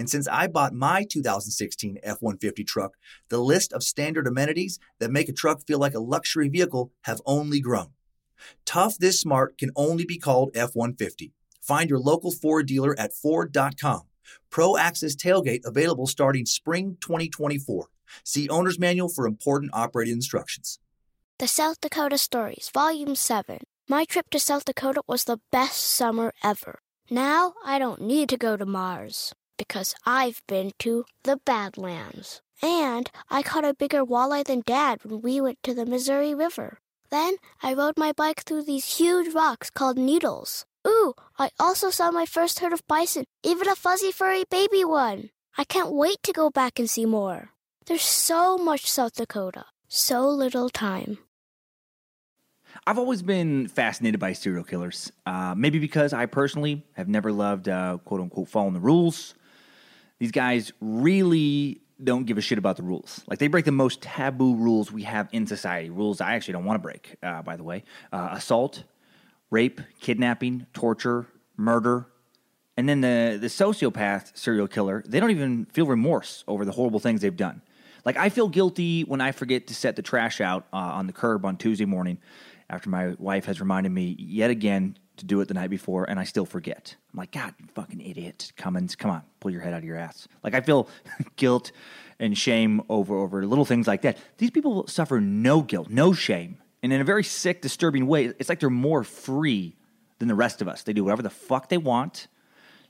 And 0.00 0.08
since 0.08 0.26
I 0.28 0.46
bought 0.46 0.72
my 0.72 1.04
2016 1.04 1.98
F 2.02 2.22
150 2.22 2.64
truck, 2.64 2.96
the 3.28 3.36
list 3.36 3.70
of 3.74 3.82
standard 3.82 4.26
amenities 4.26 4.78
that 4.98 5.10
make 5.10 5.28
a 5.28 5.32
truck 5.34 5.66
feel 5.66 5.78
like 5.78 5.92
a 5.92 6.00
luxury 6.00 6.48
vehicle 6.48 6.90
have 7.02 7.20
only 7.26 7.60
grown. 7.60 7.88
Tough 8.64 8.96
this 8.96 9.20
smart 9.20 9.58
can 9.58 9.70
only 9.76 10.06
be 10.06 10.16
called 10.16 10.52
F 10.54 10.70
150. 10.74 11.34
Find 11.60 11.90
your 11.90 11.98
local 11.98 12.30
Ford 12.30 12.64
dealer 12.66 12.98
at 12.98 13.12
Ford.com. 13.12 14.04
Pro 14.48 14.78
Access 14.78 15.14
Tailgate 15.14 15.66
available 15.66 16.06
starting 16.06 16.46
spring 16.46 16.96
2024. 17.02 17.88
See 18.24 18.48
Owner's 18.48 18.78
Manual 18.78 19.10
for 19.10 19.26
important 19.26 19.70
operating 19.74 20.14
instructions. 20.14 20.78
The 21.38 21.46
South 21.46 21.78
Dakota 21.78 22.16
Stories, 22.16 22.70
Volume 22.72 23.16
7. 23.16 23.58
My 23.86 24.06
trip 24.06 24.30
to 24.30 24.40
South 24.40 24.64
Dakota 24.64 25.02
was 25.06 25.24
the 25.24 25.40
best 25.52 25.82
summer 25.82 26.32
ever. 26.42 26.78
Now 27.10 27.52
I 27.62 27.78
don't 27.78 28.00
need 28.00 28.30
to 28.30 28.38
go 28.38 28.56
to 28.56 28.64
Mars 28.64 29.34
because 29.60 29.94
I've 30.06 30.40
been 30.48 30.72
to 30.78 31.04
the 31.24 31.36
Badlands. 31.36 32.40
And 32.62 33.10
I 33.28 33.42
caught 33.42 33.66
a 33.66 33.74
bigger 33.74 34.06
walleye 34.06 34.44
than 34.44 34.62
Dad 34.64 35.00
when 35.04 35.20
we 35.20 35.38
went 35.38 35.58
to 35.64 35.74
the 35.74 35.84
Missouri 35.84 36.34
River. 36.34 36.78
Then 37.10 37.36
I 37.62 37.74
rode 37.74 37.98
my 37.98 38.12
bike 38.12 38.40
through 38.40 38.64
these 38.64 38.96
huge 38.96 39.34
rocks 39.34 39.68
called 39.68 39.98
needles. 39.98 40.64
Ooh, 40.88 41.12
I 41.38 41.50
also 41.60 41.90
saw 41.90 42.10
my 42.10 42.24
first 42.24 42.60
herd 42.60 42.72
of 42.72 42.86
bison, 42.88 43.24
even 43.42 43.68
a 43.68 43.76
fuzzy 43.76 44.10
furry 44.10 44.44
baby 44.50 44.82
one. 44.82 45.28
I 45.58 45.64
can't 45.64 45.92
wait 45.92 46.22
to 46.22 46.32
go 46.32 46.48
back 46.48 46.78
and 46.78 46.88
see 46.88 47.04
more. 47.04 47.50
There's 47.84 48.00
so 48.00 48.56
much 48.56 48.90
South 48.90 49.14
Dakota, 49.14 49.66
so 49.88 50.26
little 50.26 50.70
time. 50.70 51.18
I've 52.86 52.98
always 52.98 53.20
been 53.20 53.68
fascinated 53.68 54.20
by 54.20 54.32
serial 54.32 54.64
killers. 54.64 55.12
Uh, 55.26 55.54
maybe 55.54 55.78
because 55.78 56.14
I 56.14 56.24
personally 56.24 56.86
have 56.94 57.08
never 57.08 57.30
loved 57.30 57.68
uh, 57.68 57.98
quote 58.06 58.22
unquote 58.22 58.48
following 58.48 58.72
the 58.72 58.80
rules. 58.80 59.34
These 60.20 60.30
guys 60.30 60.72
really 60.80 61.80
don't 62.02 62.24
give 62.24 62.38
a 62.38 62.40
shit 62.40 62.58
about 62.58 62.76
the 62.76 62.82
rules. 62.82 63.22
Like 63.26 63.38
they 63.38 63.48
break 63.48 63.64
the 63.64 63.72
most 63.72 64.02
taboo 64.02 64.54
rules 64.54 64.92
we 64.92 65.02
have 65.02 65.28
in 65.32 65.46
society. 65.46 65.90
Rules 65.90 66.20
I 66.20 66.34
actually 66.34 66.52
don't 66.52 66.64
want 66.64 66.76
to 66.76 66.82
break, 66.82 67.16
uh, 67.22 67.42
by 67.42 67.56
the 67.56 67.64
way. 67.64 67.84
Uh, 68.12 68.28
assault, 68.32 68.84
rape, 69.50 69.80
kidnapping, 70.00 70.66
torture, 70.72 71.26
murder. 71.56 72.06
And 72.76 72.88
then 72.88 73.00
the, 73.00 73.38
the 73.40 73.48
sociopath 73.48 74.36
serial 74.36 74.68
killer, 74.68 75.02
they 75.06 75.20
don't 75.20 75.30
even 75.30 75.66
feel 75.66 75.86
remorse 75.86 76.44
over 76.46 76.64
the 76.64 76.72
horrible 76.72 77.00
things 77.00 77.22
they've 77.22 77.36
done. 77.36 77.62
Like 78.04 78.16
I 78.16 78.28
feel 78.28 78.48
guilty 78.48 79.02
when 79.02 79.20
I 79.20 79.32
forget 79.32 79.66
to 79.68 79.74
set 79.74 79.96
the 79.96 80.02
trash 80.02 80.40
out 80.40 80.66
uh, 80.72 80.76
on 80.76 81.06
the 81.06 81.12
curb 81.12 81.44
on 81.44 81.56
Tuesday 81.56 81.84
morning 81.84 82.18
after 82.68 82.88
my 82.88 83.14
wife 83.18 83.46
has 83.46 83.60
reminded 83.60 83.92
me 83.92 84.16
yet 84.18 84.50
again 84.50 84.96
to 85.20 85.26
do 85.26 85.40
it 85.40 85.48
the 85.48 85.54
night 85.54 85.70
before 85.70 86.08
and 86.08 86.18
I 86.18 86.24
still 86.24 86.46
forget. 86.46 86.96
I'm 87.12 87.18
like, 87.18 87.30
God, 87.30 87.54
you 87.58 87.66
fucking 87.74 88.00
idiot. 88.00 88.52
Cummins, 88.56 88.96
come 88.96 89.10
on, 89.10 89.22
pull 89.40 89.50
your 89.50 89.60
head 89.60 89.72
out 89.72 89.78
of 89.78 89.84
your 89.84 89.96
ass. 89.96 90.28
Like 90.42 90.54
I 90.54 90.60
feel 90.60 90.88
guilt 91.36 91.72
and 92.18 92.36
shame 92.36 92.82
over 92.88 93.16
over 93.16 93.46
little 93.46 93.64
things 93.64 93.86
like 93.86 94.02
that. 94.02 94.18
These 94.38 94.50
people 94.50 94.86
suffer 94.86 95.20
no 95.20 95.62
guilt, 95.62 95.88
no 95.88 96.12
shame 96.12 96.58
and 96.82 96.92
in 96.92 97.00
a 97.00 97.04
very 97.04 97.24
sick, 97.24 97.60
disturbing 97.60 98.06
way, 98.06 98.26
it's 98.26 98.48
like 98.48 98.60
they're 98.60 98.70
more 98.70 99.04
free 99.04 99.76
than 100.18 100.28
the 100.28 100.34
rest 100.34 100.62
of 100.62 100.68
us. 100.68 100.82
They 100.82 100.92
do 100.92 101.04
whatever 101.04 101.22
the 101.22 101.30
fuck 101.30 101.68
they 101.68 101.78
want, 101.78 102.28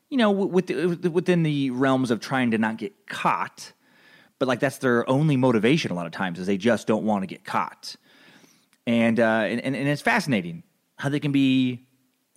you 0.08 0.16
know, 0.16 0.30
within 0.30 1.42
the 1.42 1.70
realms 1.70 2.10
of 2.10 2.20
trying 2.20 2.52
to 2.52 2.58
not 2.58 2.76
get 2.76 3.06
caught. 3.06 3.72
But 4.38 4.48
like 4.48 4.60
that's 4.60 4.78
their 4.78 5.08
only 5.08 5.36
motivation 5.36 5.90
a 5.90 5.94
lot 5.94 6.06
of 6.06 6.12
times 6.12 6.38
is 6.38 6.46
they 6.46 6.56
just 6.56 6.86
don't 6.86 7.04
want 7.04 7.22
to 7.22 7.26
get 7.26 7.44
caught. 7.44 7.96
And, 8.86 9.20
uh, 9.20 9.44
and, 9.46 9.60
and 9.60 9.76
it's 9.76 10.02
fascinating 10.02 10.62
how 10.96 11.08
they 11.08 11.20
can 11.20 11.32
be 11.32 11.86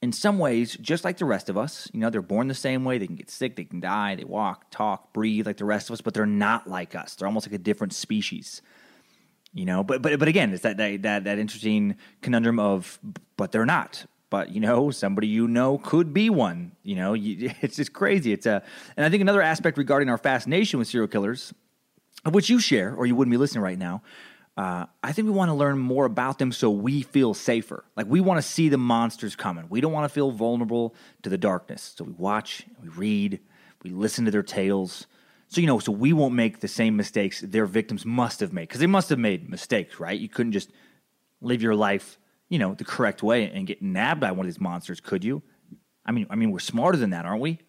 in 0.03 0.11
some 0.11 0.37
ways 0.37 0.77
just 0.81 1.03
like 1.03 1.17
the 1.17 1.25
rest 1.25 1.49
of 1.49 1.57
us. 1.57 1.89
You 1.93 1.99
know, 2.01 2.09
they're 2.09 2.21
born 2.21 2.47
the 2.47 2.53
same 2.53 2.83
way. 2.83 2.97
They 2.97 3.07
can 3.07 3.15
get 3.15 3.29
sick, 3.29 3.55
they 3.55 3.63
can 3.63 3.79
die, 3.79 4.15
they 4.15 4.25
walk, 4.25 4.69
talk, 4.69 5.13
breathe 5.13 5.47
like 5.47 5.57
the 5.57 5.65
rest 5.65 5.89
of 5.89 5.93
us, 5.93 6.01
but 6.01 6.13
they're 6.13 6.25
not 6.25 6.67
like 6.67 6.93
us. 6.93 7.15
They're 7.15 7.27
almost 7.27 7.47
like 7.47 7.55
a 7.55 7.63
different 7.63 7.93
species 7.93 8.61
you 9.53 9.65
know 9.65 9.83
but 9.83 10.01
but 10.01 10.17
but 10.19 10.27
again 10.27 10.51
it's 10.51 10.63
that 10.63 10.77
that 10.77 11.23
that, 11.23 11.37
interesting 11.37 11.95
conundrum 12.21 12.59
of 12.59 12.99
but 13.37 13.51
they're 13.51 13.65
not 13.65 14.05
but 14.29 14.49
you 14.49 14.59
know 14.59 14.89
somebody 14.89 15.27
you 15.27 15.47
know 15.47 15.77
could 15.77 16.13
be 16.13 16.29
one 16.29 16.71
you 16.83 16.95
know 16.95 17.13
you, 17.13 17.51
it's 17.61 17.77
just 17.77 17.93
crazy 17.93 18.33
it's 18.33 18.45
a 18.45 18.63
and 18.97 19.05
i 19.05 19.09
think 19.09 19.21
another 19.21 19.41
aspect 19.41 19.77
regarding 19.77 20.09
our 20.09 20.17
fascination 20.17 20.79
with 20.79 20.87
serial 20.87 21.07
killers 21.07 21.53
of 22.25 22.33
which 22.33 22.49
you 22.49 22.59
share 22.59 22.95
or 22.95 23.05
you 23.05 23.15
wouldn't 23.15 23.31
be 23.31 23.37
listening 23.37 23.63
right 23.63 23.77
now 23.77 24.01
uh, 24.55 24.85
I 25.01 25.11
think 25.11 25.25
we 25.25 25.31
want 25.31 25.49
to 25.49 25.55
learn 25.55 25.79
more 25.79 26.05
about 26.05 26.37
them 26.37 26.51
so 26.51 26.69
we 26.69 27.01
feel 27.01 27.33
safer. 27.33 27.85
Like 27.97 28.05
we 28.07 28.21
want 28.21 28.37
to 28.37 28.47
see 28.47 28.69
the 28.69 28.77
monsters 28.77 29.35
coming. 29.35 29.65
We 29.67 29.81
don't 29.81 29.91
want 29.91 30.05
to 30.05 30.13
feel 30.13 30.31
vulnerable 30.31 30.93
to 31.23 31.29
the 31.29 31.37
darkness. 31.37 31.95
So 31.97 32.03
we 32.03 32.11
watch, 32.13 32.65
we 32.81 32.89
read, 32.89 33.39
we 33.81 33.89
listen 33.89 34.25
to 34.25 34.31
their 34.31 34.43
tales. 34.43 35.07
So, 35.47 35.59
you 35.59 35.67
know, 35.67 35.79
so 35.79 35.91
we 35.91 36.13
won't 36.13 36.35
make 36.35 36.59
the 36.59 36.67
same 36.67 36.95
mistakes 36.95 37.41
their 37.41 37.65
victims 37.65 38.05
must 38.05 38.39
have 38.41 38.53
made 38.53 38.67
because 38.67 38.79
they 38.79 38.87
must 38.87 39.09
have 39.09 39.19
made 39.19 39.49
mistakes, 39.49 39.99
right? 39.99 40.19
You 40.19 40.29
couldn't 40.29 40.51
just 40.51 40.69
live 41.41 41.61
your 41.61 41.75
life, 41.75 42.19
you 42.49 42.59
know, 42.59 42.75
the 42.75 42.85
correct 42.85 43.23
way 43.23 43.49
and 43.49 43.65
get 43.65 43.81
nabbed 43.81 44.21
by 44.21 44.31
one 44.31 44.45
of 44.45 44.51
these 44.51 44.61
monsters, 44.61 44.99
could 44.99 45.23
you? 45.23 45.41
I 46.05 46.11
mean, 46.11 46.27
I 46.29 46.35
mean, 46.35 46.51
we're 46.51 46.59
smarter 46.59 46.97
than 46.97 47.09
that, 47.09 47.25
aren't 47.25 47.41
we? 47.41 47.59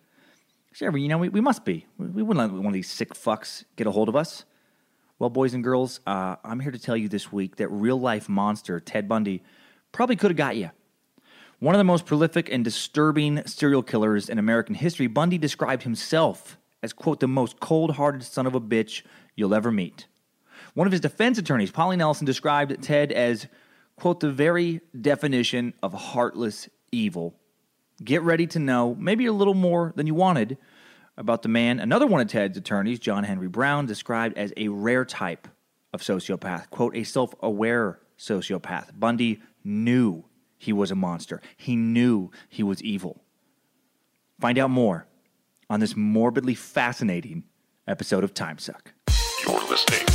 Sure, 0.72 0.94
you 0.96 1.08
know, 1.08 1.18
we, 1.18 1.28
we 1.28 1.40
must 1.40 1.64
be. 1.64 1.86
We, 1.96 2.06
we 2.06 2.22
wouldn't 2.22 2.52
let 2.52 2.58
one 2.58 2.66
of 2.66 2.72
these 2.72 2.90
sick 2.90 3.14
fucks 3.14 3.64
get 3.76 3.86
a 3.86 3.90
hold 3.90 4.08
of 4.08 4.16
us. 4.16 4.44
Well, 5.20 5.30
boys 5.30 5.54
and 5.54 5.62
girls, 5.62 6.00
uh, 6.08 6.36
I'm 6.42 6.58
here 6.58 6.72
to 6.72 6.78
tell 6.78 6.96
you 6.96 7.08
this 7.08 7.32
week 7.32 7.56
that 7.56 7.68
real 7.68 8.00
life 8.00 8.28
monster 8.28 8.80
Ted 8.80 9.08
Bundy 9.08 9.44
probably 9.92 10.16
could 10.16 10.32
have 10.32 10.36
got 10.36 10.56
you. 10.56 10.70
One 11.60 11.72
of 11.72 11.78
the 11.78 11.84
most 11.84 12.04
prolific 12.04 12.50
and 12.52 12.64
disturbing 12.64 13.46
serial 13.46 13.84
killers 13.84 14.28
in 14.28 14.40
American 14.40 14.74
history, 14.74 15.06
Bundy 15.06 15.38
described 15.38 15.84
himself 15.84 16.58
as, 16.82 16.92
quote, 16.92 17.20
the 17.20 17.28
most 17.28 17.60
cold 17.60 17.92
hearted 17.92 18.24
son 18.24 18.44
of 18.44 18.56
a 18.56 18.60
bitch 18.60 19.02
you'll 19.36 19.54
ever 19.54 19.70
meet. 19.70 20.08
One 20.74 20.88
of 20.88 20.92
his 20.92 21.00
defense 21.00 21.38
attorneys, 21.38 21.70
Polly 21.70 21.96
Nelson, 21.96 22.26
described 22.26 22.82
Ted 22.82 23.12
as, 23.12 23.46
quote, 23.94 24.18
the 24.18 24.32
very 24.32 24.80
definition 25.00 25.74
of 25.80 25.92
heartless 25.92 26.68
evil. 26.90 27.36
Get 28.02 28.22
ready 28.22 28.48
to 28.48 28.58
know 28.58 28.96
maybe 28.96 29.26
a 29.26 29.32
little 29.32 29.54
more 29.54 29.92
than 29.94 30.08
you 30.08 30.14
wanted 30.14 30.58
about 31.16 31.42
the 31.42 31.48
man. 31.48 31.80
Another 31.80 32.06
one 32.06 32.20
of 32.20 32.28
Ted's 32.28 32.56
attorneys, 32.56 32.98
John 32.98 33.24
Henry 33.24 33.48
Browne, 33.48 33.86
described 33.86 34.36
as 34.36 34.52
a 34.56 34.68
rare 34.68 35.04
type 35.04 35.48
of 35.92 36.00
sociopath, 36.02 36.70
quote, 36.70 36.96
a 36.96 37.04
self 37.04 37.34
aware 37.40 38.00
sociopath. 38.18 38.98
Bundy 38.98 39.40
knew 39.62 40.24
he 40.58 40.72
was 40.72 40.90
a 40.90 40.94
monster, 40.94 41.40
he 41.56 41.76
knew 41.76 42.30
he 42.48 42.62
was 42.62 42.82
evil. 42.82 43.20
Find 44.40 44.58
out 44.58 44.70
more 44.70 45.06
on 45.70 45.80
this 45.80 45.96
morbidly 45.96 46.54
fascinating 46.54 47.44
episode 47.86 48.24
of 48.24 48.34
Time 48.34 48.58
Suck. 48.58 48.92
You're 49.46 49.60
listening 49.68 50.06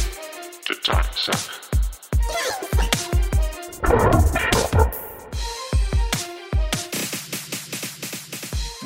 to 0.66 0.76
Time 0.76 1.06
Suck. 1.14 1.60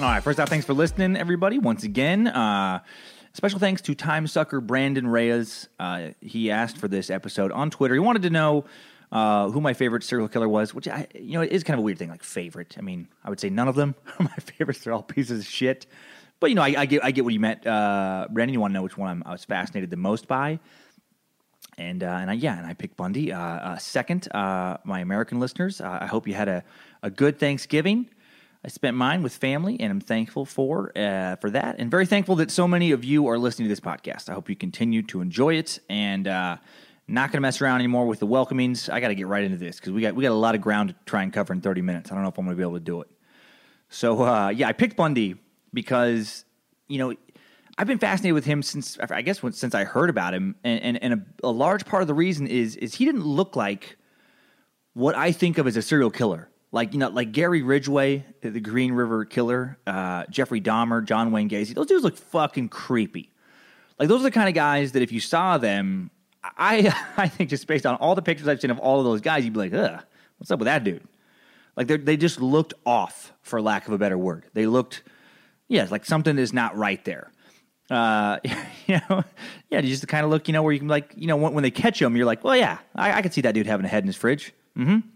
All 0.03 0.09
right, 0.09 0.21
first 0.21 0.37
off, 0.37 0.49
thanks 0.49 0.65
for 0.65 0.73
listening, 0.73 1.15
everybody. 1.15 1.59
Once 1.59 1.85
again, 1.85 2.27
uh, 2.27 2.81
special 3.31 3.57
thanks 3.57 3.81
to 3.83 3.95
Time 3.95 4.27
Sucker 4.27 4.59
Brandon 4.59 5.07
Reyes. 5.07 5.69
Uh, 5.79 6.09
he 6.19 6.51
asked 6.51 6.77
for 6.77 6.89
this 6.89 7.09
episode 7.09 7.53
on 7.53 7.69
Twitter. 7.69 7.93
He 7.93 8.01
wanted 8.01 8.23
to 8.23 8.29
know 8.29 8.65
uh, 9.13 9.49
who 9.49 9.61
my 9.61 9.73
favorite 9.73 10.03
serial 10.03 10.27
killer 10.27 10.49
was, 10.49 10.73
which 10.73 10.89
I, 10.89 11.07
you 11.15 11.35
know, 11.35 11.41
it 11.41 11.53
is 11.53 11.63
kind 11.63 11.75
of 11.75 11.79
a 11.79 11.83
weird 11.83 11.99
thing, 11.99 12.09
like 12.09 12.21
favorite. 12.21 12.75
I 12.77 12.81
mean, 12.81 13.07
I 13.23 13.29
would 13.29 13.39
say 13.39 13.49
none 13.49 13.69
of 13.69 13.75
them 13.75 13.95
are 14.19 14.23
my 14.23 14.35
favorites. 14.35 14.79
They're 14.79 14.91
all 14.91 15.03
pieces 15.03 15.39
of 15.39 15.45
shit. 15.45 15.85
But 16.41 16.49
you 16.49 16.57
know, 16.57 16.63
I, 16.63 16.75
I 16.79 16.85
get 16.85 17.01
I 17.01 17.11
get 17.11 17.23
what 17.23 17.33
you 17.33 17.39
meant, 17.39 17.65
uh, 17.65 18.27
Brandon. 18.29 18.51
You 18.51 18.59
want 18.59 18.71
to 18.71 18.73
know 18.73 18.83
which 18.83 18.97
one 18.97 19.09
I'm, 19.09 19.23
i 19.25 19.31
was 19.31 19.45
fascinated 19.45 19.89
the 19.89 19.95
most 19.95 20.27
by? 20.27 20.59
and 21.77 22.03
uh, 22.03 22.07
and 22.07 22.29
I, 22.29 22.33
yeah, 22.33 22.57
and 22.57 22.67
I 22.67 22.73
picked 22.73 22.97
Bundy. 22.97 23.31
Uh, 23.31 23.39
uh, 23.39 23.77
second, 23.77 24.27
uh, 24.35 24.79
my 24.83 24.99
American 24.99 25.39
listeners, 25.39 25.79
I 25.79 26.07
hope 26.07 26.27
you 26.27 26.33
had 26.33 26.49
a, 26.49 26.65
a 27.01 27.09
good 27.09 27.39
Thanksgiving. 27.39 28.09
I 28.65 28.69
spent 28.69 28.95
mine 28.95 29.23
with 29.23 29.35
family, 29.35 29.77
and 29.79 29.91
I'm 29.91 29.99
thankful 29.99 30.45
for 30.45 30.97
uh, 30.97 31.35
for 31.37 31.49
that, 31.49 31.75
and 31.79 31.91
very 31.91 32.05
thankful 32.05 32.37
that 32.37 32.49
so 32.49 32.65
many 32.65 32.91
of 32.91 33.03
you 33.03 33.27
are 33.27 33.37
listening 33.37 33.67
to 33.67 33.69
this 33.69 33.81
podcast. 33.81 34.29
I 34.29 34.33
hope 34.33 34.49
you 34.49 34.55
continue 34.55 35.01
to 35.03 35.19
enjoy 35.19 35.55
it, 35.55 35.79
and 35.89 36.27
uh, 36.27 36.57
not 37.07 37.31
going 37.31 37.37
to 37.37 37.41
mess 37.41 37.61
around 37.61 37.79
anymore 37.79 38.05
with 38.05 38.19
the 38.19 38.25
welcomings. 38.25 38.87
I 38.87 39.01
got 39.01 39.09
to 39.09 39.15
get 39.15 39.27
right 39.27 39.43
into 39.43 39.57
this 39.57 39.77
because 39.77 39.91
we 39.91 40.01
got 40.01 40.15
we 40.15 40.23
got 40.23 40.31
a 40.31 40.35
lot 40.35 40.55
of 40.55 40.61
ground 40.61 40.89
to 40.89 40.95
try 41.05 41.23
and 41.23 41.33
cover 41.33 41.51
in 41.51 41.59
30 41.59 41.81
minutes. 41.81 42.09
I 42.09 42.15
don't 42.15 42.23
know 42.23 42.29
if 42.29 42.37
I'm 42.37 42.45
going 42.45 42.55
to 42.55 42.57
be 42.57 42.63
able 42.63 42.75
to 42.75 42.79
do 42.79 43.01
it. 43.01 43.09
So 43.89 44.23
uh, 44.23 44.49
yeah, 44.49 44.69
I 44.69 44.71
picked 44.71 44.95
Bundy 44.95 45.35
because 45.73 46.45
you 46.87 46.99
know 46.99 47.13
I've 47.77 47.87
been 47.87 47.99
fascinated 47.99 48.33
with 48.33 48.45
him 48.45 48.63
since 48.63 48.97
I 48.97 49.23
guess 49.23 49.41
since 49.51 49.75
I 49.75 49.83
heard 49.83 50.09
about 50.09 50.33
him, 50.33 50.55
and 50.63 50.81
and, 50.81 51.03
and 51.03 51.13
a, 51.13 51.47
a 51.47 51.51
large 51.51 51.85
part 51.85 52.01
of 52.01 52.07
the 52.07 52.13
reason 52.13 52.47
is 52.47 52.77
is 52.77 52.95
he 52.95 53.03
didn't 53.03 53.25
look 53.25 53.57
like 53.57 53.97
what 54.93 55.15
I 55.15 55.33
think 55.33 55.57
of 55.57 55.67
as 55.67 55.75
a 55.75 55.81
serial 55.81 56.11
killer. 56.11 56.49
Like 56.73 56.93
you 56.93 56.99
know, 56.99 57.09
like 57.09 57.31
Gary 57.31 57.61
Ridgway, 57.61 58.25
the 58.41 58.59
Green 58.59 58.93
River 58.93 59.25
Killer, 59.25 59.77
uh, 59.85 60.25
Jeffrey 60.29 60.59
Dahmer, 60.59 61.05
John 61.05 61.31
Wayne 61.31 61.47
Gacy. 61.47 61.75
Those 61.75 61.85
dudes 61.85 62.03
look 62.03 62.17
fucking 62.17 62.69
creepy. 62.69 63.31
Like 63.99 64.09
those 64.09 64.21
are 64.21 64.23
the 64.23 64.31
kind 64.31 64.49
of 64.49 64.55
guys 64.55 64.93
that 64.93 65.03
if 65.03 65.11
you 65.11 65.19
saw 65.19 65.59
them, 65.59 66.09
I 66.43 66.91
I 67.17 67.27
think 67.27 67.51
just 67.51 67.67
based 67.67 67.85
on 67.85 67.95
all 67.97 68.15
the 68.15 68.23
pictures 68.23 68.47
I've 68.47 68.59
seen 68.59 68.71
of 68.71 68.79
all 68.79 68.97
of 68.97 69.05
those 69.05 69.21
guys, 69.21 69.45
you'd 69.45 69.53
be 69.53 69.59
like, 69.59 69.73
ugh, 69.73 70.03
what's 70.39 70.49
up 70.49 70.57
with 70.57 70.65
that 70.65 70.83
dude? 70.83 71.03
Like 71.77 71.85
they 71.85 71.97
they 71.97 72.17
just 72.17 72.41
looked 72.41 72.73
off, 72.87 73.33
for 73.43 73.61
lack 73.61 73.87
of 73.87 73.93
a 73.93 73.99
better 73.99 74.17
word. 74.17 74.45
They 74.53 74.65
looked, 74.65 75.03
yeah, 75.67 75.87
like 75.91 76.05
something 76.05 76.39
is 76.39 76.53
not 76.53 76.75
right 76.75 77.03
there. 77.05 77.31
Uh, 77.91 78.39
you 78.87 78.99
know, 79.09 79.23
yeah, 79.69 79.81
just 79.81 80.01
the 80.01 80.07
kind 80.07 80.25
of 80.25 80.31
look, 80.31 80.47
you 80.47 80.53
know, 80.53 80.63
where 80.63 80.73
you 80.73 80.79
can 80.79 80.87
like, 80.87 81.13
you 81.15 81.27
know, 81.27 81.35
when, 81.35 81.53
when 81.53 81.61
they 81.61 81.71
catch 81.71 81.99
them, 81.99 82.17
you're 82.17 82.25
like, 82.25 82.43
well, 82.43 82.57
yeah, 82.57 82.79
I, 82.95 83.19
I 83.19 83.21
could 83.21 83.33
see 83.33 83.41
that 83.41 83.53
dude 83.53 83.67
having 83.67 83.85
a 83.85 83.89
head 83.89 84.03
in 84.03 84.07
his 84.07 84.15
fridge. 84.15 84.53
Mm-hmm. 84.75 85.07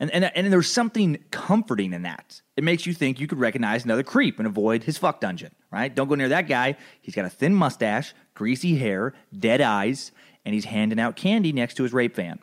And, 0.00 0.10
and, 0.12 0.24
and 0.34 0.50
there's 0.50 0.70
something 0.70 1.22
comforting 1.30 1.92
in 1.92 2.02
that. 2.02 2.40
It 2.56 2.64
makes 2.64 2.86
you 2.86 2.94
think 2.94 3.20
you 3.20 3.26
could 3.26 3.38
recognize 3.38 3.84
another 3.84 4.02
creep 4.02 4.38
and 4.38 4.46
avoid 4.46 4.84
his 4.84 4.96
fuck 4.96 5.20
dungeon, 5.20 5.54
right? 5.70 5.94
Don't 5.94 6.08
go 6.08 6.14
near 6.14 6.30
that 6.30 6.48
guy. 6.48 6.76
He's 7.02 7.14
got 7.14 7.26
a 7.26 7.30
thin 7.30 7.54
mustache, 7.54 8.14
greasy 8.34 8.76
hair, 8.76 9.12
dead 9.38 9.60
eyes, 9.60 10.10
and 10.46 10.54
he's 10.54 10.64
handing 10.64 10.98
out 10.98 11.16
candy 11.16 11.52
next 11.52 11.74
to 11.74 11.82
his 11.82 11.92
rape 11.92 12.16
van. 12.16 12.38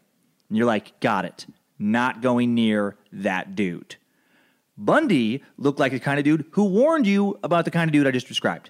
And 0.49 0.57
you're 0.57 0.67
like, 0.67 0.99
got 0.99 1.25
it. 1.25 1.47
Not 1.79 2.21
going 2.21 2.53
near 2.53 2.95
that 3.11 3.55
dude. 3.55 3.95
Bundy 4.77 5.43
looked 5.57 5.79
like 5.79 5.91
the 5.91 5.99
kind 5.99 6.19
of 6.19 6.25
dude 6.25 6.45
who 6.51 6.65
warned 6.65 7.07
you 7.07 7.39
about 7.43 7.65
the 7.65 7.71
kind 7.71 7.89
of 7.89 7.93
dude 7.93 8.05
I 8.05 8.11
just 8.11 8.27
described. 8.27 8.69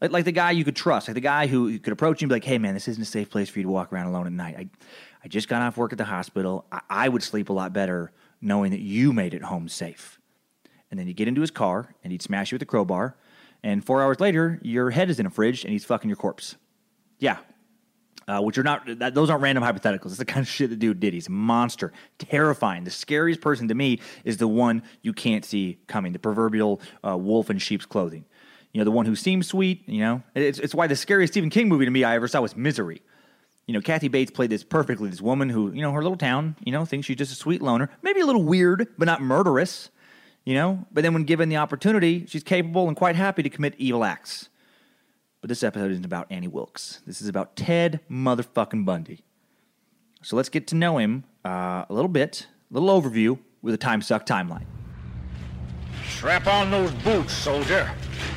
Like, 0.00 0.12
like 0.12 0.24
the 0.24 0.32
guy 0.32 0.52
you 0.52 0.64
could 0.64 0.76
trust, 0.76 1.08
like 1.08 1.16
the 1.16 1.20
guy 1.20 1.48
who 1.48 1.76
could 1.80 1.92
approach 1.92 2.20
you 2.20 2.26
and 2.26 2.30
be 2.30 2.36
like, 2.36 2.44
hey, 2.44 2.58
man, 2.58 2.74
this 2.74 2.86
isn't 2.86 3.02
a 3.02 3.06
safe 3.06 3.30
place 3.30 3.48
for 3.48 3.58
you 3.58 3.64
to 3.64 3.68
walk 3.68 3.92
around 3.92 4.06
alone 4.06 4.28
at 4.28 4.32
night. 4.32 4.54
I, 4.56 4.68
I 5.24 5.28
just 5.28 5.48
got 5.48 5.60
off 5.60 5.76
work 5.76 5.90
at 5.90 5.98
the 5.98 6.04
hospital. 6.04 6.64
I, 6.70 6.80
I 6.88 7.08
would 7.08 7.24
sleep 7.24 7.48
a 7.48 7.52
lot 7.52 7.72
better 7.72 8.12
knowing 8.40 8.70
that 8.70 8.80
you 8.80 9.12
made 9.12 9.34
it 9.34 9.42
home 9.42 9.68
safe. 9.68 10.20
And 10.90 10.98
then 10.98 11.06
you 11.06 11.14
get 11.14 11.28
into 11.28 11.40
his 11.40 11.50
car 11.50 11.94
and 12.02 12.12
he'd 12.12 12.22
smash 12.22 12.50
you 12.50 12.56
with 12.56 12.62
a 12.62 12.66
crowbar. 12.66 13.16
And 13.62 13.84
four 13.84 14.02
hours 14.02 14.20
later, 14.20 14.58
your 14.62 14.90
head 14.90 15.10
is 15.10 15.18
in 15.18 15.26
a 15.26 15.30
fridge 15.30 15.64
and 15.64 15.72
he's 15.72 15.84
fucking 15.84 16.08
your 16.08 16.16
corpse. 16.16 16.56
Yeah. 17.18 17.38
Uh, 18.26 18.40
which 18.40 18.58
are 18.58 18.62
not, 18.62 18.82
that, 18.98 19.14
those 19.14 19.30
aren't 19.30 19.42
random 19.42 19.64
hypotheticals. 19.64 20.06
It's 20.06 20.18
the 20.18 20.24
kind 20.24 20.40
of 20.44 20.48
shit 20.48 20.68
the 20.70 20.76
dude 20.76 21.00
did. 21.00 21.14
He's 21.14 21.28
a 21.28 21.32
monster, 21.32 21.92
terrifying. 22.18 22.84
The 22.84 22.90
scariest 22.90 23.40
person 23.40 23.68
to 23.68 23.74
me 23.74 24.00
is 24.22 24.36
the 24.36 24.48
one 24.48 24.82
you 25.00 25.14
can't 25.14 25.44
see 25.44 25.78
coming, 25.86 26.12
the 26.12 26.18
proverbial 26.18 26.80
uh, 27.02 27.16
wolf 27.16 27.48
in 27.48 27.58
sheep's 27.58 27.86
clothing. 27.86 28.26
You 28.72 28.80
know, 28.80 28.84
the 28.84 28.90
one 28.90 29.06
who 29.06 29.16
seems 29.16 29.46
sweet, 29.46 29.88
you 29.88 30.00
know. 30.00 30.22
It's, 30.34 30.58
it's 30.58 30.74
why 30.74 30.86
the 30.86 30.96
scariest 30.96 31.32
Stephen 31.32 31.48
King 31.48 31.70
movie 31.70 31.86
to 31.86 31.90
me 31.90 32.04
I 32.04 32.16
ever 32.16 32.28
saw 32.28 32.42
was 32.42 32.54
Misery 32.54 33.00
you 33.68 33.74
know, 33.74 33.82
Kathy 33.82 34.08
Bates 34.08 34.30
played 34.30 34.48
this 34.48 34.64
perfectly. 34.64 35.10
This 35.10 35.20
woman 35.20 35.50
who, 35.50 35.70
you 35.72 35.82
know, 35.82 35.92
her 35.92 36.02
little 36.02 36.16
town, 36.16 36.56
you 36.64 36.72
know, 36.72 36.86
thinks 36.86 37.06
she's 37.06 37.18
just 37.18 37.30
a 37.30 37.34
sweet 37.34 37.60
loner, 37.60 37.90
maybe 38.00 38.20
a 38.20 38.26
little 38.26 38.42
weird, 38.42 38.88
but 38.96 39.04
not 39.04 39.20
murderous, 39.20 39.90
you 40.46 40.54
know. 40.54 40.86
But 40.90 41.02
then 41.04 41.12
when 41.12 41.24
given 41.24 41.50
the 41.50 41.58
opportunity, 41.58 42.24
she's 42.26 42.42
capable 42.42 42.88
and 42.88 42.96
quite 42.96 43.14
happy 43.14 43.42
to 43.42 43.50
commit 43.50 43.74
evil 43.76 44.04
acts. 44.04 44.48
But 45.42 45.48
this 45.48 45.62
episode 45.62 45.90
isn't 45.90 46.06
about 46.06 46.26
Annie 46.30 46.48
Wilkes. 46.48 47.02
This 47.06 47.20
is 47.20 47.28
about 47.28 47.56
Ted 47.56 48.00
motherfucking 48.10 48.86
Bundy. 48.86 49.22
So 50.22 50.34
let's 50.34 50.48
get 50.48 50.66
to 50.68 50.74
know 50.74 50.96
him 50.96 51.24
uh, 51.44 51.84
a 51.88 51.92
little 51.92 52.08
bit, 52.08 52.46
a 52.70 52.74
little 52.74 52.88
overview 52.88 53.38
with 53.60 53.74
a 53.74 53.78
time 53.78 54.00
suck 54.00 54.24
timeline. 54.24 54.64
Strap 56.08 56.46
on 56.46 56.70
those 56.70 56.90
boots, 57.04 57.34
soldier. 57.34 57.90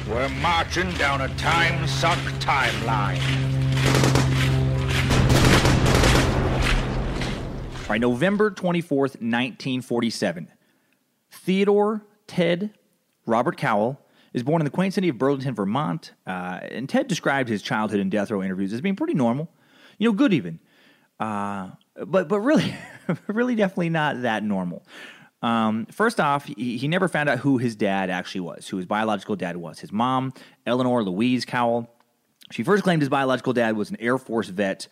We're 0.09 0.27
marching 0.27 0.91
down 0.95 1.21
a 1.21 1.29
time 1.37 1.87
suck 1.87 2.19
timeline. 2.41 3.60
All 7.91 7.93
right, 7.93 7.99
November 7.99 8.49
24th, 8.49 9.19
1947. 9.19 10.47
Theodore 11.29 12.01
Ted 12.25 12.73
Robert 13.25 13.57
Cowell 13.57 13.99
is 14.31 14.43
born 14.43 14.61
in 14.61 14.63
the 14.63 14.71
quaint 14.71 14.93
city 14.93 15.09
of 15.09 15.17
Burlington, 15.17 15.53
Vermont. 15.53 16.13
Uh, 16.25 16.61
and 16.71 16.87
Ted 16.87 17.09
described 17.09 17.49
his 17.49 17.61
childhood 17.61 17.99
in 17.99 18.09
death 18.09 18.31
row 18.31 18.41
interviews 18.41 18.71
as 18.71 18.79
being 18.79 18.95
pretty 18.95 19.13
normal, 19.13 19.51
you 19.97 20.07
know, 20.07 20.13
good 20.13 20.31
even. 20.31 20.61
Uh, 21.19 21.71
but 22.07 22.29
but 22.29 22.39
really, 22.39 22.73
really, 23.27 23.55
definitely 23.55 23.89
not 23.89 24.21
that 24.21 24.41
normal. 24.41 24.85
Um, 25.41 25.85
first 25.87 26.21
off, 26.21 26.45
he, 26.45 26.77
he 26.77 26.87
never 26.87 27.09
found 27.09 27.27
out 27.27 27.39
who 27.39 27.57
his 27.57 27.75
dad 27.75 28.09
actually 28.09 28.39
was, 28.39 28.69
who 28.69 28.77
his 28.77 28.85
biological 28.85 29.35
dad 29.35 29.57
was. 29.57 29.79
His 29.79 29.91
mom, 29.91 30.33
Eleanor 30.65 31.03
Louise 31.03 31.43
Cowell, 31.43 31.93
she 32.51 32.63
first 32.63 32.85
claimed 32.85 33.01
his 33.01 33.09
biological 33.09 33.51
dad 33.51 33.75
was 33.75 33.89
an 33.89 33.97
Air 33.99 34.17
Force 34.17 34.47
vet, 34.47 34.87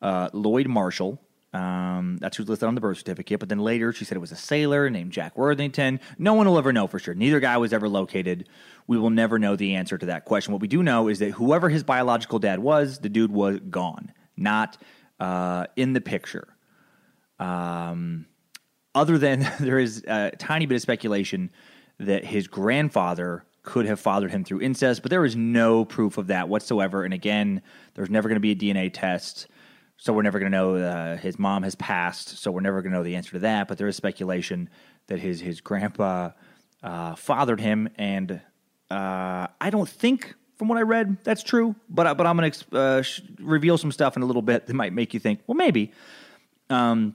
uh, 0.00 0.28
Lloyd 0.32 0.68
Marshall, 0.68 1.20
um, 1.54 2.18
that's 2.20 2.36
who's 2.36 2.48
listed 2.48 2.66
on 2.66 2.74
the 2.74 2.80
birth 2.80 2.98
certificate. 2.98 3.38
But 3.38 3.48
then 3.48 3.60
later, 3.60 3.92
she 3.92 4.04
said 4.04 4.16
it 4.16 4.20
was 4.20 4.32
a 4.32 4.36
sailor 4.36 4.90
named 4.90 5.12
Jack 5.12 5.38
Worthington. 5.38 6.00
No 6.18 6.34
one 6.34 6.48
will 6.48 6.58
ever 6.58 6.72
know 6.72 6.88
for 6.88 6.98
sure. 6.98 7.14
Neither 7.14 7.38
guy 7.38 7.56
was 7.58 7.72
ever 7.72 7.88
located. 7.88 8.48
We 8.88 8.98
will 8.98 9.10
never 9.10 9.38
know 9.38 9.54
the 9.54 9.76
answer 9.76 9.96
to 9.96 10.06
that 10.06 10.24
question. 10.24 10.52
What 10.52 10.60
we 10.60 10.68
do 10.68 10.82
know 10.82 11.06
is 11.08 11.20
that 11.20 11.30
whoever 11.30 11.68
his 11.68 11.84
biological 11.84 12.40
dad 12.40 12.58
was, 12.58 12.98
the 12.98 13.08
dude 13.08 13.30
was 13.30 13.60
gone, 13.70 14.12
not 14.36 14.76
uh, 15.20 15.66
in 15.76 15.92
the 15.92 16.00
picture. 16.00 16.48
Um, 17.38 18.26
other 18.92 19.16
than 19.16 19.46
there 19.60 19.78
is 19.78 20.02
a 20.08 20.32
tiny 20.36 20.66
bit 20.66 20.74
of 20.74 20.82
speculation 20.82 21.52
that 22.00 22.24
his 22.24 22.48
grandfather 22.48 23.44
could 23.62 23.86
have 23.86 24.00
fathered 24.00 24.32
him 24.32 24.42
through 24.42 24.60
incest, 24.60 25.02
but 25.02 25.10
there 25.10 25.24
is 25.24 25.36
no 25.36 25.84
proof 25.84 26.18
of 26.18 26.26
that 26.26 26.48
whatsoever. 26.48 27.04
And 27.04 27.14
again, 27.14 27.62
there's 27.94 28.10
never 28.10 28.28
going 28.28 28.36
to 28.36 28.40
be 28.40 28.50
a 28.50 28.56
DNA 28.56 28.90
test. 28.92 29.46
So 29.96 30.12
we're 30.12 30.22
never 30.22 30.38
going 30.38 30.50
to 30.50 30.58
know 30.58 30.74
uh, 30.76 31.16
his 31.16 31.38
mom 31.38 31.62
has 31.62 31.74
passed. 31.74 32.38
So 32.38 32.50
we're 32.50 32.60
never 32.60 32.82
going 32.82 32.92
to 32.92 32.98
know 32.98 33.04
the 33.04 33.16
answer 33.16 33.32
to 33.32 33.38
that. 33.40 33.68
But 33.68 33.78
there 33.78 33.88
is 33.88 33.96
speculation 33.96 34.68
that 35.06 35.18
his 35.18 35.40
his 35.40 35.60
grandpa 35.60 36.30
uh, 36.82 37.14
fathered 37.14 37.60
him, 37.60 37.88
and 37.96 38.40
uh, 38.90 39.46
I 39.60 39.70
don't 39.70 39.88
think, 39.88 40.34
from 40.56 40.68
what 40.68 40.78
I 40.78 40.82
read, 40.82 41.18
that's 41.24 41.42
true. 41.42 41.74
But 41.88 42.16
but 42.16 42.26
I'm 42.26 42.36
going 42.36 42.50
to 42.50 42.78
uh, 42.78 43.02
sh- 43.02 43.22
reveal 43.38 43.78
some 43.78 43.92
stuff 43.92 44.16
in 44.16 44.22
a 44.22 44.26
little 44.26 44.42
bit 44.42 44.66
that 44.66 44.74
might 44.74 44.92
make 44.92 45.14
you 45.14 45.20
think, 45.20 45.40
well, 45.46 45.56
maybe. 45.56 45.92
Um, 46.70 47.14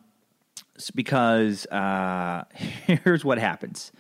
because 0.96 1.66
uh, 1.68 2.46
here's 2.54 3.26
what 3.26 3.38
happens. 3.38 3.92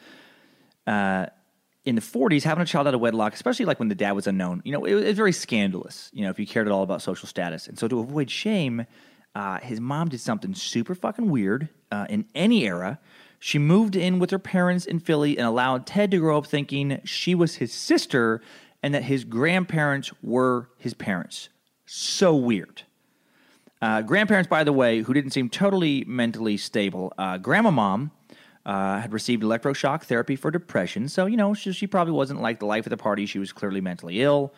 In 1.86 1.96
the 1.96 2.02
40s, 2.02 2.44
having 2.44 2.62
a 2.62 2.66
child 2.66 2.88
out 2.88 2.94
of 2.94 3.00
wedlock, 3.00 3.34
especially 3.34 3.66
like 3.66 3.80
when 3.80 3.88
the 3.88 3.96
dad 3.96 4.12
was 4.12 4.28
unknown, 4.28 4.62
you 4.66 4.72
know, 4.72 4.86
it, 4.86 4.92
it 4.92 5.08
was 5.08 5.18
very 5.18 5.32
scandalous, 5.32 6.10
you 6.14 6.24
know, 6.24 6.30
if 6.30 6.38
you 6.38 6.46
cared 6.46 6.68
at 6.68 6.72
all 6.72 6.84
about 6.84 7.02
social 7.02 7.28
status. 7.28 7.68
And 7.68 7.80
so 7.80 7.88
to 7.88 8.00
avoid 8.00 8.30
shame, 8.30 8.86
uh, 9.34 9.60
his 9.60 9.80
mom 9.80 10.10
did 10.10 10.20
something 10.20 10.54
super 10.54 10.94
fucking 10.94 11.30
weird 11.30 11.70
uh, 11.92 12.06
in 12.10 12.26
any 12.36 12.66
era. 12.66 13.00
She 13.40 13.58
moved 13.58 13.96
in 13.96 14.20
with 14.20 14.32
her 14.32 14.40
parents 14.40 14.86
in 14.86 15.00
Philly 15.00 15.38
and 15.38 15.48
allowed 15.48 15.86
Ted 15.86 16.12
to 16.12 16.20
grow 16.20 16.38
up 16.38 16.46
thinking 16.46 17.00
she 17.06 17.34
was 17.34 17.56
his 17.56 17.74
sister 17.74 18.42
and 18.84 18.94
that 18.94 19.04
his 19.04 19.24
grandparents 19.24 20.12
were 20.22 20.70
his 20.78 20.94
parents. 20.94 21.50
So 21.86 22.36
weird. 22.36 22.84
Uh, 23.82 24.02
grandparents, 24.02 24.50
by 24.50 24.64
the 24.64 24.74
way, 24.74 25.00
who 25.00 25.14
didn't 25.14 25.32
seem 25.32 25.50
totally 25.50 26.04
mentally 26.06 26.58
stable. 26.58 27.14
Uh, 27.18 27.38
grandma 27.38 27.72
mom 27.72 28.12
uh, 28.70 29.02
had 29.02 29.12
received 29.14 29.42
electroshock 29.42 30.04
therapy 30.04 30.36
for 30.36 30.52
depression. 30.52 31.10
So, 31.10 31.26
you 31.26 31.38
know, 31.38 31.56
she, 31.56 31.74
she, 31.74 31.88
probably 31.88 32.14
wasn't 32.14 32.40
like 32.40 32.60
the 32.60 32.68
life 32.68 32.86
of 32.86 32.92
the 32.92 32.98
party. 32.98 33.26
She 33.26 33.40
was 33.40 33.52
clearly 33.52 33.82
mentally 33.82 34.22
ill. 34.22 34.54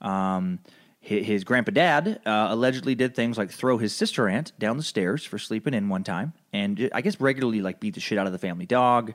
Um, 0.00 0.60
his, 1.00 1.26
his, 1.26 1.44
grandpa 1.44 1.72
dad 1.72 2.20
uh, 2.24 2.46
allegedly 2.50 2.94
did 2.94 3.16
things 3.16 3.36
like 3.36 3.50
throw 3.50 3.76
his 3.76 3.92
sister 3.92 4.28
aunt 4.28 4.52
down 4.60 4.76
the 4.76 4.84
stairs 4.84 5.24
for 5.24 5.40
sleeping 5.40 5.74
in 5.74 5.88
one 5.88 6.04
time, 6.04 6.34
and 6.52 6.88
I 6.94 7.00
guess 7.00 7.20
regularly 7.20 7.60
like 7.60 7.80
beat 7.80 7.94
the 7.94 8.00
shit 8.00 8.16
out 8.16 8.26
of 8.26 8.32
the 8.32 8.38
family 8.38 8.64
dog, 8.64 9.12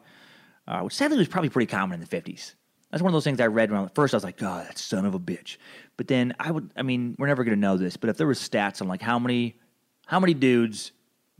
uh, 0.67 0.81
which 0.81 0.93
sadly 0.93 1.17
was 1.17 1.29
probably 1.29 1.49
pretty 1.49 1.71
common 1.71 2.01
in 2.01 2.05
the 2.05 2.21
50s. 2.21 2.55
That's 2.91 3.01
one 3.01 3.11
of 3.11 3.13
those 3.13 3.23
things 3.23 3.39
I 3.39 3.47
read 3.47 3.71
when 3.71 3.85
I, 3.85 3.87
first 3.95 4.13
I 4.13 4.17
was 4.17 4.25
like, 4.25 4.37
God, 4.37 4.67
that 4.67 4.77
son 4.77 5.05
of 5.05 5.15
a 5.15 5.19
bitch. 5.21 5.55
But 5.95 6.09
then 6.09 6.33
I 6.37 6.51
would, 6.51 6.69
I 6.75 6.81
mean, 6.81 7.15
we're 7.17 7.27
never 7.27 7.45
going 7.45 7.55
to 7.55 7.61
know 7.61 7.77
this, 7.77 7.95
but 7.95 8.09
if 8.09 8.17
there 8.17 8.27
was 8.27 8.39
stats 8.39 8.81
on 8.81 8.89
like 8.89 9.01
how 9.01 9.19
many, 9.19 9.57
how 10.05 10.19
many 10.19 10.33
dudes 10.33 10.91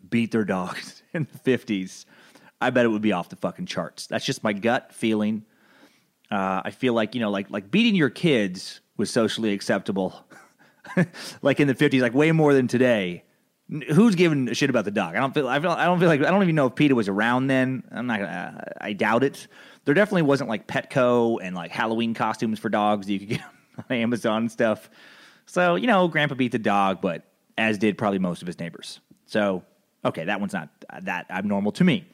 beat 0.10 0.31
their 0.31 0.45
dogs 0.45 1.03
in 1.13 1.27
the 1.29 1.57
50s, 1.57 2.05
I 2.63 2.70
bet 2.70 2.86
it 2.86 2.89
would 2.89 3.01
be 3.01 3.12
off 3.12 3.29
the 3.29 3.36
fucking 3.36 3.65
charts. 3.65 4.08
That's 4.08 4.25
just 4.25 4.43
my 4.43 4.53
gut 4.53 4.93
feeling. 4.93 5.46
Uh, 6.32 6.62
I 6.65 6.72
feel 6.72 6.93
like 6.93 7.13
you 7.13 7.22
know, 7.22 7.29
like 7.29 7.51
like 7.51 7.70
beating 7.70 7.96
your 7.96 8.10
kids 8.10 8.82
was 8.98 9.12
socially 9.12 9.53
acceptable, 9.53 10.25
like 11.41 11.60
in 11.60 11.67
the 11.67 11.75
fifties, 11.75 12.01
like 12.01 12.13
way 12.13 12.32
more 12.32 12.53
than 12.53 12.67
today. 12.67 13.24
Who's 13.91 14.15
giving 14.15 14.50
a 14.50 14.53
shit 14.53 14.70
about 14.70 14.86
the 14.86 14.91
dog? 14.91 15.15
I 15.15 15.20
don't 15.20 15.34
feel. 15.34 15.48
I 15.48 15.60
feel. 15.60 15.72
I 15.72 15.86
don't 15.86 16.00
feel 16.00 16.08
like. 16.08 16.22
I 16.22 16.32
don't 16.32 16.43
even 16.43 16.55
know 16.55 16.67
if 16.67 16.75
PETA 16.75 16.96
was 16.96 17.08
around 17.08 17.48
then. 17.48 17.84
I'm 17.91 18.08
not. 18.08 18.20
gonna 18.20 18.74
I 18.79 18.93
doubt 18.93 19.24
it. 19.24 19.48
There 19.86 19.93
definitely 19.93 20.24
wasn't 20.24 20.50
like 20.50 20.67
Petco 20.67 21.39
and 21.41 21.55
like 21.55 21.72
Halloween 21.72 22.13
costumes 22.13 22.60
for 22.60 22.70
dogs 22.70 23.08
that 23.08 23.13
you 23.13 23.20
could 23.20 23.29
get 23.29 23.41
on 23.77 23.96
Amazon 23.96 24.43
and 24.43 24.51
stuff. 24.51 24.89
So 25.46 25.75
you 25.75 25.88
know, 25.88 26.08
Grandpa 26.08 26.36
beat 26.36 26.51
the 26.51 26.60
dog, 26.60 27.01
but 27.01 27.24
as 27.58 27.77
did 27.77 27.98
probably 27.98 28.20
most 28.20 28.41
of 28.41 28.48
his 28.48 28.60
neighbors. 28.60 29.00
So 29.25 29.63
okay, 30.05 30.25
that 30.25 30.39
one's 30.39 30.53
not 30.53 30.70
that 31.01 31.25
abnormal 31.29 31.72
to 31.74 31.84
me. 31.84 32.05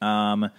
Um, 0.00 0.50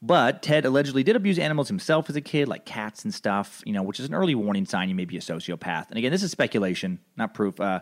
but 0.00 0.42
Ted 0.42 0.64
allegedly 0.64 1.04
did 1.04 1.14
abuse 1.14 1.38
animals 1.38 1.68
himself 1.68 2.10
as 2.10 2.16
a 2.16 2.20
kid, 2.20 2.48
like 2.48 2.64
cats 2.64 3.04
and 3.04 3.14
stuff, 3.14 3.62
you 3.64 3.72
know, 3.72 3.84
which 3.84 4.00
is 4.00 4.06
an 4.06 4.14
early 4.14 4.34
warning 4.34 4.66
sign 4.66 4.88
you 4.88 4.96
may 4.96 5.04
be 5.04 5.16
a 5.16 5.20
sociopath. 5.20 5.88
And 5.90 5.96
again, 5.96 6.10
this 6.10 6.24
is 6.24 6.32
speculation, 6.32 6.98
not 7.16 7.34
proof. 7.34 7.60
Uh, 7.60 7.80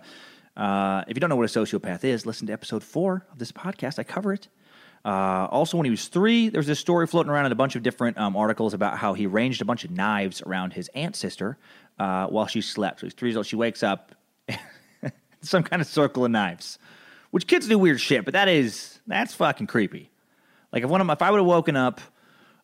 uh, 0.54 1.02
if 1.08 1.16
you 1.16 1.20
don't 1.20 1.30
know 1.30 1.36
what 1.36 1.56
a 1.56 1.58
sociopath 1.58 2.04
is, 2.04 2.26
listen 2.26 2.46
to 2.48 2.52
episode 2.52 2.84
four 2.84 3.24
of 3.32 3.38
this 3.38 3.52
podcast. 3.52 3.98
I 3.98 4.02
cover 4.02 4.34
it. 4.34 4.48
Uh, 5.02 5.48
also, 5.50 5.78
when 5.78 5.86
he 5.86 5.90
was 5.90 6.08
three, 6.08 6.50
there 6.50 6.58
was 6.58 6.66
this 6.66 6.78
story 6.78 7.06
floating 7.06 7.30
around 7.32 7.46
in 7.46 7.52
a 7.52 7.56
bunch 7.56 7.74
of 7.74 7.82
different 7.82 8.18
um, 8.18 8.36
articles 8.36 8.74
about 8.74 8.98
how 8.98 9.14
he 9.14 9.26
arranged 9.26 9.62
a 9.62 9.64
bunch 9.64 9.84
of 9.84 9.90
knives 9.90 10.42
around 10.42 10.74
his 10.74 10.90
aunt 10.94 11.16
sister 11.16 11.56
uh, 11.98 12.26
while 12.26 12.46
she 12.46 12.60
slept. 12.60 13.00
So 13.00 13.06
he's 13.06 13.14
three 13.14 13.30
years 13.30 13.36
old. 13.38 13.46
She 13.46 13.56
wakes 13.56 13.82
up, 13.82 14.14
some 15.40 15.62
kind 15.62 15.80
of 15.80 15.88
circle 15.88 16.26
of 16.26 16.30
knives, 16.30 16.78
which 17.30 17.46
kids 17.46 17.66
do 17.66 17.78
weird 17.78 17.98
shit, 17.98 18.26
but 18.26 18.34
that 18.34 18.48
is 18.48 19.00
that's 19.06 19.32
fucking 19.32 19.68
creepy. 19.68 20.10
Like 20.72 20.84
if 20.84 20.90
one 20.90 21.00
of 21.00 21.06
my, 21.06 21.14
if 21.14 21.22
I 21.22 21.30
would 21.30 21.38
have 21.38 21.46
woken 21.46 21.76
up 21.76 22.00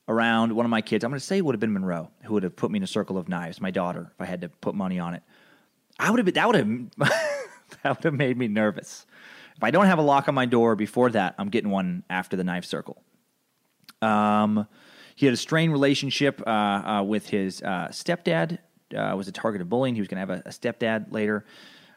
around 0.09 0.55
one 0.55 0.65
of 0.65 0.71
my 0.71 0.81
kids, 0.81 1.05
I'm 1.05 1.11
going 1.11 1.19
to 1.19 1.25
say 1.25 1.39
it 1.39 1.45
would 1.45 1.55
have 1.55 1.61
been 1.61 1.73
Monroe 1.73 2.11
who 2.25 2.35
would 2.35 2.43
have 2.43 2.55
put 2.55 2.71
me 2.71 2.79
in 2.79 2.83
a 2.83 2.89
circle 2.89 3.19
of 3.19 3.29
knives. 3.29 3.61
My 3.61 3.71
daughter, 3.71 4.13
if 4.15 4.21
I 4.21 4.27
had 4.27 4.43
to 4.43 4.49
put 4.49 4.75
money 4.75 4.99
on 4.99 5.15
it, 5.15 5.23
I 5.99 6.11
would 6.11 6.19
have 6.19 6.27
been 6.27 6.35
that 6.35 6.47
would 6.47 6.57
have 6.57 6.69
that 7.83 7.97
would 7.97 8.05
have 8.05 8.15
made 8.15 8.37
me 8.37 8.49
nervous. 8.49 9.07
If 9.57 9.65
I 9.65 9.71
don't 9.71 9.87
have 9.87 9.99
a 9.99 10.03
lock 10.03 10.29
on 10.29 10.35
my 10.35 10.47
door 10.47 10.77
before 10.77 11.11
that, 11.11 11.35
I'm 11.39 11.49
getting 11.49 11.71
one 11.71 12.05
after 12.11 12.37
the 12.37 12.45
knife 12.45 12.67
circle. 12.67 13.03
Um, 14.03 14.69
he 15.15 15.25
had 15.25 15.33
a 15.33 15.39
strained 15.39 15.73
relationship 15.73 16.43
uh, 16.47 16.51
uh, 16.51 17.03
with 17.03 17.29
his 17.29 17.63
uh, 17.63 17.89
stepdad. 17.91 18.59
Uh, 18.95 19.15
was 19.17 19.27
a 19.27 19.33
target 19.33 19.63
of 19.63 19.69
bullying. 19.69 19.95
He 19.95 20.01
was 20.01 20.09
going 20.09 20.25
to 20.25 20.33
have 20.33 20.45
a, 20.45 20.49
a, 20.49 20.53
stepdad 20.53 21.11
later. 21.11 21.45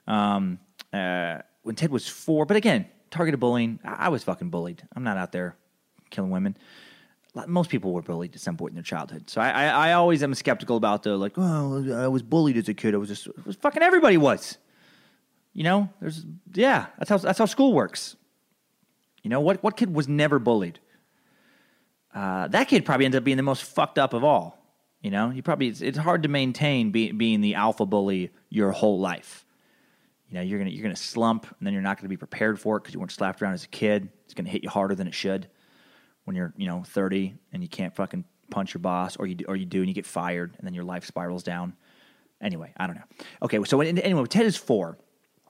Um, 0.08 0.58
uh, 0.92 1.40
when 1.62 1.76
Ted 1.76 1.92
was 1.92 2.08
four, 2.08 2.48
but 2.48 2.58
again, 2.58 2.88
target 3.12 3.36
of 3.36 3.40
bullying. 3.40 3.80
I, 3.84 4.06
I 4.06 4.10
was 4.10 4.24
fucking 4.24 4.50
bullied. 4.50 4.82
I'm 4.96 5.04
not 5.04 5.18
out 5.18 5.32
there 5.32 5.56
killing 6.10 6.32
women. 6.32 6.58
Most 7.48 7.70
people 7.70 7.94
were 7.94 8.02
bullied 8.02 8.34
at 8.34 8.42
some 8.42 8.58
point 8.58 8.72
in 8.72 8.76
their 8.76 8.84
childhood. 8.84 9.30
So 9.30 9.40
I, 9.40 9.50
I, 9.50 9.66
I 9.66 9.94
always 9.94 10.24
am 10.24 10.34
skeptical 10.34 10.78
about 10.78 11.04
the 11.04 11.16
like, 11.16 11.34
oh, 11.38 12.04
I 12.04 12.08
was 12.08 12.24
bullied 12.24 12.58
as 12.58 12.68
a 12.68 12.74
kid. 12.74 12.94
I 12.94 12.98
was 12.98 13.08
just, 13.08 13.28
was 13.46 13.56
fucking 13.56 13.84
everybody 13.84 14.18
was. 14.18 14.58
You 15.54 15.64
know, 15.64 15.90
there's 16.02 16.26
yeah, 16.54 16.88
that's 16.98 17.10
how 17.10 17.18
that's 17.18 17.40
how 17.40 17.46
school 17.46 17.74
works. 17.74 18.16
You 19.24 19.30
know 19.30 19.42
what? 19.42 19.64
What 19.64 19.78
kid 19.78 19.94
was 19.94 20.08
never 20.08 20.40
bullied? 20.40 20.80
Uh, 22.14 22.48
that 22.50 22.68
kid 22.68 22.86
probably 22.86 23.06
ends 23.06 23.18
up 23.18 23.24
being 23.24 23.38
the 23.38 23.44
most 23.44 23.64
fucked 23.64 24.00
up 24.00 24.14
of 24.14 24.24
all. 24.24 24.58
You 25.02 25.12
know, 25.12 25.30
you 25.30 25.42
probably 25.42 25.68
it's, 25.68 25.82
it's 25.82 25.98
hard 25.98 26.24
to 26.24 26.30
maintain 26.30 26.92
be, 26.92 27.12
being 27.12 27.42
the 27.42 27.56
alpha 27.56 27.86
bully 27.86 28.32
your 28.50 28.72
whole 28.72 29.00
life. 29.00 29.46
You 30.30 30.36
know, 30.36 30.42
you're 30.42 30.60
gonna 30.60 30.72
you're 30.72 30.84
gonna 30.84 30.96
slump, 30.96 31.46
and 31.46 31.66
then 31.66 31.74
you're 31.74 31.82
not 31.82 31.98
gonna 31.98 32.10
be 32.10 32.18
prepared 32.18 32.60
for 32.60 32.78
it 32.78 32.82
because 32.82 32.94
you 32.94 33.00
weren't 33.00 33.12
slapped 33.12 33.42
around 33.42 33.54
as 33.54 33.64
a 33.64 33.70
kid. 33.70 34.10
It's 34.26 34.34
gonna 34.34 34.50
hit 34.50 34.64
you 34.64 34.70
harder 34.70 34.96
than 34.96 35.08
it 35.08 35.14
should 35.14 35.48
when 36.30 36.36
you're 36.36 36.54
you 36.58 36.68
know 36.68 36.84
30 36.86 37.34
and 37.52 37.64
you 37.64 37.68
can't 37.68 37.96
fucking 37.96 38.24
punch 38.52 38.76
your 38.76 38.82
boss, 38.82 39.18
or 39.18 39.26
you 39.26 39.34
do, 39.34 39.46
or 39.48 39.56
you 39.56 39.66
do 39.66 39.80
and 39.80 39.88
you 39.88 39.96
get 39.96 40.06
fired, 40.06 40.54
and 40.58 40.66
then 40.66 40.76
your 40.76 40.84
life 40.84 41.04
spirals 41.04 41.42
down. 41.42 41.74
Anyway, 42.40 42.72
I 42.78 42.86
don't 42.86 42.98
know. 42.98 43.26
Okay, 43.42 43.60
so 43.66 43.82
anyway, 43.82 44.26
Ted 44.26 44.46
is 44.46 44.56
four. 44.56 45.00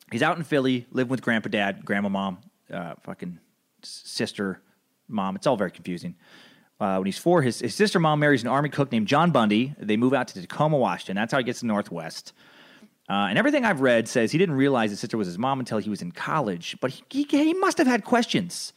He's 0.09 0.23
out 0.23 0.37
in 0.37 0.43
Philly, 0.45 0.87
living 0.91 1.09
with 1.09 1.21
grandpa, 1.21 1.49
dad, 1.49 1.83
grandma, 1.83 2.07
mom, 2.07 2.37
uh, 2.73 2.95
fucking 3.03 3.39
sister, 3.83 4.61
mom. 5.09 5.35
It's 5.35 5.47
all 5.47 5.57
very 5.57 5.69
confusing. 5.69 6.15
Uh, 6.79 6.95
when 6.95 7.05
he's 7.05 7.17
four, 7.17 7.41
his, 7.41 7.59
his 7.59 7.75
sister 7.75 7.99
mom 7.99 8.21
marries 8.21 8.41
an 8.41 8.47
army 8.47 8.69
cook 8.69 8.89
named 8.89 9.07
John 9.07 9.31
Bundy. 9.31 9.75
They 9.77 9.97
move 9.97 10.13
out 10.13 10.29
to 10.29 10.41
Tacoma, 10.41 10.77
Washington. 10.77 11.17
That's 11.17 11.33
how 11.33 11.39
he 11.39 11.43
gets 11.43 11.59
to 11.59 11.65
Northwest. 11.65 12.31
Uh, 13.09 13.27
and 13.27 13.37
everything 13.37 13.65
I've 13.65 13.81
read 13.81 14.07
says 14.07 14.31
he 14.31 14.37
didn't 14.37 14.55
realize 14.55 14.91
his 14.91 15.01
sister 15.01 15.17
was 15.17 15.27
his 15.27 15.37
mom 15.37 15.59
until 15.59 15.79
he 15.79 15.89
was 15.89 16.01
in 16.01 16.13
college. 16.13 16.77
But 16.79 16.91
he, 16.91 17.03
he, 17.09 17.23
he 17.25 17.53
must 17.53 17.77
have 17.79 17.87
had 17.87 18.05
questions. 18.05 18.71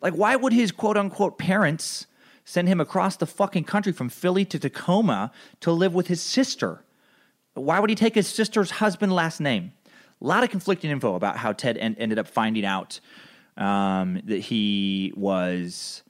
Like, 0.00 0.14
why 0.14 0.36
would 0.36 0.52
his 0.52 0.72
quote 0.72 0.96
unquote 0.96 1.38
parents 1.38 2.06
send 2.44 2.68
him 2.68 2.80
across 2.80 3.16
the 3.16 3.26
fucking 3.26 3.64
country 3.64 3.92
from 3.92 4.08
Philly 4.08 4.44
to 4.46 4.58
Tacoma 4.58 5.32
to 5.60 5.72
live 5.72 5.94
with 5.94 6.08
his 6.08 6.20
sister? 6.20 6.84
Why 7.54 7.78
would 7.80 7.90
he 7.90 7.96
take 7.96 8.14
his 8.14 8.26
sister's 8.26 8.72
husband 8.72 9.12
last 9.12 9.40
name? 9.40 9.72
A 10.20 10.26
lot 10.26 10.42
of 10.42 10.50
conflicting 10.50 10.90
info 10.90 11.14
about 11.14 11.36
how 11.36 11.52
Ted 11.52 11.78
en- 11.78 11.96
ended 11.98 12.18
up 12.18 12.26
finding 12.26 12.64
out 12.64 13.00
um, 13.56 14.20
that 14.24 14.40
he 14.40 15.12
was, 15.16 16.02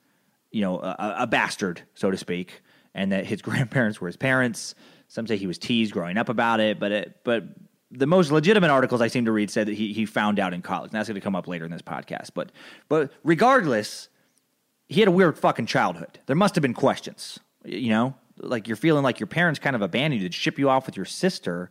you 0.50 0.62
know, 0.62 0.78
a, 0.78 1.16
a, 1.20 1.26
bastard, 1.26 1.82
so 1.94 2.10
to 2.10 2.16
speak, 2.16 2.62
and 2.94 3.12
that 3.12 3.26
his 3.26 3.42
grandparents 3.42 4.00
were 4.00 4.08
his 4.08 4.16
parents. 4.16 4.74
Some 5.08 5.26
say 5.26 5.36
he 5.36 5.46
was 5.46 5.58
teased 5.58 5.92
growing 5.92 6.16
up 6.16 6.28
about 6.28 6.60
it, 6.60 6.80
but 6.80 6.92
it, 6.92 7.20
but 7.24 7.44
the 7.96 8.06
most 8.06 8.30
legitimate 8.30 8.70
articles 8.70 9.00
I 9.00 9.08
seem 9.08 9.24
to 9.24 9.32
read 9.32 9.50
said 9.50 9.66
that 9.68 9.74
he 9.74 9.92
he 9.92 10.06
found 10.06 10.38
out 10.38 10.52
in 10.52 10.62
college. 10.62 10.90
And 10.90 10.98
that's 10.98 11.08
going 11.08 11.14
to 11.14 11.20
come 11.20 11.36
up 11.36 11.48
later 11.48 11.64
in 11.64 11.70
this 11.70 11.82
podcast. 11.82 12.30
But 12.34 12.50
but 12.88 13.12
regardless, 13.22 14.08
he 14.88 15.00
had 15.00 15.08
a 15.08 15.12
weird 15.12 15.38
fucking 15.38 15.66
childhood. 15.66 16.18
There 16.26 16.36
must 16.36 16.54
have 16.54 16.62
been 16.62 16.74
questions, 16.74 17.38
you 17.64 17.90
know, 17.90 18.14
like 18.38 18.68
you're 18.68 18.76
feeling 18.76 19.02
like 19.02 19.20
your 19.20 19.26
parents 19.26 19.58
kind 19.58 19.76
of 19.76 19.82
abandoned 19.82 20.22
you 20.22 20.28
to 20.28 20.34
ship 20.34 20.58
you 20.58 20.68
off 20.68 20.86
with 20.86 20.96
your 20.96 21.06
sister 21.06 21.70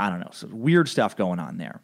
I 0.00 0.08
don't 0.08 0.20
know, 0.20 0.30
some 0.32 0.60
weird 0.60 0.88
stuff 0.88 1.14
going 1.14 1.38
on 1.38 1.58
there. 1.58 1.82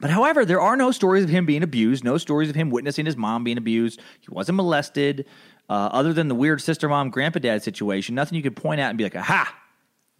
But 0.00 0.10
however, 0.10 0.44
there 0.44 0.60
are 0.60 0.76
no 0.76 0.92
stories 0.92 1.24
of 1.24 1.30
him 1.30 1.46
being 1.46 1.64
abused, 1.64 2.04
no 2.04 2.16
stories 2.16 2.48
of 2.48 2.54
him 2.54 2.70
witnessing 2.70 3.06
his 3.06 3.16
mom 3.16 3.42
being 3.42 3.58
abused. 3.58 4.00
He 4.20 4.28
wasn't 4.30 4.56
molested, 4.56 5.26
uh, 5.68 5.90
other 5.92 6.12
than 6.12 6.28
the 6.28 6.34
weird 6.34 6.62
sister 6.62 6.88
mom, 6.88 7.10
grandpa 7.10 7.40
dad 7.40 7.62
situation. 7.62 8.14
Nothing 8.14 8.36
you 8.36 8.42
could 8.42 8.56
point 8.56 8.80
at 8.80 8.88
and 8.88 8.98
be 8.98 9.04
like, 9.04 9.16
aha, 9.16 9.52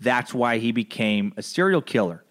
that's 0.01 0.35
why 0.35 0.59
he 0.59 0.73
became 0.73 1.33
a 1.37 1.43
serial 1.43 1.81
killer. 1.81 2.25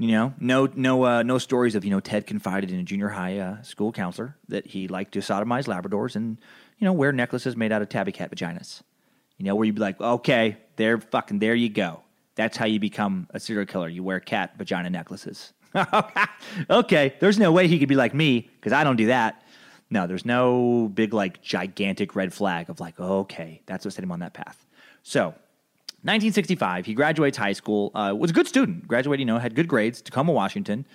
You 0.00 0.12
know, 0.12 0.34
no, 0.40 0.66
no, 0.74 1.04
uh, 1.04 1.22
no 1.22 1.36
stories 1.36 1.74
of 1.74 1.84
you 1.84 1.90
know 1.90 2.00
Ted 2.00 2.26
confided 2.26 2.70
in 2.70 2.80
a 2.80 2.82
junior 2.82 3.10
high 3.10 3.36
uh, 3.36 3.60
school 3.60 3.92
counselor 3.92 4.34
that 4.48 4.66
he 4.66 4.88
liked 4.88 5.12
to 5.12 5.18
sodomize 5.18 5.66
Labradors 5.66 6.16
and 6.16 6.38
you 6.78 6.86
know 6.86 6.94
wear 6.94 7.12
necklaces 7.12 7.54
made 7.54 7.70
out 7.70 7.82
of 7.82 7.90
tabby 7.90 8.10
cat 8.10 8.30
vaginas. 8.30 8.80
You 9.36 9.44
know, 9.44 9.54
where 9.54 9.66
you'd 9.66 9.74
be 9.74 9.80
like, 9.82 10.00
okay, 10.00 10.56
there, 10.76 10.98
fucking, 10.98 11.38
there 11.38 11.54
you 11.54 11.68
go. 11.68 12.00
That's 12.34 12.56
how 12.56 12.64
you 12.64 12.80
become 12.80 13.26
a 13.30 13.40
serial 13.40 13.66
killer. 13.66 13.88
You 13.88 14.02
wear 14.02 14.20
cat 14.20 14.56
vagina 14.56 14.88
necklaces. 14.88 15.52
okay, 16.70 17.14
there's 17.20 17.38
no 17.38 17.52
way 17.52 17.68
he 17.68 17.78
could 17.78 17.88
be 17.88 17.94
like 17.94 18.14
me 18.14 18.48
because 18.58 18.72
I 18.72 18.84
don't 18.84 18.96
do 18.96 19.06
that. 19.06 19.42
No, 19.90 20.06
there's 20.06 20.24
no 20.24 20.90
big, 20.94 21.12
like, 21.12 21.42
gigantic 21.42 22.16
red 22.16 22.32
flag 22.32 22.70
of 22.70 22.80
like, 22.80 22.98
okay, 22.98 23.60
that's 23.66 23.84
what 23.84 23.92
set 23.92 24.04
him 24.04 24.12
on 24.12 24.20
that 24.20 24.32
path. 24.32 24.64
So, 25.02 25.34
1965, 26.02 26.86
he 26.86 26.94
graduates 26.94 27.36
high 27.36 27.52
school. 27.52 27.90
Uh, 27.94 28.14
was 28.16 28.30
a 28.30 28.34
good 28.34 28.46
student. 28.46 28.88
Graduated, 28.88 29.20
you 29.20 29.26
know, 29.26 29.38
had 29.38 29.54
good 29.54 29.68
grades. 29.68 30.00
Tacoma, 30.00 30.32
Washington. 30.32 30.86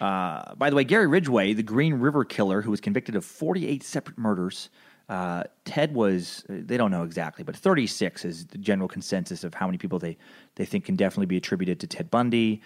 Uh, 0.00 0.54
by 0.56 0.70
the 0.70 0.76
way, 0.76 0.84
Gary 0.84 1.06
Ridgway, 1.06 1.52
the 1.52 1.62
Green 1.62 1.94
River 1.94 2.24
killer, 2.24 2.60
who 2.60 2.70
was 2.70 2.80
convicted 2.80 3.16
of 3.16 3.24
48 3.24 3.82
separate 3.82 4.18
murders, 4.18 4.68
uh, 5.08 5.44
Ted 5.64 5.94
was, 5.94 6.44
they 6.48 6.76
don't 6.76 6.90
know 6.90 7.04
exactly, 7.04 7.44
but 7.44 7.56
36 7.56 8.24
is 8.24 8.46
the 8.46 8.58
general 8.58 8.88
consensus 8.88 9.44
of 9.44 9.54
how 9.54 9.66
many 9.66 9.78
people 9.78 9.98
they, 9.98 10.16
they 10.56 10.64
think 10.64 10.84
can 10.84 10.96
definitely 10.96 11.26
be 11.26 11.36
attributed 11.36 11.78
to 11.80 11.86
Ted 11.86 12.10
Bundy. 12.10 12.62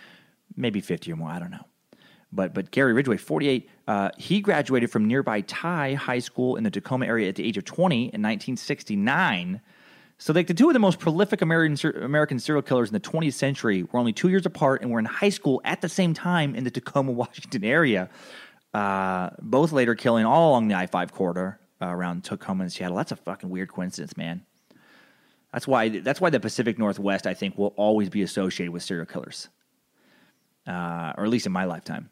Maybe 0.56 0.80
50 0.80 1.12
or 1.12 1.16
more, 1.16 1.30
I 1.30 1.38
don't 1.38 1.50
know. 1.50 1.66
But, 2.32 2.54
but 2.54 2.70
Gary 2.70 2.92
Ridgway, 2.92 3.16
48, 3.16 3.68
uh, 3.87 4.11
he 4.16 4.40
graduated 4.40 4.90
from 4.90 5.06
nearby 5.06 5.42
Tyee 5.42 5.94
High 5.94 6.18
School 6.18 6.56
in 6.56 6.64
the 6.64 6.70
Tacoma 6.70 7.06
area 7.06 7.28
at 7.28 7.37
the 7.37 7.44
age 7.44 7.56
of 7.56 7.64
20 7.64 7.97
in 7.97 8.02
1969. 8.02 9.61
So, 10.20 10.32
like 10.32 10.48
the 10.48 10.54
two 10.54 10.68
of 10.68 10.72
the 10.72 10.80
most 10.80 10.98
prolific 10.98 11.42
American, 11.42 12.02
American 12.02 12.40
serial 12.40 12.62
killers 12.62 12.88
in 12.88 12.94
the 12.94 13.00
20th 13.00 13.34
century 13.34 13.84
were 13.84 14.00
only 14.00 14.12
two 14.12 14.28
years 14.28 14.44
apart 14.46 14.82
and 14.82 14.90
were 14.90 14.98
in 14.98 15.04
high 15.04 15.28
school 15.28 15.60
at 15.64 15.80
the 15.80 15.88
same 15.88 16.12
time 16.12 16.56
in 16.56 16.64
the 16.64 16.70
Tacoma, 16.70 17.12
Washington 17.22 17.64
area. 17.64 18.10
Uh, 18.75 19.30
both 19.40 19.72
later 19.72 19.94
killing 19.94 20.26
all 20.26 20.50
along 20.50 20.68
the 20.68 20.75
I 20.75 20.87
5 20.87 21.12
corridor 21.12 21.58
uh, 21.80 21.87
around 21.87 22.25
Tacoma 22.25 22.64
and 22.64 22.72
Seattle. 22.72 22.96
That's 22.96 23.12
a 23.12 23.16
fucking 23.16 23.48
weird 23.48 23.72
coincidence, 23.72 24.16
man. 24.16 24.44
That's 25.52 25.66
why 25.66 25.88
that's 25.88 26.20
why 26.20 26.30
the 26.30 26.40
Pacific 26.40 26.78
Northwest 26.78 27.26
I 27.26 27.32
think 27.32 27.56
will 27.56 27.72
always 27.76 28.10
be 28.10 28.22
associated 28.22 28.72
with 28.72 28.82
serial 28.82 29.06
killers, 29.06 29.48
uh, 30.66 31.14
or 31.16 31.25
at 31.25 31.30
least 31.30 31.46
in 31.46 31.52
my 31.52 31.64
lifetime. 31.64 32.10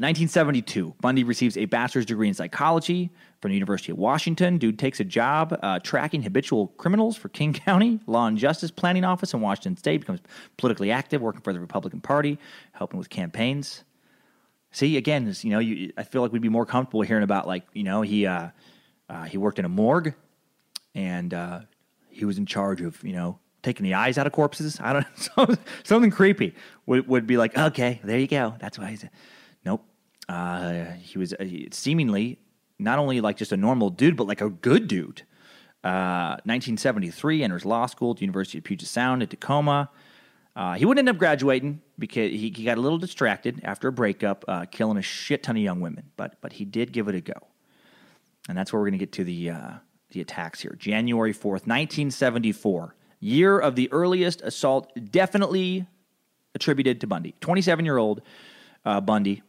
1972, 0.00 0.94
Bundy 1.02 1.24
receives 1.24 1.58
a 1.58 1.66
bachelor's 1.66 2.06
degree 2.06 2.26
in 2.26 2.32
psychology 2.32 3.10
from 3.42 3.50
the 3.50 3.54
University 3.54 3.92
of 3.92 3.98
Washington. 3.98 4.56
Dude 4.56 4.78
takes 4.78 4.98
a 4.98 5.04
job 5.04 5.58
uh, 5.62 5.78
tracking 5.80 6.22
habitual 6.22 6.68
criminals 6.78 7.18
for 7.18 7.28
King 7.28 7.52
County 7.66 8.00
Law 8.06 8.26
and 8.26 8.38
Justice 8.38 8.70
Planning 8.70 9.04
Office 9.04 9.34
in 9.34 9.42
Washington 9.42 9.76
State. 9.76 10.00
Becomes 10.00 10.20
politically 10.56 10.90
active, 10.90 11.20
working 11.20 11.42
for 11.42 11.52
the 11.52 11.60
Republican 11.60 12.00
Party, 12.00 12.38
helping 12.72 12.98
with 12.98 13.10
campaigns. 13.10 13.84
See, 14.72 14.96
again, 14.96 15.34
you 15.42 15.50
know, 15.50 15.58
you, 15.58 15.92
I 15.98 16.02
feel 16.04 16.22
like 16.22 16.32
we'd 16.32 16.40
be 16.40 16.48
more 16.48 16.64
comfortable 16.64 17.02
hearing 17.02 17.24
about 17.24 17.46
like 17.46 17.64
you 17.74 17.82
know 17.82 18.00
he 18.00 18.24
uh, 18.24 18.48
uh, 19.10 19.24
he 19.24 19.36
worked 19.36 19.58
in 19.58 19.66
a 19.66 19.68
morgue, 19.68 20.14
and 20.94 21.34
uh, 21.34 21.60
he 22.08 22.24
was 22.24 22.38
in 22.38 22.46
charge 22.46 22.80
of 22.80 23.04
you 23.04 23.12
know 23.12 23.38
taking 23.62 23.84
the 23.84 23.92
eyes 23.92 24.16
out 24.16 24.26
of 24.26 24.32
corpses. 24.32 24.80
I 24.80 24.94
don't 24.94 25.36
know 25.36 25.56
something 25.84 26.10
creepy 26.10 26.54
would 26.86 27.06
would 27.06 27.26
be 27.26 27.36
like 27.36 27.58
okay, 27.58 28.00
there 28.02 28.18
you 28.18 28.28
go. 28.28 28.54
That's 28.60 28.78
why 28.78 28.90
he's. 28.90 29.04
Uh, 30.30 30.92
he 31.02 31.18
was 31.18 31.32
uh, 31.34 31.44
seemingly 31.72 32.38
not 32.78 33.00
only 33.00 33.20
like 33.20 33.36
just 33.36 33.50
a 33.50 33.56
normal 33.56 33.90
dude, 33.90 34.16
but 34.16 34.28
like 34.28 34.40
a 34.40 34.48
good 34.48 34.86
dude. 34.86 35.22
Uh, 35.82 36.38
1973, 36.44 37.42
enters 37.42 37.64
law 37.64 37.86
school 37.86 38.12
at 38.12 38.18
the 38.18 38.20
University 38.20 38.58
of 38.58 38.64
Puget 38.64 38.86
Sound 38.86 39.22
at 39.24 39.30
Tacoma. 39.30 39.90
Uh, 40.54 40.74
he 40.74 40.84
wouldn't 40.84 41.08
end 41.08 41.14
up 41.14 41.18
graduating 41.18 41.80
because 41.98 42.30
he, 42.30 42.52
he 42.54 42.64
got 42.64 42.78
a 42.78 42.80
little 42.80 42.98
distracted 42.98 43.60
after 43.64 43.88
a 43.88 43.92
breakup, 43.92 44.44
uh, 44.46 44.66
killing 44.66 44.98
a 44.98 45.02
shit 45.02 45.42
ton 45.42 45.56
of 45.56 45.62
young 45.62 45.80
women. 45.80 46.10
But 46.16 46.40
but 46.40 46.52
he 46.52 46.64
did 46.64 46.92
give 46.92 47.08
it 47.08 47.16
a 47.16 47.20
go, 47.20 47.48
and 48.48 48.56
that's 48.56 48.72
where 48.72 48.80
we're 48.80 48.90
going 48.90 48.98
to 48.98 49.04
get 49.04 49.12
to 49.12 49.24
the 49.24 49.50
uh, 49.50 49.70
the 50.10 50.20
attacks 50.20 50.60
here. 50.60 50.76
January 50.78 51.32
4th, 51.32 51.66
1974, 51.66 52.94
year 53.18 53.58
of 53.58 53.74
the 53.74 53.90
earliest 53.92 54.42
assault, 54.42 54.92
definitely 55.10 55.86
attributed 56.54 57.00
to 57.00 57.08
Bundy. 57.08 57.34
27 57.40 57.84
year 57.84 57.98
old 57.98 58.22
uh, 58.84 59.00
Bundy 59.00 59.42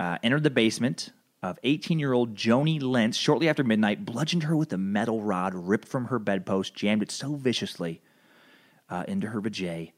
uh, 0.00 0.16
entered 0.22 0.42
the 0.42 0.50
basement 0.50 1.10
of 1.42 1.58
18 1.62 1.98
year 1.98 2.14
old 2.14 2.34
Joni 2.34 2.82
Lenz 2.82 3.18
shortly 3.18 3.50
after 3.50 3.62
midnight, 3.62 4.06
bludgeoned 4.06 4.44
her 4.44 4.56
with 4.56 4.72
a 4.72 4.78
metal 4.78 5.20
rod 5.20 5.54
ripped 5.54 5.86
from 5.86 6.06
her 6.06 6.18
bedpost, 6.18 6.74
jammed 6.74 7.02
it 7.02 7.10
so 7.10 7.34
viciously 7.34 8.00
uh, 8.88 9.04
into 9.06 9.26
her 9.26 9.42
vajay, 9.42 9.92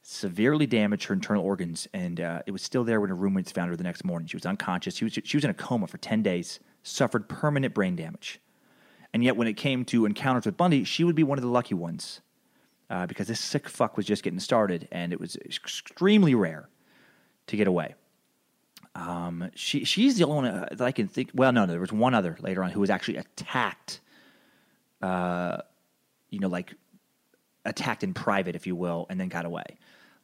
severely 0.00 0.66
damaged 0.66 1.04
her 1.04 1.12
internal 1.12 1.44
organs, 1.44 1.86
and 1.92 2.18
uh, 2.18 2.40
it 2.46 2.50
was 2.50 2.62
still 2.62 2.82
there 2.82 2.98
when 2.98 3.10
her 3.10 3.14
roommates 3.14 3.52
found 3.52 3.68
her 3.68 3.76
the 3.76 3.84
next 3.84 4.04
morning. 4.06 4.26
She 4.26 4.36
was 4.36 4.46
unconscious. 4.46 4.96
She 4.96 5.04
was, 5.04 5.18
she 5.22 5.36
was 5.36 5.44
in 5.44 5.50
a 5.50 5.54
coma 5.54 5.86
for 5.86 5.98
10 5.98 6.22
days, 6.22 6.58
suffered 6.82 7.28
permanent 7.28 7.74
brain 7.74 7.94
damage. 7.94 8.40
And 9.12 9.22
yet, 9.22 9.36
when 9.36 9.48
it 9.48 9.58
came 9.58 9.84
to 9.86 10.06
encounters 10.06 10.46
with 10.46 10.56
Bundy, 10.56 10.84
she 10.84 11.04
would 11.04 11.14
be 11.14 11.24
one 11.24 11.36
of 11.36 11.42
the 11.42 11.50
lucky 11.50 11.74
ones 11.74 12.22
uh, 12.88 13.06
because 13.06 13.28
this 13.28 13.40
sick 13.40 13.68
fuck 13.68 13.98
was 13.98 14.06
just 14.06 14.22
getting 14.22 14.40
started, 14.40 14.88
and 14.90 15.12
it 15.12 15.20
was 15.20 15.36
extremely 15.36 16.34
rare 16.34 16.70
to 17.48 17.56
get 17.58 17.66
away. 17.66 17.94
Um, 18.94 19.50
she 19.54 19.84
she's 19.84 20.18
the 20.18 20.24
only 20.24 20.50
one 20.50 20.60
uh, 20.60 20.68
that 20.72 20.84
I 20.84 20.92
can 20.92 21.08
think. 21.08 21.30
Well, 21.34 21.52
no, 21.52 21.64
no, 21.64 21.72
there 21.72 21.80
was 21.80 21.92
one 21.92 22.14
other 22.14 22.36
later 22.40 22.62
on 22.62 22.70
who 22.70 22.80
was 22.80 22.90
actually 22.90 23.16
attacked. 23.16 24.00
Uh, 25.00 25.58
you 26.30 26.38
know, 26.38 26.48
like 26.48 26.74
attacked 27.64 28.04
in 28.04 28.14
private, 28.14 28.54
if 28.54 28.66
you 28.66 28.76
will, 28.76 29.06
and 29.08 29.18
then 29.18 29.28
got 29.28 29.44
away, 29.44 29.64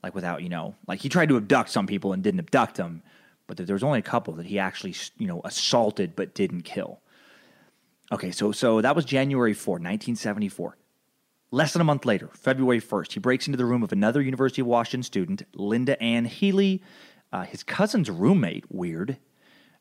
like 0.03 0.15
without 0.15 0.43
you 0.43 0.49
know, 0.49 0.75
like 0.87 1.01
he 1.01 1.09
tried 1.09 1.31
to 1.31 1.37
abduct 1.37 1.71
some 1.71 1.87
people 1.87 2.13
and 2.13 2.23
didn't 2.23 2.41
abduct 2.41 2.77
them, 2.77 3.03
but 3.47 3.57
there 3.57 3.75
was 3.75 3.83
only 3.83 3.99
a 3.99 4.03
couple 4.03 4.35
that 4.35 4.47
he 4.47 4.59
actually 4.59 4.95
you 5.17 5.27
know 5.27 5.41
assaulted 5.45 6.15
but 6.15 6.35
didn't 6.35 6.63
kill. 6.63 7.01
Okay, 8.13 8.31
so 8.31 8.53
so 8.53 8.81
that 8.83 8.95
was 8.95 9.05
January 9.05 9.55
4, 9.55 9.75
1974. 9.75 10.77
Less 11.51 11.73
than 11.73 11.81
a 11.81 11.85
month 11.85 12.05
later, 12.05 12.29
February 12.35 12.81
1st, 12.81 13.13
he 13.13 13.21
breaks 13.21 13.47
into 13.47 13.57
the 13.57 13.65
room 13.65 13.83
of 13.83 13.91
another 13.91 14.21
University 14.21 14.61
of 14.61 14.67
Washington 14.67 15.03
student, 15.03 15.43
Linda 15.55 16.01
Ann 16.03 16.27
Healy, 16.27 16.83
uh, 17.33 17.43
his 17.43 17.63
cousin's 17.63 18.11
roommate, 18.11 18.65
weird, 18.71 19.19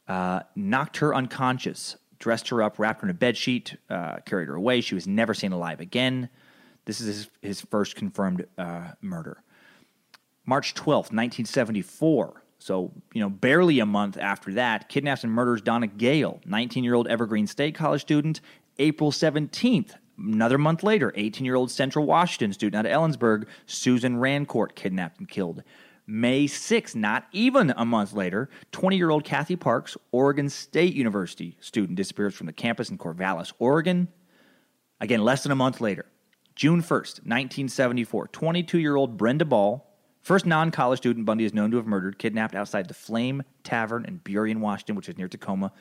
uh, 0.07 0.41
knocked 0.55 0.97
her 0.97 1.13
unconscious, 1.13 1.97
dressed 2.19 2.49
her 2.49 2.61
up, 2.61 2.79
wrapped 2.79 3.01
her 3.01 3.09
in 3.09 3.15
a 3.15 3.17
bedsheet, 3.17 3.77
uh, 3.89 4.17
carried 4.25 4.47
her 4.47 4.55
away. 4.55 4.81
She 4.81 4.95
was 4.95 5.07
never 5.07 5.33
seen 5.33 5.51
alive 5.51 5.79
again. 5.79 6.29
This 6.85 7.01
is 7.01 7.07
his, 7.07 7.29
his 7.41 7.61
first 7.61 7.95
confirmed 7.95 8.45
uh, 8.57 8.91
murder. 9.01 9.43
March 10.45 10.73
12th, 10.73 11.11
1974. 11.11 12.43
So, 12.59 12.91
you 13.13 13.21
know, 13.21 13.29
barely 13.29 13.79
a 13.79 13.85
month 13.85 14.17
after 14.17 14.53
that, 14.53 14.89
kidnaps 14.89 15.23
and 15.23 15.31
murders 15.31 15.61
Donna 15.61 15.87
Gail, 15.87 16.39
19 16.45 16.83
year 16.83 16.95
old 16.95 17.07
Evergreen 17.07 17.47
State 17.47 17.75
College 17.75 18.01
student. 18.01 18.41
April 18.79 19.11
17th, 19.11 19.93
another 20.17 20.57
month 20.57 20.83
later, 20.83 21.11
18 21.15 21.45
year 21.45 21.55
old 21.55 21.69
Central 21.69 22.05
Washington 22.05 22.53
student 22.53 22.79
out 22.79 22.91
of 22.91 22.91
Ellensburg, 22.91 23.45
Susan 23.65 24.17
Rancourt, 24.17 24.75
kidnapped 24.75 25.19
and 25.19 25.27
killed. 25.27 25.63
May 26.09 26.45
6th, 26.45 26.95
not 26.95 27.27
even 27.33 27.73
a 27.75 27.83
month 27.83 28.13
later, 28.13 28.49
20 28.71 28.95
year 28.95 29.09
old 29.09 29.25
Kathy 29.25 29.57
Parks, 29.57 29.97
Oregon 30.13 30.47
State 30.49 30.93
University 30.93 31.57
student, 31.59 31.97
disappears 31.97 32.33
from 32.33 32.47
the 32.47 32.53
campus 32.53 32.89
in 32.89 32.97
Corvallis, 32.97 33.51
Oregon. 33.59 34.07
Again, 35.01 35.21
less 35.21 35.43
than 35.43 35.51
a 35.51 35.55
month 35.55 35.81
later. 35.81 36.05
June 36.55 36.81
1st, 36.81 37.25
1974, 37.25 38.29
22 38.29 38.79
year 38.79 38.95
old 38.95 39.17
Brenda 39.17 39.43
Ball, 39.43 39.85
first 40.21 40.45
non 40.45 40.71
college 40.71 40.99
student 40.99 41.25
Bundy 41.25 41.43
is 41.43 41.53
known 41.53 41.71
to 41.71 41.77
have 41.77 41.85
murdered, 41.85 42.17
kidnapped 42.17 42.55
outside 42.55 42.87
the 42.87 42.93
Flame 42.93 43.43
Tavern 43.63 44.05
in 44.05 44.19
Burien, 44.19 44.59
Washington, 44.59 44.95
which 44.95 45.09
is 45.09 45.17
near 45.17 45.27
Tacoma. 45.27 45.73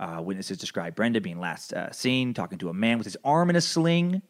Uh, 0.00 0.20
witnesses 0.22 0.58
describe 0.58 0.94
Brenda 0.94 1.20
being 1.20 1.38
last 1.38 1.72
uh, 1.74 1.90
seen 1.92 2.34
talking 2.34 2.58
to 2.58 2.70
a 2.70 2.74
man 2.74 2.98
with 2.98 3.04
his 3.04 3.16
arm 3.24 3.50
in 3.50 3.56
a 3.56 3.60
sling. 3.60 4.22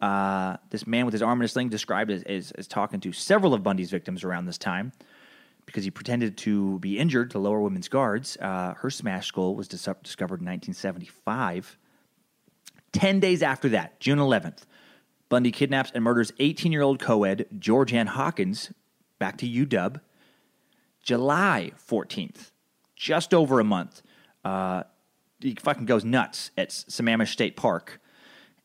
Uh, 0.00 0.56
this 0.70 0.86
man 0.86 1.04
with 1.04 1.12
his 1.12 1.22
arm 1.22 1.40
in 1.40 1.44
a 1.44 1.48
sling 1.48 1.68
described 1.68 2.10
as, 2.10 2.22
as, 2.22 2.52
as, 2.52 2.66
talking 2.66 3.00
to 3.00 3.12
several 3.12 3.52
of 3.52 3.62
Bundy's 3.62 3.90
victims 3.90 4.24
around 4.24 4.46
this 4.46 4.56
time 4.56 4.92
because 5.66 5.84
he 5.84 5.90
pretended 5.90 6.38
to 6.38 6.78
be 6.78 6.98
injured 6.98 7.30
to 7.32 7.38
lower 7.38 7.60
women's 7.60 7.88
guards. 7.88 8.38
Uh, 8.38 8.72
her 8.78 8.88
smash 8.88 9.26
skull 9.26 9.54
was 9.54 9.68
dis- 9.68 9.88
discovered 10.02 10.40
in 10.40 10.46
1975. 10.46 11.76
Ten 12.92 13.20
days 13.20 13.42
after 13.42 13.68
that, 13.68 14.00
June 14.00 14.18
11th, 14.18 14.62
Bundy 15.28 15.52
kidnaps 15.52 15.92
and 15.94 16.02
murders 16.02 16.32
18 16.38 16.72
year 16.72 16.82
old 16.82 16.98
co 16.98 17.24
ed 17.24 17.46
Georgeann 17.58 18.08
Hawkins, 18.08 18.72
back 19.18 19.36
to 19.38 19.46
UW. 19.46 20.00
July 21.02 21.72
14th, 21.88 22.50
just 22.94 23.32
over 23.32 23.58
a 23.58 23.64
month, 23.64 24.02
uh, 24.44 24.82
he 25.40 25.54
fucking 25.54 25.86
goes 25.86 26.04
nuts 26.04 26.50
at 26.56 26.70
Sammamish 26.70 27.28
State 27.28 27.56
Park 27.56 28.00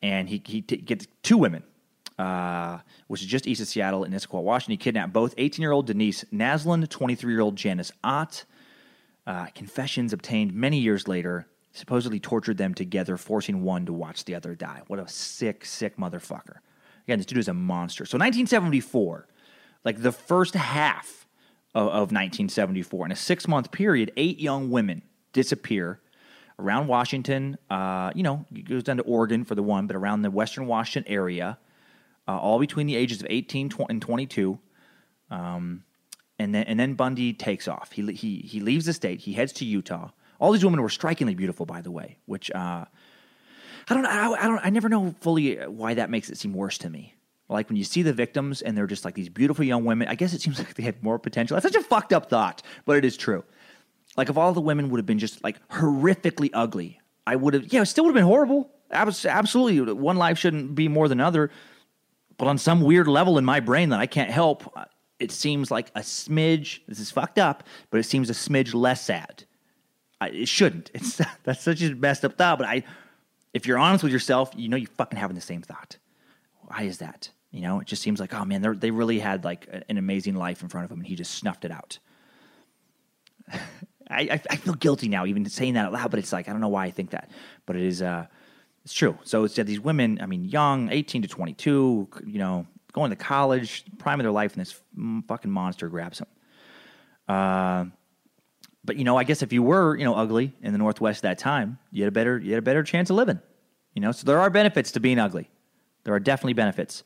and 0.01 0.29
he, 0.29 0.41
he 0.45 0.61
t- 0.61 0.77
gets 0.77 1.07
two 1.23 1.37
women, 1.37 1.63
uh, 2.17 2.79
which 3.07 3.21
is 3.21 3.27
just 3.27 3.47
east 3.47 3.61
of 3.61 3.67
Seattle 3.67 4.03
in 4.03 4.11
Issaquah, 4.11 4.41
Washington. 4.41 4.73
He 4.73 4.77
kidnapped 4.77 5.13
both 5.13 5.33
18 5.37 5.61
year 5.61 5.71
old 5.71 5.87
Denise 5.87 6.23
Naslund, 6.33 6.87
23 6.89 7.33
year 7.33 7.41
old 7.41 7.55
Janice 7.55 7.91
Ott. 8.03 8.45
Uh, 9.27 9.47
confessions 9.55 10.13
obtained 10.13 10.53
many 10.53 10.77
years 10.77 11.07
later 11.07 11.47
supposedly 11.75 12.19
tortured 12.19 12.57
them 12.57 12.73
together, 12.73 13.17
forcing 13.17 13.61
one 13.61 13.85
to 13.85 13.93
watch 13.93 14.23
the 14.23 14.33
other 14.33 14.55
die. 14.55 14.81
What 14.87 14.99
a 14.99 15.07
sick, 15.07 15.65
sick 15.65 15.97
motherfucker. 15.97 16.57
Again, 17.03 17.19
this 17.19 17.25
dude 17.25 17.37
is 17.37 17.49
a 17.49 17.53
monster. 17.53 18.05
So 18.05 18.17
1974, 18.17 19.27
like 19.83 20.01
the 20.01 20.11
first 20.13 20.55
half 20.55 21.27
of, 21.73 21.87
of 21.87 22.11
1974, 22.11 23.07
in 23.07 23.11
a 23.11 23.15
six 23.15 23.47
month 23.47 23.71
period, 23.71 24.11
eight 24.15 24.39
young 24.39 24.69
women 24.69 25.01
disappear 25.33 25.99
around 26.59 26.87
Washington. 26.87 27.57
Uh, 27.69 28.11
you 28.15 28.23
know, 28.23 28.45
it 28.53 28.67
goes 28.67 28.83
down 28.83 28.97
to 28.97 29.03
Oregon 29.03 29.43
for 29.43 29.55
the 29.55 29.63
one, 29.63 29.87
but 29.87 29.95
around 29.95 30.21
the 30.21 30.31
Western 30.31 30.67
Washington 30.67 31.11
area, 31.11 31.57
uh, 32.27 32.37
all 32.37 32.59
between 32.59 32.87
the 32.87 32.95
ages 32.95 33.21
of 33.21 33.27
18 33.29 33.71
and 33.89 34.01
22. 34.01 34.59
Um, 35.31 35.83
and 36.37 36.53
then 36.53 36.63
and 36.63 36.79
then 36.79 36.95
Bundy 36.95 37.33
takes 37.33 37.67
off. 37.67 37.91
He 37.91 38.11
he 38.13 38.39
he 38.39 38.59
leaves 38.59 38.85
the 38.85 38.93
state. 38.93 39.21
He 39.21 39.33
heads 39.33 39.53
to 39.53 39.65
Utah. 39.65 40.09
All 40.39 40.51
these 40.51 40.65
women 40.65 40.81
were 40.81 40.89
strikingly 40.89 41.33
beautiful, 41.33 41.65
by 41.65 41.81
the 41.81 41.91
way. 41.91 42.17
Which 42.25 42.51
uh, 42.51 42.85
I 43.89 43.93
don't 43.93 44.05
I, 44.05 44.31
I 44.31 44.47
don't 44.47 44.59
I 44.63 44.69
never 44.69 44.89
know 44.89 45.15
fully 45.21 45.55
why 45.55 45.93
that 45.93 46.09
makes 46.09 46.29
it 46.29 46.37
seem 46.37 46.53
worse 46.53 46.77
to 46.79 46.89
me. 46.89 47.15
Like 47.47 47.69
when 47.69 47.77
you 47.77 47.83
see 47.83 48.01
the 48.01 48.11
victims 48.11 48.61
and 48.61 48.75
they're 48.75 48.87
just 48.87 49.05
like 49.05 49.13
these 49.13 49.29
beautiful 49.29 49.63
young 49.63 49.85
women. 49.85 50.07
I 50.07 50.15
guess 50.15 50.33
it 50.33 50.41
seems 50.41 50.57
like 50.59 50.73
they 50.73 50.83
had 50.83 51.01
more 51.03 51.19
potential. 51.19 51.55
That's 51.55 51.73
such 51.73 51.81
a 51.81 51.85
fucked 51.85 52.11
up 52.11 52.29
thought, 52.29 52.61
but 52.85 52.97
it 52.97 53.05
is 53.05 53.15
true. 53.15 53.43
Like 54.17 54.29
if 54.29 54.37
all 54.37 54.53
the 54.53 54.61
women 54.61 54.89
would 54.89 54.97
have 54.97 55.05
been 55.05 55.19
just 55.19 55.43
like 55.43 55.65
horrifically 55.69 56.49
ugly, 56.53 57.01
I 57.27 57.35
would 57.35 57.53
have 57.53 57.73
yeah, 57.73 57.81
it 57.81 57.85
still 57.87 58.05
would 58.05 58.11
have 58.11 58.15
been 58.15 58.27
horrible. 58.27 58.71
Absolutely, 58.91 59.93
one 59.93 60.17
life 60.17 60.37
shouldn't 60.37 60.75
be 60.75 60.87
more 60.87 61.07
than 61.07 61.19
other. 61.19 61.51
But 62.37 62.47
on 62.47 62.57
some 62.57 62.81
weird 62.81 63.07
level 63.07 63.37
in 63.37 63.45
my 63.45 63.59
brain 63.59 63.89
that 63.89 63.99
I 63.99 64.05
can't 64.05 64.29
help, 64.29 64.71
uh, 64.77 64.85
it 65.19 65.31
seems 65.31 65.71
like 65.71 65.89
a 65.95 66.01
smidge. 66.01 66.81
This 66.87 66.99
is 66.99 67.09
fucked 67.11 67.39
up, 67.39 67.63
but 67.89 67.99
it 67.99 68.03
seems 68.03 68.29
a 68.29 68.33
smidge 68.33 68.73
less 68.73 69.01
sad. 69.01 69.45
I, 70.19 70.29
it 70.29 70.47
shouldn't. 70.47 70.91
It's 70.93 71.21
that's 71.43 71.61
such 71.61 71.81
a 71.81 71.95
messed 71.95 72.25
up 72.25 72.37
thought. 72.37 72.59
But 72.59 72.67
I, 72.67 72.83
if 73.53 73.65
you're 73.65 73.77
honest 73.77 74.03
with 74.03 74.13
yourself, 74.13 74.51
you 74.55 74.69
know 74.69 74.77
you're 74.77 74.89
fucking 74.97 75.17
having 75.17 75.35
the 75.35 75.41
same 75.41 75.61
thought. 75.61 75.97
Why 76.61 76.83
is 76.83 76.99
that? 76.99 77.29
You 77.51 77.61
know, 77.61 77.79
it 77.79 77.87
just 77.87 78.01
seems 78.01 78.19
like, 78.19 78.33
oh 78.33 78.43
man, 78.43 78.61
they 78.79 78.91
really 78.91 79.19
had 79.19 79.45
like 79.45 79.67
an 79.87 79.97
amazing 79.97 80.35
life 80.35 80.61
in 80.61 80.67
front 80.67 80.85
of 80.85 80.91
him, 80.91 80.99
and 80.99 81.07
he 81.07 81.15
just 81.15 81.35
snuffed 81.35 81.63
it 81.63 81.71
out. 81.71 81.99
I, 84.09 84.41
I, 84.49 84.55
feel 84.57 84.75
guilty 84.75 85.07
now 85.07 85.25
even 85.25 85.45
saying 85.45 85.73
that 85.73 85.85
out 85.85 85.93
loud, 85.93 86.11
but 86.11 86.19
it's 86.19 86.31
like 86.31 86.47
I 86.47 86.51
don't 86.51 86.61
know 86.61 86.67
why 86.67 86.85
I 86.85 86.91
think 86.91 87.11
that, 87.11 87.31
but 87.65 87.75
it 87.75 87.83
is 87.83 88.01
uh, 88.01 88.27
it's 88.83 88.93
true. 88.93 89.17
So 89.23 89.43
it's 89.43 89.55
that 89.55 89.65
these 89.65 89.79
women, 89.79 90.19
I 90.21 90.27
mean, 90.27 90.45
young, 90.45 90.91
eighteen 90.91 91.21
to 91.23 91.27
twenty 91.27 91.53
two, 91.53 92.07
you 92.25 92.37
know, 92.37 92.67
going 92.93 93.09
to 93.09 93.15
college, 93.15 93.83
prime 93.97 94.19
of 94.19 94.23
their 94.23 94.31
life, 94.31 94.53
and 94.53 94.61
this 94.61 94.79
fucking 95.27 95.49
monster 95.49 95.89
grabs 95.89 96.19
them. 96.19 96.27
Uh, 97.27 97.85
but 98.83 98.97
you 98.97 99.03
know, 99.03 99.17
I 99.17 99.23
guess 99.23 99.41
if 99.41 99.51
you 99.51 99.63
were 99.63 99.97
you 99.97 100.05
know 100.05 100.15
ugly 100.15 100.53
in 100.61 100.71
the 100.71 100.77
Northwest 100.77 101.23
that 101.23 101.39
time, 101.39 101.79
you 101.91 102.03
had 102.03 102.09
a 102.09 102.11
better 102.11 102.37
you 102.37 102.51
had 102.51 102.59
a 102.59 102.63
better 102.63 102.83
chance 102.83 103.09
of 103.09 103.15
living. 103.15 103.39
You 103.95 104.01
know, 104.01 104.11
so 104.11 104.25
there 104.25 104.39
are 104.39 104.49
benefits 104.49 104.91
to 104.91 104.99
being 104.99 105.19
ugly. 105.19 105.49
There 106.03 106.13
are 106.13 106.19
definitely 106.19 106.53
benefits. 106.53 107.03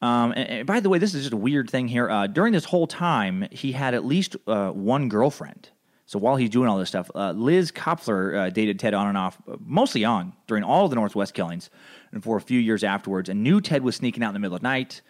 Um, 0.00 0.32
and, 0.32 0.48
and, 0.48 0.66
by 0.66 0.80
the 0.80 0.88
way, 0.88 0.98
this 0.98 1.14
is 1.14 1.22
just 1.22 1.32
a 1.32 1.36
weird 1.36 1.70
thing 1.70 1.86
here. 1.86 2.10
Uh, 2.10 2.26
during 2.26 2.52
this 2.52 2.64
whole 2.64 2.88
time, 2.88 3.46
he 3.52 3.70
had 3.70 3.94
at 3.94 4.04
least 4.04 4.36
uh, 4.48 4.70
one 4.70 5.08
girlfriend. 5.08 5.68
So 6.12 6.18
while 6.18 6.36
he's 6.36 6.50
doing 6.50 6.68
all 6.68 6.76
this 6.76 6.90
stuff, 6.90 7.10
uh, 7.14 7.32
Liz 7.32 7.72
Kloepfer 7.72 8.36
uh, 8.36 8.50
dated 8.50 8.78
Ted 8.78 8.92
on 8.92 9.06
and 9.06 9.16
off, 9.16 9.38
uh, 9.50 9.56
mostly 9.64 10.04
on, 10.04 10.34
during 10.46 10.62
all 10.62 10.84
of 10.84 10.90
the 10.90 10.96
Northwest 10.96 11.32
killings 11.32 11.70
and 12.12 12.22
for 12.22 12.36
a 12.36 12.40
few 12.42 12.60
years 12.60 12.84
afterwards, 12.84 13.30
and 13.30 13.42
knew 13.42 13.62
Ted 13.62 13.82
was 13.82 13.96
sneaking 13.96 14.22
out 14.22 14.28
in 14.28 14.34
the 14.34 14.38
middle 14.38 14.56
of 14.56 14.60
the 14.60 14.68
night. 14.68 15.00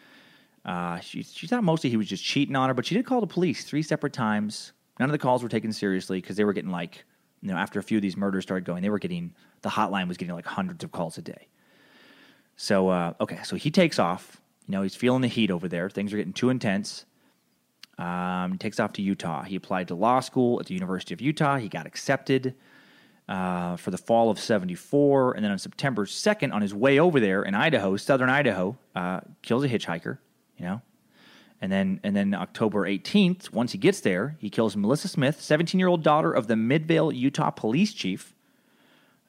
Uh, 0.65 1.01
she, 1.01 1.25
she 1.25 1.49
thought 1.49 1.65
mostly 1.65 1.91
he 1.91 1.97
was 1.97 2.07
just 2.07 2.23
cheating 2.23 2.55
on 2.55 2.69
her, 2.69 2.75
but 2.75 2.87
she 2.87 2.95
did 2.95 3.05
call 3.05 3.21
the 3.21 3.27
police 3.27 3.65
three 3.65 3.83
separate 3.83 4.13
times. 4.13 4.71
None 5.01 5.09
of 5.09 5.13
the 5.13 5.19
calls 5.19 5.43
were 5.43 5.49
taken 5.49 5.73
seriously 5.73 6.21
because 6.21 6.37
they 6.37 6.45
were 6.45 6.53
getting 6.53 6.71
like 6.71 7.05
you 7.41 7.49
know, 7.49 7.57
after 7.57 7.81
a 7.81 7.83
few 7.83 7.99
of 7.99 8.03
these 8.03 8.17
murders 8.17 8.45
started 8.45 8.65
going, 8.65 8.81
they 8.81 8.91
were 8.91 9.01
getting 9.01 9.35
the 9.63 9.71
hotline 9.71 10.07
was 10.07 10.17
getting 10.17 10.37
like 10.37 10.47
hundreds 10.47 10.85
of 10.85 10.93
calls 10.93 11.19
a 11.19 11.23
day. 11.23 11.49
So 12.55 12.91
uh, 12.91 13.15
okay, 13.21 13.41
so 13.43 13.57
he 13.57 13.73
takes 13.73 13.99
off. 13.99 14.41
You 14.69 14.73
know, 14.73 14.83
he's 14.83 14.95
feeling 14.95 15.23
the 15.23 15.27
heat 15.27 15.51
over 15.51 15.67
there. 15.67 15.91
Things 15.91 16.13
are 16.13 16.17
getting 16.17 16.33
too 16.33 16.51
intense. 16.51 17.07
Um, 17.99 18.59
takes 18.59 18.81
off 18.81 18.95
to 18.95 19.03
Utah. 19.03 19.43
He 19.43 19.55
applied 19.55 19.89
to 19.89 19.95
law 19.95 20.21
school 20.21 20.59
at 20.59 20.67
the 20.67 20.75
University 20.75 21.15
of 21.15 21.21
Utah. 21.21 21.59
He 21.59 21.69
got 21.69 21.87
accepted 21.87 22.55
uh, 23.29 23.77
for 23.77 23.91
the 23.91 23.99
fall 23.99 24.31
of 24.31 24.39
74. 24.39 25.35
And 25.35 25.45
then 25.45 25.53
on 25.53 25.59
September 25.59 26.07
2nd, 26.07 26.53
on 26.53 26.63
his 26.63 26.75
way 26.75 26.99
over 26.99 27.21
there 27.21 27.43
in 27.43 27.55
Idaho, 27.55 27.97
southern 27.97 28.31
Idaho, 28.31 28.77
uh, 28.95 29.21
kills 29.43 29.65
a 29.65 29.69
hitchhiker, 29.69 30.19
you 30.57 30.65
know. 30.65 30.83
And 31.61 31.71
then, 31.71 32.01
and 32.03 32.17
then 32.17 32.35
October 32.35 32.89
18th, 32.89 33.53
once 33.53 33.71
he 33.71 33.79
gets 33.79 34.01
there, 34.01 34.37
he 34.41 34.51
kills 34.51 34.77
Melissa 34.77 35.07
Smith, 35.07 35.41
17 35.41 35.79
year 35.79 35.89
old 35.89 36.03
daughter 36.03 36.33
of 36.33 36.49
the 36.49 36.57
Midvale, 36.57 37.13
Utah 37.13 37.51
police 37.51 37.95
chief. 37.95 38.35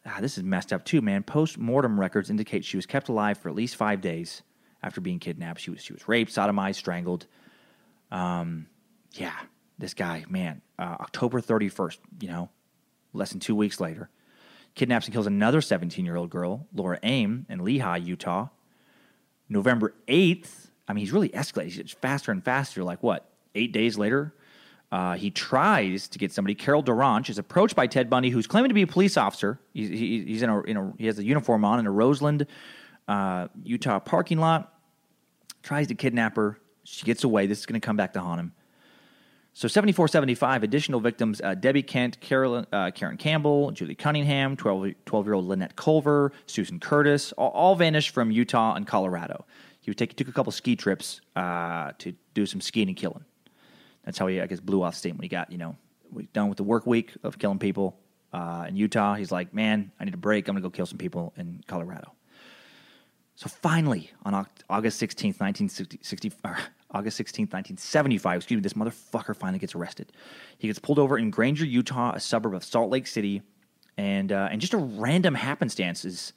Ah, 0.06 0.18
this 0.20 0.38
is 0.38 0.44
messed 0.44 0.74
up 0.74 0.84
too, 0.84 1.02
man. 1.02 1.24
Post 1.24 1.58
mortem 1.58 2.00
records 2.00 2.30
indicate 2.30 2.66
she 2.66 2.76
was 2.76 2.86
kept 2.88 3.08
alive 3.08 3.38
for 3.38 3.50
at 3.50 3.56
least 3.56 3.76
five 3.76 4.02
days 4.02 4.42
after 4.82 5.00
being 5.00 5.20
kidnapped. 5.20 5.62
She 5.62 5.70
was 5.70 5.82
she 5.82 5.94
was 5.94 6.08
raped, 6.08 6.34
sodomized, 6.34 6.76
strangled. 6.76 7.28
Um, 8.14 8.68
yeah, 9.14 9.34
this 9.78 9.94
guy, 9.94 10.24
man. 10.30 10.62
Uh, 10.80 10.96
October 11.02 11.42
31st, 11.42 11.98
you 12.22 12.30
know, 12.30 12.50
less 13.12 13.32
than 13.32 13.40
two 13.40 13.56
weeks 13.56 13.80
later, 13.80 14.10
kidnaps 14.76 15.06
and 15.08 15.14
kills 15.14 15.28
another 15.28 15.60
17 15.60 16.06
year 16.06 16.16
old 16.16 16.30
girl, 16.30 16.68
Laura 16.74 17.00
Aime, 17.04 17.46
in 17.50 17.60
Lehi, 17.60 18.06
Utah. 18.06 18.48
November 19.50 19.94
8th, 20.08 20.70
I 20.88 20.94
mean, 20.94 21.04
he's 21.04 21.12
really 21.12 21.30
escalating. 21.30 21.72
He's 21.72 21.92
faster 21.92 22.32
and 22.32 22.44
faster. 22.44 22.84
Like 22.84 23.04
what? 23.04 23.30
Eight 23.56 23.72
days 23.72 23.98
later, 23.98 24.34
uh, 24.92 25.16
he 25.16 25.30
tries 25.30 26.08
to 26.10 26.20
get 26.20 26.32
somebody. 26.32 26.56
Carol 26.56 26.84
DaRonch 26.84 27.30
is 27.30 27.38
approached 27.38 27.76
by 27.76 27.88
Ted 27.88 28.10
Bundy, 28.10 28.30
who's 28.30 28.48
claiming 28.48 28.70
to 28.70 28.76
be 28.76 28.82
a 28.82 28.88
police 28.88 29.18
officer. 29.18 29.60
He's, 29.74 29.90
he, 29.90 30.24
he's 30.24 30.42
in 30.42 30.50
a, 30.50 30.62
in 30.62 30.78
a, 30.78 30.94
he 30.98 31.06
has 31.06 31.20
a 31.20 31.24
uniform 31.24 31.66
on 31.66 31.80
in 31.80 31.86
a 31.86 31.92
Roseland, 31.92 32.48
uh, 33.08 33.48
Utah 33.64 34.00
parking 34.00 34.40
lot. 34.40 34.74
Tries 35.62 35.88
to 35.88 35.96
kidnap 35.96 36.36
her. 36.36 36.60
She 36.84 37.06
gets 37.06 37.24
away. 37.24 37.48
This 37.48 37.60
is 37.60 37.66
going 37.66 37.80
to 37.80 37.86
come 37.86 37.98
back 37.98 38.14
to 38.14 38.22
haunt 38.22 38.40
him. 38.40 38.54
So 39.56 39.68
74, 39.68 40.08
75 40.08 40.64
additional 40.64 41.00
victims: 41.00 41.40
uh, 41.42 41.54
Debbie 41.54 41.84
Kent, 41.84 42.20
Carolyn, 42.20 42.66
uh, 42.72 42.90
Caryn 42.92 43.20
Campbell, 43.20 43.72
Julie 43.72 43.94
Cunningham, 43.96 44.58
12, 44.58 44.88
year 45.26 45.34
old 45.34 45.46
Lynette 45.46 45.76
Culver, 45.76 46.32
Susan 46.48 46.80
Curtis, 46.80 47.32
all, 47.34 47.50
all, 47.50 47.76
vanished 47.76 48.10
from 48.10 48.32
Utah 48.32 48.74
and 48.74 48.88
Colorado. 48.88 49.46
He 49.80 49.94
take, 49.94 50.16
took 50.16 50.28
a 50.28 50.32
couple 50.32 50.52
ski 50.52 50.76
trips 50.76 51.22
uh, 51.36 51.92
to 52.00 52.14
do 52.34 52.46
some 52.46 52.62
skiing 52.62 52.88
and 52.88 52.98
killing. 52.98 53.26
That's 54.06 54.18
how 54.18 54.28
he, 54.28 54.42
I 54.42 54.48
guess, 54.48 54.60
blew 54.60 54.82
off 54.82 54.96
steam 54.96 55.18
when 55.18 55.24
he 55.24 55.30
got, 55.30 55.52
you 55.52 55.58
know, 55.58 55.76
done 56.34 56.50
with 56.50 56.58
the 56.58 56.64
work 56.64 56.88
week 56.88 57.14
of 57.24 57.38
killing 57.38 57.60
people 57.60 58.00
uh, 58.32 58.66
in 58.68 58.76
Utah. 58.76 59.16
He's 59.16 59.32
like, 59.32 59.54
man, 59.54 59.92
I 60.00 60.06
need 60.06 60.14
a 60.14 60.18
break. 60.18 60.48
I'm 60.48 60.56
going 60.56 60.64
to 60.64 60.70
go 60.70 60.72
kill 60.72 60.86
some 60.86 60.98
people 60.98 61.34
in 61.38 61.62
Colorado. 61.68 62.14
So 63.36 63.50
finally, 63.50 64.12
on 64.24 64.34
August 64.70 65.02
16th, 65.02 65.40
1960, 65.40 66.32
August 66.92 67.20
16th, 67.20 67.52
1975, 67.52 68.38
excuse 68.38 68.58
me, 68.58 68.62
this 68.62 68.74
motherfucker 68.74 69.36
finally 69.36 69.60
gets 69.60 69.74
arrested. 69.74 70.12
He 70.58 70.68
gets 70.68 70.80
pulled 70.80 71.00
over 71.00 71.18
in 71.18 71.32
Granger, 71.32 71.66
Utah, 71.66 72.14
a 72.14 72.20
suburb 72.20 72.54
of 72.54 72.64
Salt 72.64 72.92
Lake 72.92 73.08
City, 73.08 73.42
and 73.98 74.32
uh, 74.32 74.50
and 74.52 74.62
just 74.62 74.74
a 74.74 74.78
random 74.78 75.36
happenstance 75.36 76.06
is 76.06 76.34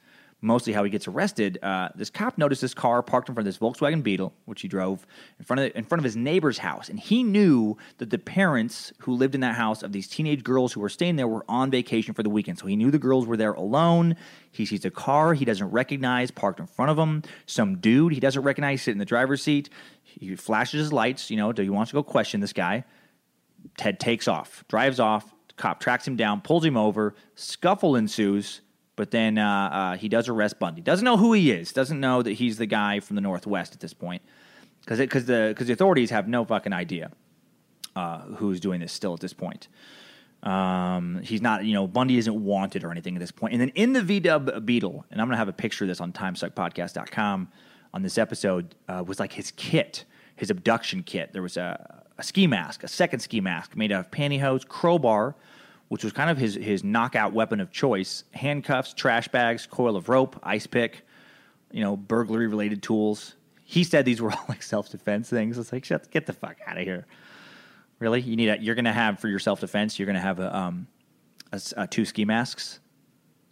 mostly 0.46 0.72
how 0.72 0.84
he 0.84 0.90
gets 0.90 1.08
arrested. 1.08 1.58
Uh, 1.62 1.88
this 1.94 2.10
cop 2.10 2.38
noticed 2.38 2.60
this 2.60 2.74
car 2.74 3.02
parked 3.02 3.28
in 3.28 3.34
front 3.34 3.46
of 3.46 3.52
this 3.52 3.58
Volkswagen 3.58 4.02
Beetle, 4.02 4.32
which 4.44 4.62
he 4.62 4.68
drove 4.68 5.06
in 5.38 5.44
front 5.44 5.60
of 5.60 5.64
the, 5.64 5.78
in 5.78 5.84
front 5.84 6.00
of 6.00 6.04
his 6.04 6.16
neighbor's 6.16 6.58
house, 6.58 6.88
and 6.88 6.98
he 6.98 7.22
knew 7.22 7.76
that 7.98 8.10
the 8.10 8.18
parents 8.18 8.92
who 9.00 9.14
lived 9.14 9.34
in 9.34 9.40
that 9.42 9.56
house 9.56 9.82
of 9.82 9.92
these 9.92 10.08
teenage 10.08 10.42
girls 10.42 10.72
who 10.72 10.80
were 10.80 10.88
staying 10.88 11.16
there 11.16 11.28
were 11.28 11.44
on 11.48 11.70
vacation 11.70 12.14
for 12.14 12.22
the 12.22 12.30
weekend. 12.30 12.58
So 12.58 12.66
he 12.66 12.76
knew 12.76 12.90
the 12.90 12.98
girls 12.98 13.26
were 13.26 13.36
there 13.36 13.52
alone. 13.52 14.16
He 14.50 14.64
sees 14.64 14.84
a 14.84 14.90
car 14.90 15.34
he 15.34 15.44
doesn't 15.44 15.70
recognize 15.70 16.30
parked 16.30 16.60
in 16.60 16.66
front 16.66 16.90
of 16.90 16.98
him. 16.98 17.22
Some 17.46 17.78
dude 17.78 18.12
he 18.12 18.20
doesn't 18.20 18.42
recognize 18.42 18.82
sitting 18.82 18.96
in 18.96 18.98
the 18.98 19.04
driver's 19.04 19.42
seat. 19.42 19.68
He 20.02 20.34
flashes 20.36 20.80
his 20.80 20.92
lights. 20.92 21.30
You 21.30 21.36
know, 21.36 21.52
he 21.52 21.68
wants 21.68 21.90
to 21.90 21.96
go 21.96 22.02
question 22.02 22.40
this 22.40 22.52
guy. 22.52 22.84
Ted 23.76 23.98
takes 24.00 24.28
off, 24.28 24.64
drives 24.68 25.00
off. 25.00 25.32
Cop 25.56 25.80
tracks 25.80 26.06
him 26.06 26.16
down, 26.16 26.42
pulls 26.42 26.64
him 26.64 26.76
over. 26.76 27.14
Scuffle 27.34 27.96
ensues. 27.96 28.60
But 28.96 29.10
then 29.10 29.38
uh, 29.38 29.68
uh, 29.72 29.96
he 29.96 30.08
does 30.08 30.28
arrest 30.28 30.58
Bundy. 30.58 30.80
Doesn't 30.80 31.04
know 31.04 31.18
who 31.18 31.34
he 31.34 31.50
is. 31.50 31.72
Doesn't 31.72 32.00
know 32.00 32.22
that 32.22 32.32
he's 32.32 32.56
the 32.56 32.66
guy 32.66 33.00
from 33.00 33.14
the 33.14 33.22
Northwest 33.22 33.74
at 33.74 33.80
this 33.80 33.92
point, 33.92 34.22
because 34.80 34.98
because 34.98 35.26
the 35.26 35.48
because 35.50 35.66
the 35.66 35.74
authorities 35.74 36.10
have 36.10 36.26
no 36.26 36.44
fucking 36.44 36.72
idea 36.72 37.10
uh, 37.94 38.20
who's 38.22 38.60
doing 38.60 38.80
this 38.80 38.92
still 38.92 39.14
at 39.14 39.20
this 39.20 39.32
point. 39.32 39.68
Um, 40.42 41.20
he's 41.22 41.42
not, 41.42 41.64
you 41.64 41.72
know, 41.72 41.88
Bundy 41.88 42.18
isn't 42.18 42.44
wanted 42.44 42.84
or 42.84 42.92
anything 42.92 43.16
at 43.16 43.20
this 43.20 43.32
point. 43.32 43.52
And 43.54 43.60
then 43.60 43.70
in 43.70 43.92
the 43.94 44.00
VW 44.00 44.64
Beetle, 44.64 45.04
and 45.10 45.20
I'm 45.20 45.26
going 45.26 45.34
to 45.34 45.38
have 45.38 45.48
a 45.48 45.52
picture 45.52 45.84
of 45.84 45.88
this 45.88 46.00
on 46.00 46.12
timesuckpodcast.com 46.12 47.48
on 47.94 48.02
this 48.02 48.18
episode, 48.18 48.74
uh, 48.88 49.02
was 49.04 49.18
like 49.18 49.32
his 49.32 49.50
kit, 49.52 50.04
his 50.36 50.50
abduction 50.50 51.02
kit. 51.02 51.32
There 51.32 51.42
was 51.42 51.56
a, 51.56 52.04
a 52.18 52.22
ski 52.22 52.46
mask, 52.46 52.84
a 52.84 52.88
second 52.88 53.20
ski 53.20 53.40
mask 53.40 53.76
made 53.76 53.90
out 53.90 54.00
of 54.00 54.10
pantyhose, 54.10 54.66
crowbar, 54.68 55.34
which 55.88 56.02
was 56.02 56.12
kind 56.12 56.30
of 56.30 56.38
his, 56.38 56.54
his 56.54 56.82
knockout 56.82 57.32
weapon 57.32 57.60
of 57.60 57.70
choice 57.70 58.24
handcuffs, 58.32 58.92
trash 58.92 59.28
bags, 59.28 59.66
coil 59.66 59.96
of 59.96 60.08
rope, 60.08 60.38
ice 60.42 60.66
pick, 60.66 61.02
you 61.70 61.82
know, 61.82 61.96
burglary 61.96 62.46
related 62.46 62.82
tools. 62.82 63.34
He 63.64 63.84
said 63.84 64.04
these 64.04 64.20
were 64.20 64.32
all 64.32 64.44
like 64.48 64.62
self 64.62 64.90
defense 64.90 65.28
things. 65.30 65.58
It's 65.58 65.72
like, 65.72 65.84
shut, 65.84 66.10
get 66.10 66.26
the 66.26 66.32
fuck 66.32 66.56
out 66.66 66.78
of 66.78 66.84
here. 66.84 67.06
Really? 67.98 68.20
You 68.20 68.36
need 68.36 68.48
a, 68.48 68.58
you're 68.60 68.74
going 68.74 68.84
to 68.84 68.92
have 68.92 69.20
for 69.20 69.28
your 69.28 69.38
self 69.38 69.60
defense, 69.60 69.98
you're 69.98 70.06
going 70.06 70.16
to 70.16 70.20
have 70.20 70.40
a, 70.40 70.56
um, 70.56 70.86
a, 71.52 71.60
a 71.76 71.86
two 71.86 72.04
ski 72.04 72.24
masks. 72.24 72.80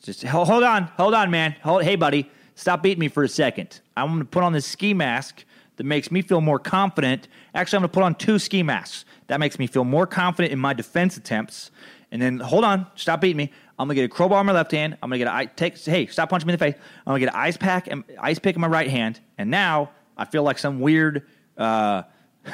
Just 0.03 0.23
hold, 0.25 0.51
on, 0.62 0.85
hold 0.99 1.14
on, 1.14 1.31
man. 1.31 1.57
Hold, 1.62 1.83
hey, 1.83 1.97
buddy, 1.97 2.31
stop 2.57 2.83
beating 2.83 3.01
me 3.01 3.09
for 3.09 3.23
a 3.23 3.29
second. 3.29 3.81
I'm 3.97 4.09
going 4.09 4.18
to 4.18 4.25
put 4.27 4.42
on 4.42 4.53
this 4.53 4.66
ski 4.66 4.92
mask 4.92 5.44
that 5.77 5.85
makes 5.85 6.11
me 6.11 6.20
feel 6.20 6.42
more 6.42 6.59
confident. 6.59 7.27
Actually, 7.55 7.79
I'm 7.79 7.83
going 7.83 7.90
to 7.90 7.94
put 7.94 8.03
on 8.03 8.14
two 8.14 8.38
ski 8.38 8.62
masks. 8.62 9.07
That 9.29 9.40
makes 9.40 9.59
me 9.59 9.66
feel 9.66 9.85
more 9.85 10.07
confident 10.07 10.53
in 10.53 10.59
my 10.59 10.75
defense 10.75 11.16
attempts 11.16 11.70
and 12.14 12.22
then 12.22 12.38
hold 12.38 12.62
on, 12.62 12.87
stop 12.94 13.20
beating 13.20 13.37
me. 13.37 13.50
I'm 13.77 13.88
gonna 13.88 13.96
get 13.96 14.05
a 14.05 14.09
crowbar 14.09 14.40
in 14.40 14.46
my 14.46 14.53
left 14.53 14.70
hand. 14.70 14.96
I'm 15.03 15.11
gonna 15.11 15.18
get 15.18 15.27
a 15.27 15.50
take. 15.57 15.77
Hey, 15.77 16.07
stop 16.07 16.31
punching 16.31 16.46
me 16.46 16.53
in 16.53 16.59
the 16.59 16.64
face. 16.64 16.77
I'm 17.05 17.11
gonna 17.11 17.18
get 17.18 17.31
an 17.31 17.35
ice 17.35 17.57
pack 17.57 17.88
and 17.88 18.05
ice 18.20 18.38
pick 18.38 18.55
in 18.55 18.61
my 18.61 18.68
right 18.68 18.88
hand. 18.88 19.18
And 19.37 19.50
now 19.50 19.90
I 20.16 20.24
feel 20.24 20.44
like 20.44 20.59
some 20.59 20.79
weird, 20.79 21.27
uh, 21.59 22.05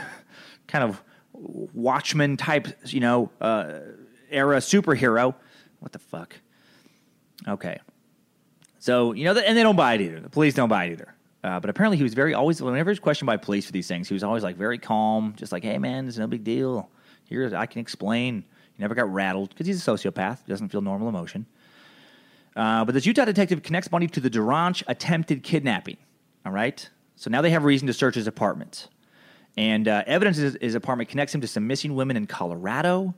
kind 0.67 0.83
of 0.83 1.03
Watchman 1.35 2.39
type, 2.39 2.69
you 2.87 3.01
know, 3.01 3.31
uh, 3.39 3.81
era 4.31 4.57
superhero. 4.57 5.35
What 5.81 5.93
the 5.93 5.99
fuck? 5.99 6.35
Okay. 7.47 7.81
So 8.79 9.13
you 9.13 9.25
know, 9.25 9.39
and 9.39 9.59
they 9.59 9.63
don't 9.63 9.77
buy 9.77 9.93
it 9.93 10.01
either. 10.01 10.21
The 10.21 10.31
police 10.31 10.55
don't 10.55 10.71
buy 10.71 10.87
it 10.87 10.93
either. 10.93 11.15
Uh, 11.45 11.61
but 11.61 11.69
apparently, 11.69 11.99
he 11.99 12.03
was 12.03 12.15
very 12.15 12.33
always 12.33 12.63
whenever 12.63 12.91
he's 12.91 12.99
questioned 12.99 13.27
by 13.27 13.37
police 13.37 13.67
for 13.67 13.73
these 13.73 13.89
things, 13.89 14.09
he 14.09 14.15
was 14.15 14.25
always 14.25 14.43
like 14.43 14.57
very 14.57 14.79
calm, 14.79 15.35
just 15.37 15.53
like, 15.53 15.65
"Hey, 15.65 15.77
man, 15.77 16.09
it's 16.09 16.17
no 16.17 16.27
big 16.27 16.45
deal. 16.45 16.89
Here, 17.25 17.55
I 17.55 17.67
can 17.67 17.83
explain." 17.83 18.45
Never 18.81 18.95
got 18.95 19.13
rattled 19.13 19.51
because 19.51 19.67
he's 19.67 19.87
a 19.87 19.91
sociopath. 19.91 20.47
Doesn't 20.47 20.71
feel 20.71 20.81
normal 20.81 21.11
emotion. 21.11 21.45
Uh, 22.57 22.83
but 22.87 22.95
this 22.95 23.05
Utah 23.05 23.27
detective 23.27 23.63
connects 23.63 23.89
Bundy 23.89 24.07
to 24.09 24.21
the 24.21 24.31
DaRonch 24.31 24.83
attempted 24.89 25.43
kidnapping. 25.43 25.99
All 26.47 26.53
right? 26.53 26.89
So 27.15 27.29
now 27.29 27.43
they 27.43 27.51
have 27.51 27.65
reason 27.65 27.87
to 27.89 27.93
search 27.93 28.15
his 28.15 28.27
apartment. 28.27 28.89
And 29.59 29.87
uh, 29.87 30.03
evidence 30.07 30.39
in 30.39 30.57
his 30.63 30.75
apartment 30.75 31.11
connects 31.11 31.35
him 31.35 31.43
to 31.43 31.47
some 31.47 31.67
missing 31.67 31.95
women 31.95 32.17
in 32.17 32.27
Colorado. 32.27 33.15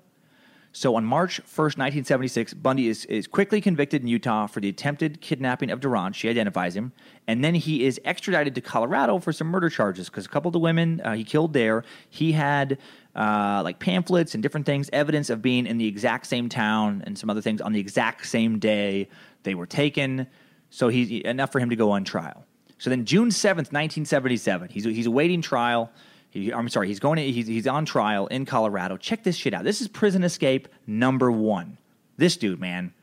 So 0.74 0.96
on 0.96 1.04
March 1.04 1.38
1st, 1.42 1.76
1976, 1.76 2.54
Bundy 2.54 2.88
is, 2.88 3.04
is 3.04 3.26
quickly 3.26 3.60
convicted 3.60 4.00
in 4.00 4.08
Utah 4.08 4.46
for 4.46 4.60
the 4.60 4.70
attempted 4.70 5.20
kidnapping 5.20 5.70
of 5.70 5.80
DaRonch. 5.80 6.14
She 6.14 6.30
identifies 6.30 6.74
him. 6.74 6.92
And 7.26 7.44
then 7.44 7.54
he 7.54 7.84
is 7.84 8.00
extradited 8.06 8.54
to 8.54 8.62
Colorado 8.62 9.18
for 9.18 9.34
some 9.34 9.48
murder 9.48 9.68
charges 9.68 10.08
because 10.08 10.24
a 10.24 10.30
couple 10.30 10.48
of 10.48 10.54
the 10.54 10.58
women 10.58 11.02
uh, 11.02 11.12
he 11.12 11.24
killed 11.24 11.52
there, 11.52 11.84
he 12.08 12.32
had 12.32 12.78
uh, 13.14 13.60
like 13.62 13.80
pamphlets 13.80 14.32
and 14.32 14.42
different 14.42 14.64
things, 14.64 14.88
evidence 14.94 15.28
of 15.28 15.42
being 15.42 15.66
in 15.66 15.76
the 15.76 15.86
exact 15.86 16.26
same 16.26 16.48
town 16.48 17.02
and 17.06 17.18
some 17.18 17.28
other 17.28 17.42
things 17.42 17.60
on 17.60 17.72
the 17.72 17.80
exact 17.80 18.26
same 18.26 18.58
day 18.58 19.08
they 19.42 19.54
were 19.54 19.66
taken. 19.66 20.26
So 20.70 20.88
he's 20.88 21.10
enough 21.24 21.52
for 21.52 21.60
him 21.60 21.68
to 21.68 21.76
go 21.76 21.90
on 21.90 22.04
trial. 22.04 22.46
So 22.78 22.88
then 22.88 23.04
June 23.04 23.28
7th, 23.28 23.70
1977, 23.70 24.70
he's, 24.70 24.84
he's 24.84 25.06
awaiting 25.06 25.42
trial. 25.42 25.92
He, 26.32 26.52
I'm 26.52 26.68
sorry, 26.70 26.88
he's 26.88 26.98
going. 26.98 27.18
To, 27.18 27.22
he's, 27.22 27.46
he's 27.46 27.66
on 27.66 27.84
trial 27.84 28.26
in 28.26 28.46
Colorado. 28.46 28.96
Check 28.96 29.22
this 29.22 29.36
shit 29.36 29.52
out. 29.52 29.64
This 29.64 29.82
is 29.82 29.88
prison 29.88 30.24
escape 30.24 30.66
number 30.86 31.30
one. 31.30 31.76
This 32.16 32.38
dude, 32.38 32.58
man. 32.58 32.94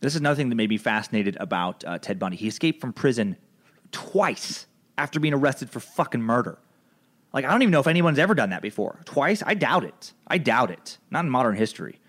This 0.00 0.14
is 0.14 0.20
another 0.20 0.36
thing 0.36 0.48
that 0.48 0.56
made 0.56 0.68
me 0.68 0.76
fascinated 0.76 1.36
about 1.40 1.84
uh, 1.86 1.98
Ted 1.98 2.18
Bundy. 2.18 2.36
He 2.36 2.48
escaped 2.48 2.80
from 2.80 2.92
prison 2.92 3.36
twice 3.92 4.66
after 4.96 5.20
being 5.20 5.34
arrested 5.34 5.70
for 5.70 5.78
fucking 5.80 6.20
murder. 6.20 6.58
Like, 7.32 7.44
I 7.44 7.50
don't 7.52 7.62
even 7.62 7.72
know 7.72 7.80
if 7.80 7.86
anyone's 7.86 8.18
ever 8.18 8.34
done 8.34 8.50
that 8.50 8.62
before. 8.62 9.00
Twice? 9.04 9.42
I 9.46 9.54
doubt 9.54 9.84
it. 9.84 10.12
I 10.26 10.38
doubt 10.38 10.70
it. 10.70 10.98
Not 11.10 11.24
in 11.24 11.30
modern 11.30 11.54
history. 11.54 12.00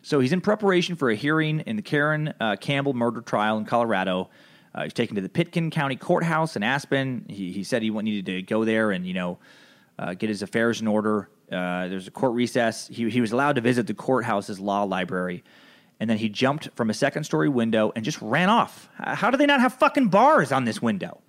So 0.00 0.20
he's 0.20 0.32
in 0.32 0.40
preparation 0.40 0.96
for 0.96 1.10
a 1.10 1.14
hearing 1.14 1.60
in 1.60 1.76
the 1.76 1.82
Caryn 1.82 2.34
uh, 2.40 2.56
Campbell 2.56 2.94
murder 2.94 3.20
trial 3.20 3.58
in 3.58 3.64
Colorado. 3.64 4.30
Uh, 4.74 4.84
he's 4.84 4.92
taken 4.92 5.16
to 5.16 5.22
the 5.22 5.28
Pitkin 5.28 5.70
County 5.70 5.96
Courthouse 5.96 6.56
in 6.56 6.62
Aspen. 6.62 7.26
He, 7.28 7.52
he 7.52 7.64
said 7.64 7.82
he 7.82 7.90
needed 7.90 8.26
to 8.26 8.42
go 8.42 8.64
there 8.64 8.90
and, 8.90 9.06
you 9.06 9.14
know, 9.14 9.38
uh, 9.98 10.14
get 10.14 10.28
his 10.28 10.42
affairs 10.42 10.80
in 10.80 10.86
order. 10.86 11.28
Uh, 11.50 11.88
there's 11.88 12.08
a 12.08 12.10
court 12.10 12.32
recess. 12.32 12.88
He, 12.88 13.08
he 13.10 13.20
was 13.20 13.32
allowed 13.32 13.54
to 13.56 13.60
visit 13.60 13.86
the 13.86 13.94
courthouse's 13.94 14.58
law 14.58 14.82
library. 14.84 15.44
and 16.00 16.10
then 16.10 16.18
he 16.18 16.28
jumped 16.28 16.68
from 16.74 16.90
a 16.90 16.94
second 16.94 17.24
story 17.24 17.48
window 17.48 17.92
and 17.94 18.04
just 18.04 18.20
ran 18.20 18.48
off. 18.48 18.88
How 18.98 19.30
do 19.30 19.36
they 19.36 19.46
not 19.46 19.60
have 19.60 19.74
fucking 19.74 20.08
bars 20.08 20.52
on 20.52 20.64
this 20.64 20.82
window? 20.82 21.20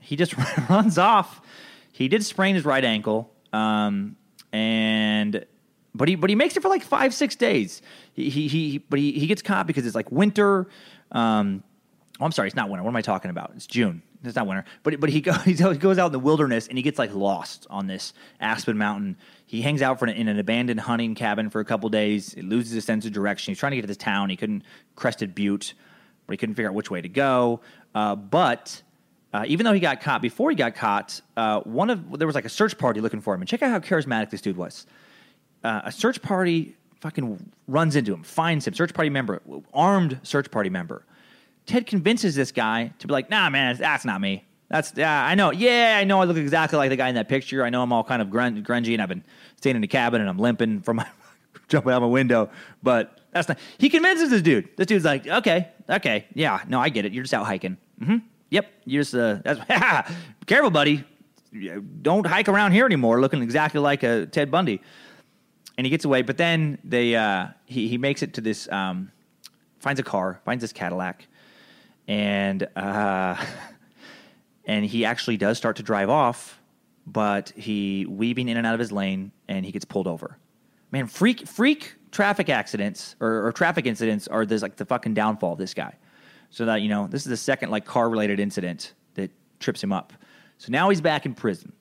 He 0.00 0.16
just 0.16 0.34
runs 0.68 0.98
off. 0.98 1.40
He 1.92 2.08
did 2.08 2.24
sprain 2.24 2.54
his 2.54 2.64
right 2.64 2.84
ankle, 2.84 3.32
um, 3.52 4.16
and 4.52 5.46
but 5.94 6.08
he 6.08 6.16
but 6.16 6.28
he 6.30 6.36
makes 6.36 6.56
it 6.56 6.62
for 6.62 6.68
like 6.68 6.82
five 6.82 7.14
six 7.14 7.36
days. 7.36 7.82
He 8.14 8.28
he, 8.30 8.48
he 8.48 8.78
but 8.78 8.98
he, 8.98 9.12
he 9.12 9.26
gets 9.26 9.42
caught 9.42 9.66
because 9.66 9.86
it's 9.86 9.94
like 9.94 10.10
winter. 10.10 10.68
Um, 11.12 11.62
oh, 12.18 12.24
I'm 12.24 12.32
sorry, 12.32 12.48
it's 12.48 12.56
not 12.56 12.68
winter. 12.68 12.82
What 12.82 12.90
am 12.90 12.96
I 12.96 13.02
talking 13.02 13.30
about? 13.30 13.52
It's 13.54 13.66
June. 13.66 14.02
It's 14.24 14.36
not 14.36 14.46
winter. 14.46 14.64
But 14.82 15.00
but 15.00 15.10
he, 15.10 15.20
go, 15.20 15.32
he 15.44 15.54
goes 15.54 15.98
out 15.98 16.06
in 16.06 16.12
the 16.12 16.18
wilderness 16.18 16.68
and 16.68 16.78
he 16.78 16.82
gets 16.82 16.98
like 16.98 17.14
lost 17.14 17.66
on 17.70 17.86
this 17.86 18.12
Aspen 18.40 18.78
Mountain. 18.78 19.16
He 19.46 19.62
hangs 19.62 19.82
out 19.82 19.98
for 19.98 20.06
an, 20.06 20.16
in 20.16 20.28
an 20.28 20.38
abandoned 20.38 20.80
hunting 20.80 21.14
cabin 21.14 21.50
for 21.50 21.60
a 21.60 21.64
couple 21.64 21.88
days. 21.88 22.34
He 22.34 22.42
loses 22.42 22.72
his 22.72 22.84
sense 22.84 23.04
of 23.04 23.12
direction. 23.12 23.50
He's 23.50 23.58
trying 23.58 23.72
to 23.72 23.76
get 23.76 23.82
to 23.82 23.88
this 23.88 23.96
town. 23.96 24.30
He 24.30 24.36
couldn't 24.36 24.62
crested 24.96 25.34
Butte, 25.34 25.74
but 26.26 26.32
he 26.34 26.36
couldn't 26.36 26.54
figure 26.54 26.68
out 26.68 26.74
which 26.74 26.90
way 26.90 27.00
to 27.00 27.08
go. 27.08 27.60
Uh, 27.94 28.14
but 28.14 28.82
uh, 29.32 29.44
even 29.46 29.64
though 29.64 29.72
he 29.72 29.80
got 29.80 30.00
caught, 30.00 30.22
before 30.22 30.50
he 30.50 30.56
got 30.56 30.74
caught, 30.74 31.20
uh, 31.36 31.60
one 31.60 31.90
of 31.90 32.18
there 32.18 32.26
was 32.26 32.34
like 32.34 32.44
a 32.44 32.50
search 32.50 32.78
party 32.78 33.00
looking 33.00 33.20
for 33.20 33.34
him. 33.34 33.40
And 33.40 33.48
check 33.48 33.62
out 33.62 33.70
how 33.70 33.78
charismatic 33.80 34.30
this 34.30 34.40
dude 34.40 34.56
was. 34.56 34.86
Uh, 35.64 35.82
a 35.84 35.92
search 35.92 36.20
party 36.22 36.76
fucking 37.00 37.50
runs 37.66 37.96
into 37.96 38.12
him, 38.12 38.22
finds 38.22 38.66
him. 38.66 38.74
Search 38.74 38.94
party 38.94 39.10
member, 39.10 39.42
armed 39.72 40.20
search 40.22 40.50
party 40.50 40.70
member. 40.70 41.04
Ted 41.66 41.86
convinces 41.86 42.34
this 42.34 42.52
guy 42.52 42.92
to 42.98 43.06
be 43.06 43.12
like, 43.12 43.30
"Nah, 43.30 43.48
man, 43.50 43.76
that's 43.76 44.04
not 44.04 44.20
me. 44.20 44.44
That's 44.68 44.92
yeah, 44.96 45.24
I 45.24 45.34
know. 45.34 45.52
Yeah, 45.52 45.98
I 46.00 46.04
know. 46.04 46.20
I 46.20 46.24
look 46.24 46.36
exactly 46.36 46.78
like 46.78 46.90
the 46.90 46.96
guy 46.96 47.08
in 47.08 47.14
that 47.16 47.28
picture. 47.28 47.64
I 47.64 47.70
know 47.70 47.82
I'm 47.82 47.92
all 47.92 48.02
kind 48.04 48.22
of 48.22 48.30
grun- 48.30 48.64
grungy, 48.64 48.92
and 48.94 49.02
I've 49.02 49.08
been 49.08 49.24
staying 49.56 49.76
in 49.76 49.82
the 49.82 49.88
cabin, 49.88 50.20
and 50.20 50.30
I'm 50.30 50.38
limping 50.38 50.80
from 50.80 50.96
my 50.96 51.06
jumping 51.68 51.92
out 51.92 52.00
my 52.02 52.08
window. 52.08 52.50
But 52.82 53.20
that's 53.32 53.48
not. 53.48 53.58
He 53.78 53.88
convinces 53.88 54.30
this 54.30 54.42
dude. 54.42 54.68
This 54.76 54.86
dude's 54.86 55.04
like, 55.04 55.26
okay, 55.26 55.68
okay, 55.88 56.26
yeah, 56.34 56.60
no, 56.68 56.80
I 56.80 56.88
get 56.88 57.04
it. 57.04 57.12
You're 57.12 57.22
just 57.24 57.34
out 57.34 57.46
hiking. 57.46 57.76
hmm 58.02 58.16
Yep, 58.50 58.66
you're 58.84 59.02
just 59.02 59.14
uh, 59.14 59.38
that's 59.44 60.12
careful, 60.46 60.70
buddy. 60.70 61.04
Don't 62.02 62.26
hike 62.26 62.48
around 62.48 62.72
here 62.72 62.86
anymore, 62.86 63.20
looking 63.20 63.42
exactly 63.42 63.80
like 63.80 64.02
a 64.02 64.26
Ted 64.26 64.50
Bundy. 64.50 64.80
And 65.78 65.86
he 65.86 65.90
gets 65.90 66.04
away, 66.04 66.22
but 66.22 66.36
then 66.36 66.78
they 66.84 67.14
uh, 67.14 67.48
he 67.66 67.88
he 67.88 67.98
makes 67.98 68.22
it 68.22 68.34
to 68.34 68.40
this 68.40 68.70
um, 68.70 69.10
finds 69.80 70.00
a 70.00 70.02
car, 70.02 70.40
finds 70.44 70.62
this 70.62 70.72
Cadillac, 70.72 71.26
and 72.08 72.68
uh, 72.76 73.36
and 74.64 74.84
he 74.84 75.04
actually 75.04 75.36
does 75.36 75.58
start 75.58 75.76
to 75.76 75.82
drive 75.82 76.10
off, 76.10 76.60
but 77.06 77.50
he 77.50 78.06
weaving 78.06 78.48
in 78.48 78.56
and 78.56 78.66
out 78.66 78.74
of 78.74 78.80
his 78.80 78.92
lane, 78.92 79.32
and 79.48 79.64
he 79.64 79.72
gets 79.72 79.84
pulled 79.84 80.06
over. 80.06 80.38
Man, 80.90 81.06
freak 81.06 81.46
freak 81.46 81.94
traffic 82.10 82.48
accidents 82.48 83.16
or, 83.20 83.46
or 83.46 83.52
traffic 83.52 83.86
incidents 83.86 84.28
are 84.28 84.44
this 84.44 84.62
like 84.62 84.76
the 84.76 84.84
fucking 84.84 85.14
downfall 85.14 85.54
of 85.54 85.58
this 85.58 85.74
guy. 85.74 85.94
So 86.50 86.66
that 86.66 86.82
you 86.82 86.88
know, 86.88 87.06
this 87.06 87.22
is 87.22 87.30
the 87.30 87.36
second 87.36 87.70
like 87.70 87.86
car 87.86 88.08
related 88.10 88.38
incident 88.38 88.92
that 89.14 89.30
trips 89.58 89.82
him 89.82 89.92
up. 89.92 90.12
So 90.58 90.70
now 90.70 90.90
he's 90.90 91.00
back 91.00 91.24
in 91.26 91.34
prison. 91.34 91.72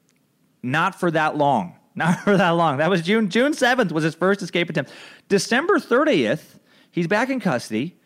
Not 0.63 0.99
for 0.99 1.11
that 1.11 1.37
long. 1.37 1.75
Not 1.95 2.21
for 2.21 2.37
that 2.37 2.51
long. 2.51 2.77
That 2.77 2.89
was 2.89 3.01
June 3.01 3.29
June 3.29 3.53
seventh 3.53 3.91
was 3.91 4.05
his 4.05 4.15
first 4.15 4.41
escape 4.41 4.69
attempt. 4.69 4.91
December 5.27 5.77
thirtieth, 5.77 6.57
he's 6.89 7.07
back 7.07 7.29
in 7.29 7.41
custody, 7.41 7.97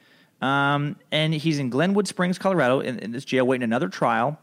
um, 0.41 0.95
and 1.11 1.33
he's 1.33 1.59
in 1.59 1.69
Glenwood 1.69 2.07
Springs, 2.07 2.37
Colorado, 2.37 2.79
in, 2.79 2.99
in 2.99 3.11
this 3.11 3.25
jail 3.25 3.45
waiting 3.45 3.63
another 3.63 3.89
trial. 3.89 4.37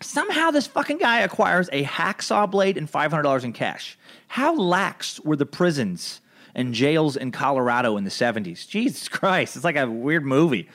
Somehow, 0.00 0.50
this 0.50 0.66
fucking 0.66 0.98
guy 0.98 1.20
acquires 1.20 1.68
a 1.72 1.84
hacksaw 1.84 2.50
blade 2.50 2.76
and 2.76 2.90
five 2.90 3.10
hundred 3.10 3.22
dollars 3.22 3.44
in 3.44 3.52
cash. 3.52 3.96
How 4.26 4.54
lax 4.54 5.20
were 5.20 5.36
the 5.36 5.46
prisons 5.46 6.20
and 6.54 6.74
jails 6.74 7.16
in 7.16 7.30
Colorado 7.30 7.96
in 7.96 8.04
the 8.04 8.10
seventies? 8.10 8.66
Jesus 8.66 9.08
Christ, 9.08 9.56
it's 9.56 9.64
like 9.64 9.76
a 9.76 9.88
weird 9.88 10.24
movie. 10.24 10.68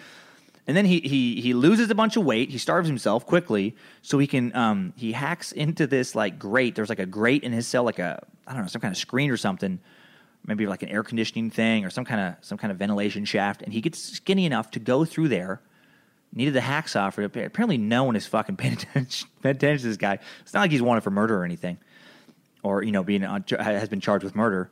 And 0.67 0.77
then 0.77 0.85
he 0.85 0.99
he 0.99 1.41
he 1.41 1.53
loses 1.53 1.89
a 1.89 1.95
bunch 1.95 2.15
of 2.15 2.23
weight. 2.23 2.51
He 2.51 2.59
starves 2.59 2.87
himself 2.87 3.25
quickly, 3.25 3.75
so 4.03 4.19
he 4.19 4.27
can 4.27 4.55
um 4.55 4.93
he 4.95 5.11
hacks 5.11 5.51
into 5.51 5.87
this 5.87 6.13
like 6.13 6.37
grate. 6.37 6.75
There's 6.75 6.89
like 6.89 6.99
a 6.99 7.07
grate 7.07 7.43
in 7.43 7.51
his 7.51 7.65
cell, 7.65 7.83
like 7.83 7.97
a 7.97 8.23
I 8.45 8.53
don't 8.53 8.61
know 8.61 8.67
some 8.67 8.81
kind 8.81 8.91
of 8.91 8.97
screen 8.97 9.31
or 9.31 9.37
something, 9.37 9.79
maybe 10.45 10.65
like 10.67 10.83
an 10.83 10.89
air 10.89 11.03
conditioning 11.03 11.49
thing 11.49 11.85
or 11.85 11.89
some 11.89 12.05
kind 12.05 12.21
of 12.21 12.45
some 12.45 12.57
kind 12.57 12.71
of 12.71 12.77
ventilation 12.77 13.25
shaft. 13.25 13.61
And 13.61 13.73
he 13.73 13.81
gets 13.81 13.99
skinny 13.99 14.45
enough 14.45 14.71
to 14.71 14.79
go 14.79 15.05
through 15.05 15.29
there. 15.29 15.61
Needed 16.31 16.53
the 16.53 16.59
hacksaw 16.59 17.11
for 17.11 17.23
it. 17.23 17.35
Apparently, 17.35 17.79
no 17.79 18.03
one 18.03 18.15
is 18.15 18.27
fucking 18.27 18.55
paying 18.57 18.73
attention, 18.73 19.29
paying 19.41 19.55
attention 19.55 19.81
to 19.83 19.87
this 19.87 19.97
guy. 19.97 20.19
It's 20.41 20.53
not 20.53 20.61
like 20.61 20.71
he's 20.71 20.81
wanted 20.81 21.01
for 21.01 21.09
murder 21.09 21.35
or 21.39 21.43
anything, 21.43 21.79
or 22.61 22.83
you 22.83 22.91
know 22.91 23.03
being 23.03 23.23
on, 23.23 23.43
has 23.49 23.89
been 23.89 24.01
charged 24.01 24.23
with 24.23 24.35
murder 24.35 24.69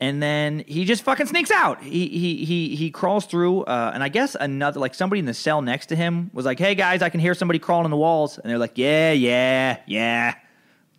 and 0.00 0.22
then 0.22 0.64
he 0.66 0.84
just 0.84 1.02
fucking 1.02 1.26
sneaks 1.26 1.50
out. 1.50 1.82
He 1.82 2.06
he 2.08 2.44
he 2.44 2.76
he 2.76 2.90
crawls 2.90 3.26
through, 3.26 3.62
uh, 3.62 3.90
and 3.92 4.02
I 4.02 4.08
guess 4.08 4.36
another 4.38 4.78
like 4.78 4.94
somebody 4.94 5.18
in 5.18 5.26
the 5.26 5.34
cell 5.34 5.60
next 5.60 5.86
to 5.86 5.96
him 5.96 6.30
was 6.32 6.46
like, 6.46 6.58
"Hey 6.58 6.74
guys, 6.74 7.02
I 7.02 7.08
can 7.08 7.20
hear 7.20 7.34
somebody 7.34 7.58
crawling 7.58 7.84
in 7.84 7.90
the 7.90 7.96
walls," 7.96 8.38
and 8.38 8.48
they're 8.48 8.58
like, 8.58 8.78
"Yeah, 8.78 9.12
yeah, 9.12 9.78
yeah." 9.86 10.34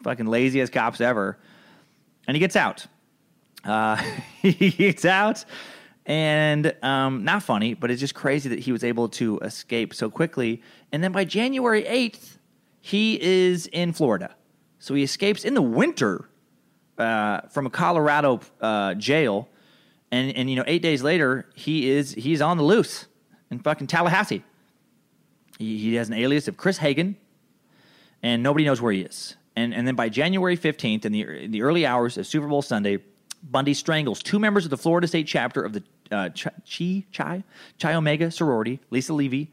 Fucking 0.04 0.26
laziest 0.26 0.74
cops 0.74 1.02
ever. 1.02 1.38
And 2.28 2.36
he 2.36 2.40
gets 2.40 2.56
out. 2.56 2.88
Uh, 3.64 3.96
he 4.42 4.72
gets 4.72 5.06
out, 5.06 5.46
and 6.06 6.76
um, 6.82 7.24
not 7.24 7.44
funny, 7.44 7.74
but 7.74 7.92
it's 7.92 8.00
just 8.00 8.16
crazy 8.16 8.50
that 8.50 8.60
he 8.60 8.72
was 8.72 8.84
able 8.84 9.10
to 9.10 9.40
escape 9.40 9.94
so 9.94 10.10
quickly. 10.10 10.62
And 10.92 11.04
then 11.04 11.12
by 11.12 11.26
January 11.26 11.86
eighth, 11.86 12.40
he 12.82 13.22
is 13.22 13.68
in 13.68 13.94
Florida. 13.94 14.36
So 14.80 14.96
he 14.96 15.04
escapes 15.04 15.44
in 15.44 15.54
the 15.54 15.62
winter 15.62 16.30
uh, 16.98 17.42
from 17.50 17.66
a 17.66 17.70
Colorado 17.70 18.42
uh, 18.62 18.94
jail, 18.96 19.50
and 20.12 20.36
and 20.36 20.50
you 20.50 20.56
know 20.56 20.64
eight 20.68 20.82
days 20.82 21.04
later 21.04 21.50
he 21.56 21.90
is 21.90 22.14
he's 22.14 22.42
on 22.42 22.58
the 22.58 22.64
loose 22.64 23.08
in 23.52 23.60
fucking 23.60 23.88
Tallahassee. 23.88 24.44
He, 25.58 25.78
he 25.78 25.96
has 25.96 26.08
an 26.08 26.16
alias 26.16 26.48
of 26.48 26.58
Chris 26.58 26.78
Hagen, 26.78 27.18
and 28.24 28.42
nobody 28.42 28.66
knows 28.66 28.82
where 28.82 28.94
he 28.94 29.02
is. 29.02 29.36
And 29.56 29.74
and 29.74 29.86
then 29.86 29.96
by 29.96 30.10
January 30.10 30.56
fifteenth, 30.56 31.06
in 31.06 31.12
the 31.12 31.22
in 31.22 31.52
the 31.52 31.62
early 31.62 31.86
hours 31.86 32.18
of 32.18 32.26
Super 32.26 32.48
Bowl 32.48 32.62
Sunday, 32.62 33.00
Bundy 33.44 33.74
strangles 33.74 34.22
two 34.22 34.40
members 34.40 34.66
of 34.66 34.72
the 34.72 34.78
Florida 34.78 35.08
State 35.08 35.28
chapter 35.28 35.62
of 35.64 35.74
the 35.74 35.84
uh, 36.12 36.30
Chi 36.30 37.06
Chi 37.14 37.44
Chi 37.80 37.94
Omega 37.94 38.32
sorority, 38.32 38.80
Lisa 38.90 39.14
Levy 39.14 39.52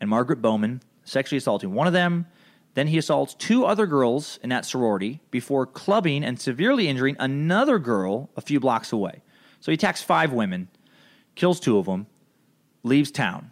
and 0.00 0.08
Margaret 0.10 0.42
Bowman, 0.42 0.80
sexually 1.04 1.38
assaulting 1.38 1.72
one 1.72 1.86
of 1.86 1.92
them. 1.92 2.26
Then 2.74 2.88
he 2.88 2.98
assaults 2.98 3.34
two 3.34 3.64
other 3.64 3.86
girls 3.86 4.38
in 4.42 4.50
that 4.50 4.64
sorority 4.64 5.20
before 5.30 5.66
clubbing 5.66 6.22
and 6.22 6.40
severely 6.40 6.86
injuring 6.86 7.16
another 7.18 7.78
girl 7.78 8.30
a 8.36 8.40
few 8.40 8.60
blocks 8.60 8.92
away. 8.92 9.22
So 9.60 9.72
he 9.72 9.74
attacks 9.74 10.02
five 10.02 10.32
women, 10.32 10.68
kills 11.34 11.58
two 11.58 11.78
of 11.78 11.86
them, 11.86 12.06
leaves 12.84 13.10
town. 13.10 13.50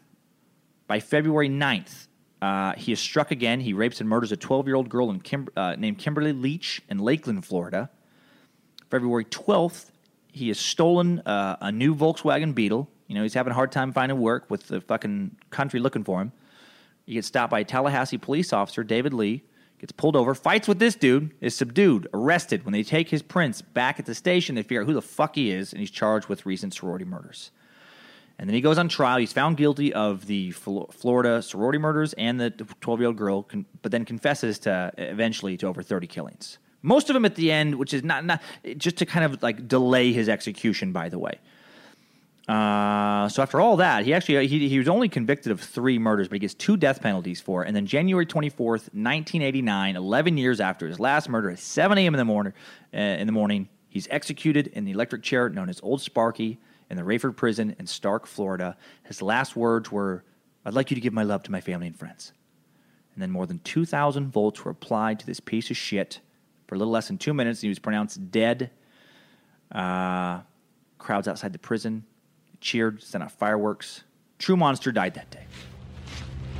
By 0.87 1.01
February 1.01 1.49
9th, 1.49 2.07
uh, 2.41 2.75
he 2.75 2.93
is 2.93 3.01
struck 3.01 3.33
again. 3.33 3.61
He 3.61 3.73
rapes 3.73 4.01
and 4.01 4.09
murders 4.09 4.31
a 4.31 4.37
12 4.37 4.69
year 4.69 4.77
old 4.77 4.89
girl 4.89 5.13
Kim- 5.19 5.49
uh, 5.57 5.75
named 5.77 5.99
Kimberly 5.99 6.33
Leach 6.33 6.83
in 6.89 6.99
Lakeland, 6.99 7.45
Florida. 7.45 7.91
February 8.91 9.25
12th, 9.25 9.91
he 10.33 10.49
has 10.49 10.59
stolen 10.59 11.21
uh, 11.21 11.57
a 11.61 11.73
new 11.73 11.95
Volkswagen 11.95 12.55
Beetle. 12.55 12.89
You 13.07 13.15
know, 13.15 13.23
he's 13.23 13.35
having 13.35 13.51
a 13.51 13.55
hard 13.55 13.73
time 13.73 13.93
finding 13.93 14.21
work 14.21 14.51
with 14.51 14.69
the 14.69 14.81
fucking 14.81 15.37
country 15.51 15.81
looking 15.81 16.05
for 16.05 16.21
him. 16.21 16.33
He 17.07 17.15
gets 17.15 17.29
stopped 17.29 17.51
by 17.51 17.61
a 17.61 17.65
Tallahassee 17.65 18.19
police 18.19 18.53
officer, 18.53 18.83
David 18.83 19.15
Lee, 19.15 19.43
gets 19.79 19.93
pulled 19.93 20.17
over, 20.17 20.35
fights 20.35 20.67
with 20.67 20.79
this 20.79 20.95
dude, 20.95 21.31
is 21.41 21.55
subdued, 21.55 22.09
arrested. 22.13 22.65
When 22.65 22.73
they 22.73 22.83
take 22.83 23.09
his 23.09 23.23
prints 23.23 23.63
back 23.63 24.01
at 24.01 24.07
the 24.07 24.15
station, 24.15 24.57
they 24.57 24.63
figure 24.63 24.83
out 24.83 24.87
who 24.87 24.95
the 24.95 25.03
fuck 25.03 25.37
he 25.37 25.51
is, 25.51 25.73
and 25.73 25.81
he's 25.81 25.91
charged 25.91 26.29
with 26.29 26.47
recent 26.47 26.75
sorority 26.75 27.05
murders. 27.05 27.51
And 28.39 28.49
then 28.49 28.55
he 28.55 28.61
goes 28.61 28.77
on 28.77 28.89
trial. 28.89 29.19
He's 29.19 29.33
found 29.33 29.57
guilty 29.57 29.95
of 29.95 30.27
the 30.27 30.51
Flo- 30.51 30.91
Florida 30.93 31.41
sorority 31.41 31.79
murders 31.79 32.13
and 32.15 32.39
the 32.39 32.51
12 32.51 33.01
year 33.01 33.07
old 33.07 33.17
girl, 33.17 33.49
but 33.83 33.93
then 33.93 34.05
confesses 34.05 34.59
to 34.61 34.93
eventually 34.99 35.57
to 35.59 35.67
over 35.67 35.83
30 35.83 36.07
killings. 36.07 36.59
Most 36.87 37.11
of 37.11 37.15
them 37.15 37.25
at 37.25 37.35
the 37.35 37.51
end, 37.51 37.75
which 37.75 37.93
is 37.93 38.05
not, 38.05 38.25
not 38.25 38.41
just 38.77 38.99
to 38.99 39.07
kind 39.07 39.25
of 39.25 39.43
like 39.43 39.67
delay 39.67 40.13
his 40.13 40.29
execution, 40.29 40.93
by 40.93 41.09
the 41.09 41.19
way. 41.19 41.41
Uh, 42.47 43.29
so 43.29 43.43
after 43.43 43.61
all 43.61 43.79
that, 43.79 44.05
he 44.05 44.15
actually 44.15 44.47
he, 44.47 44.69
he 44.69 44.79
was 44.79 44.89
only 44.89 45.09
convicted 45.09 45.51
of 45.51 45.61
three 45.61 45.99
murders, 45.99 46.29
but 46.29 46.37
he 46.37 46.39
gets 46.39 46.55
two 46.55 46.77
death 46.77 47.03
penalties 47.03 47.41
for 47.41 47.65
it. 47.65 47.67
And 47.67 47.75
then 47.75 47.87
January 47.87 48.25
24th, 48.25 48.95
1989, 48.95 49.97
11 49.97 50.39
years 50.39 50.61
after 50.61 50.87
his 50.87 51.01
last 51.01 51.29
murder, 51.29 51.51
at 51.51 51.59
7 51.59 51.99
a.m. 51.99 52.15
in 52.15 52.19
the 52.19 52.25
morning, 52.25 52.53
uh, 52.95 52.99
in 52.99 53.27
the 53.27 53.33
morning, 53.33 53.69
he's 53.89 54.07
executed 54.13 54.69
in 54.69 54.85
the 54.85 54.93
electric 54.93 55.25
chair 55.25 55.49
known 55.49 55.69
as 55.69 55.81
Old 55.83 56.01
Sparky 56.01 56.61
in 56.89 56.97
the 56.97 57.03
Raiford 57.03 57.35
prison 57.35 57.75
in 57.81 57.87
Starke, 57.87 58.27
Florida. 58.27 58.77
His 59.03 59.21
last 59.21 59.57
words 59.57 59.91
were, 59.91 60.23
"I'd 60.65 60.75
like 60.75 60.93
you 60.93 60.95
to 60.95 61.01
give 61.01 61.13
my 61.13 61.25
love 61.25 61.43
to 61.43 61.51
my 61.51 61.61
family 61.61 61.89
and 61.89 61.99
friends." 61.99 62.33
And 63.15 63.23
then 63.23 63.33
more 63.33 63.47
than 63.49 63.59
2,000 63.65 64.31
volts 64.31 64.65
were 64.65 64.71
applied 64.71 65.19
to 65.19 65.27
this 65.27 65.41
piece 65.41 65.69
of 65.73 65.77
shit 65.77 66.21
for 66.67 66.75
a 66.75 66.79
little 66.79 66.93
less 66.93 67.09
than 67.09 67.19
two 67.19 67.35
minutes. 67.35 67.61
He 67.61 67.69
was 67.69 67.79
pronounced 67.79 68.31
dead. 68.31 68.71
Uh, 69.73 70.41
crowds 70.99 71.29
outside 71.29 71.53
the 71.53 71.59
prison 71.59 72.05
cheered, 72.61 73.03
sent 73.03 73.23
out 73.23 73.33
fireworks. 73.33 74.03
True 74.39 74.57
Monster 74.57 74.93
died 74.93 75.15
that 75.15 75.31
day. 75.31 75.45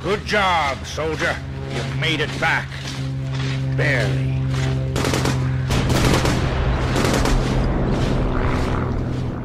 Good 0.01 0.25
job, 0.25 0.85
soldier. 0.85 1.35
You 1.71 1.83
made 1.99 2.19
it 2.19 2.29
back. 2.39 2.69
Barely. 3.75 4.35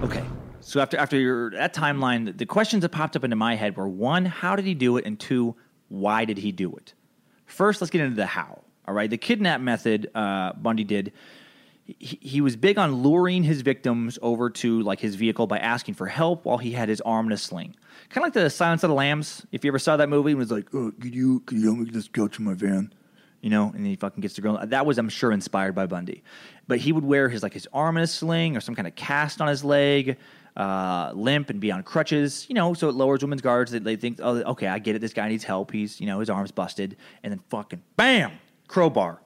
Okay, 0.03 0.25
So 0.61 0.81
after 0.81 0.97
after 0.97 1.19
your, 1.19 1.51
that 1.51 1.75
timeline, 1.75 2.37
the 2.37 2.47
questions 2.47 2.83
that 2.83 2.91
popped 2.91 3.17
up 3.17 3.25
into 3.25 3.37
my 3.37 3.55
head 3.55 3.77
were 3.77 3.89
one, 3.89 4.25
how 4.25 4.57
did 4.57 4.65
he 4.65 4.75
do 4.75 4.97
it, 4.97 5.05
and 5.05 5.19
two, 5.19 5.55
why 5.89 6.25
did 6.25 6.39
he 6.39 6.53
do 6.53 6.75
it? 6.77 6.95
First, 7.47 7.81
let's 7.81 7.91
get 7.91 8.01
into 8.01 8.17
the 8.17 8.27
how. 8.27 8.63
All 8.87 8.95
right, 8.95 9.09
the 9.09 9.19
kidnap 9.19 9.61
method 9.61 10.11
uh, 10.15 10.53
Bundy 10.55 10.85
did. 10.85 11.13
He, 11.85 12.19
he 12.21 12.41
was 12.41 12.57
big 12.57 12.79
on 12.79 13.03
luring 13.03 13.43
his 13.43 13.61
victims 13.63 14.19
over 14.23 14.51
to 14.51 14.81
like 14.83 15.01
his 15.01 15.15
vehicle 15.15 15.47
by 15.47 15.59
asking 15.59 15.95
for 15.95 16.07
help 16.07 16.45
while 16.45 16.59
he 16.59 16.73
had 16.73 16.89
his 16.89 17.01
arm 17.01 17.27
in 17.27 17.33
a 17.33 17.37
sling. 17.37 17.75
Kind 18.09 18.25
of 18.25 18.35
like 18.35 18.35
the 18.35 18.51
Silence 18.51 18.83
of 18.83 18.89
the 18.89 18.95
Lambs. 18.95 19.47
If 19.53 19.65
you 19.65 19.71
ever 19.71 19.79
saw 19.79 19.97
that 19.97 20.09
movie, 20.09 20.33
it 20.33 20.37
was 20.37 20.51
like, 20.51 20.69
"Oh, 20.75 20.93
could 21.01 21.15
you 21.15 21.41
could 21.41 21.59
you 21.59 21.65
help 21.65 21.79
me 21.79 21.91
just 21.91 22.13
go 22.13 22.29
to 22.29 22.43
my 22.43 22.55
van?" 22.55 22.93
You 23.41 23.51
know, 23.51 23.73
and 23.75 23.85
he 23.85 23.97
fucking 23.97 24.21
gets 24.21 24.35
the 24.35 24.41
girl. 24.41 24.61
That 24.65 24.87
was, 24.87 24.99
I'm 24.99 25.09
sure, 25.09 25.33
inspired 25.33 25.75
by 25.75 25.87
Bundy. 25.87 26.23
But 26.69 26.79
he 26.79 26.93
would 26.93 27.05
wear 27.05 27.29
his 27.29 27.43
like 27.43 27.53
his 27.53 27.67
arm 27.73 27.97
in 27.97 28.05
a 28.05 28.07
sling 28.07 28.57
or 28.57 28.61
some 28.61 28.77
kind 28.77 28.87
of 28.87 28.95
cast 28.95 29.41
on 29.41 29.49
his 29.49 29.65
leg, 29.65 30.17
uh, 30.57 31.11
limp 31.15 31.51
and 31.51 31.61
be 31.61 31.73
on 31.73 31.83
crutches. 31.83 32.47
You 32.49 32.55
know, 32.55 32.75
so 32.75 32.89
it 32.89 32.95
lowers 32.95 33.23
women's 33.23 33.43
guards. 33.43 33.73
They, 33.73 33.81
they 33.81 33.97
think, 33.97 34.21
oh, 34.23 34.37
okay, 34.43 34.69
I 34.69 34.79
get 34.79 34.95
it. 34.95 35.01
This 35.01 35.13
guy 35.13 35.29
needs 35.29 35.43
help. 35.43 35.73
He's 35.73 36.01
you 36.01 36.07
know 36.07 36.21
his 36.21 36.31
arm's 36.31 36.53
busted, 36.53 36.97
and 37.25 37.33
then 37.33 37.41
fucking 37.49 37.83
bam, 37.97 38.33
crowbar. 38.73 39.23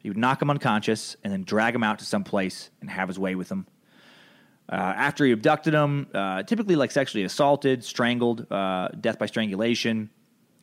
He 0.00 0.10
would 0.10 0.18
knock 0.18 0.42
him 0.42 0.50
unconscious 0.50 1.16
and 1.24 1.32
then 1.32 1.42
drag 1.44 1.74
him 1.74 1.82
out 1.82 1.98
to 2.00 2.04
some 2.04 2.22
place 2.22 2.70
and 2.80 2.90
have 2.90 3.08
his 3.08 3.18
way 3.18 3.34
with 3.34 3.50
him. 3.50 3.66
Uh, 4.70 4.74
after 4.74 5.24
he 5.24 5.32
abducted 5.32 5.74
him, 5.74 6.06
uh, 6.14 6.42
typically 6.42 6.76
like 6.76 6.90
sexually 6.90 7.24
assaulted, 7.24 7.82
strangled, 7.82 8.46
uh, 8.52 8.88
death 9.00 9.18
by 9.18 9.26
strangulation, 9.26 10.10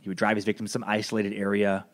he 0.01 0.09
would 0.09 0.17
drive 0.17 0.37
his 0.37 0.45
victims 0.45 0.69
to 0.69 0.73
some 0.73 0.83
isolated 0.87 1.33
area 1.33 1.85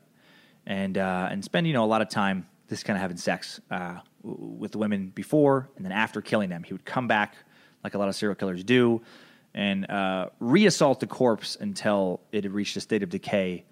and 0.65 0.97
uh, 0.97 1.29
and 1.31 1.43
spend 1.43 1.65
you 1.65 1.73
know 1.73 1.83
a 1.83 1.87
lot 1.87 2.01
of 2.01 2.09
time 2.09 2.45
just 2.69 2.85
kind 2.85 2.97
of 2.97 3.01
having 3.01 3.17
sex 3.17 3.59
uh, 3.71 3.95
with 4.21 4.71
the 4.71 4.77
women 4.77 5.07
before 5.15 5.69
and 5.75 5.83
then 5.83 5.91
after 5.91 6.21
killing 6.21 6.49
them. 6.49 6.63
He 6.63 6.73
would 6.73 6.85
come 6.85 7.07
back 7.07 7.35
like 7.83 7.95
a 7.95 7.97
lot 7.97 8.09
of 8.09 8.15
serial 8.15 8.35
killers 8.35 8.63
do 8.63 9.01
and 9.55 9.89
uh, 9.89 10.27
reassault 10.39 10.99
the 10.99 11.07
corpse 11.07 11.57
until 11.59 12.21
it 12.31 12.43
had 12.43 12.53
reached 12.53 12.75
a 12.77 12.81
state 12.81 13.01
of 13.01 13.09
decay 13.09 13.65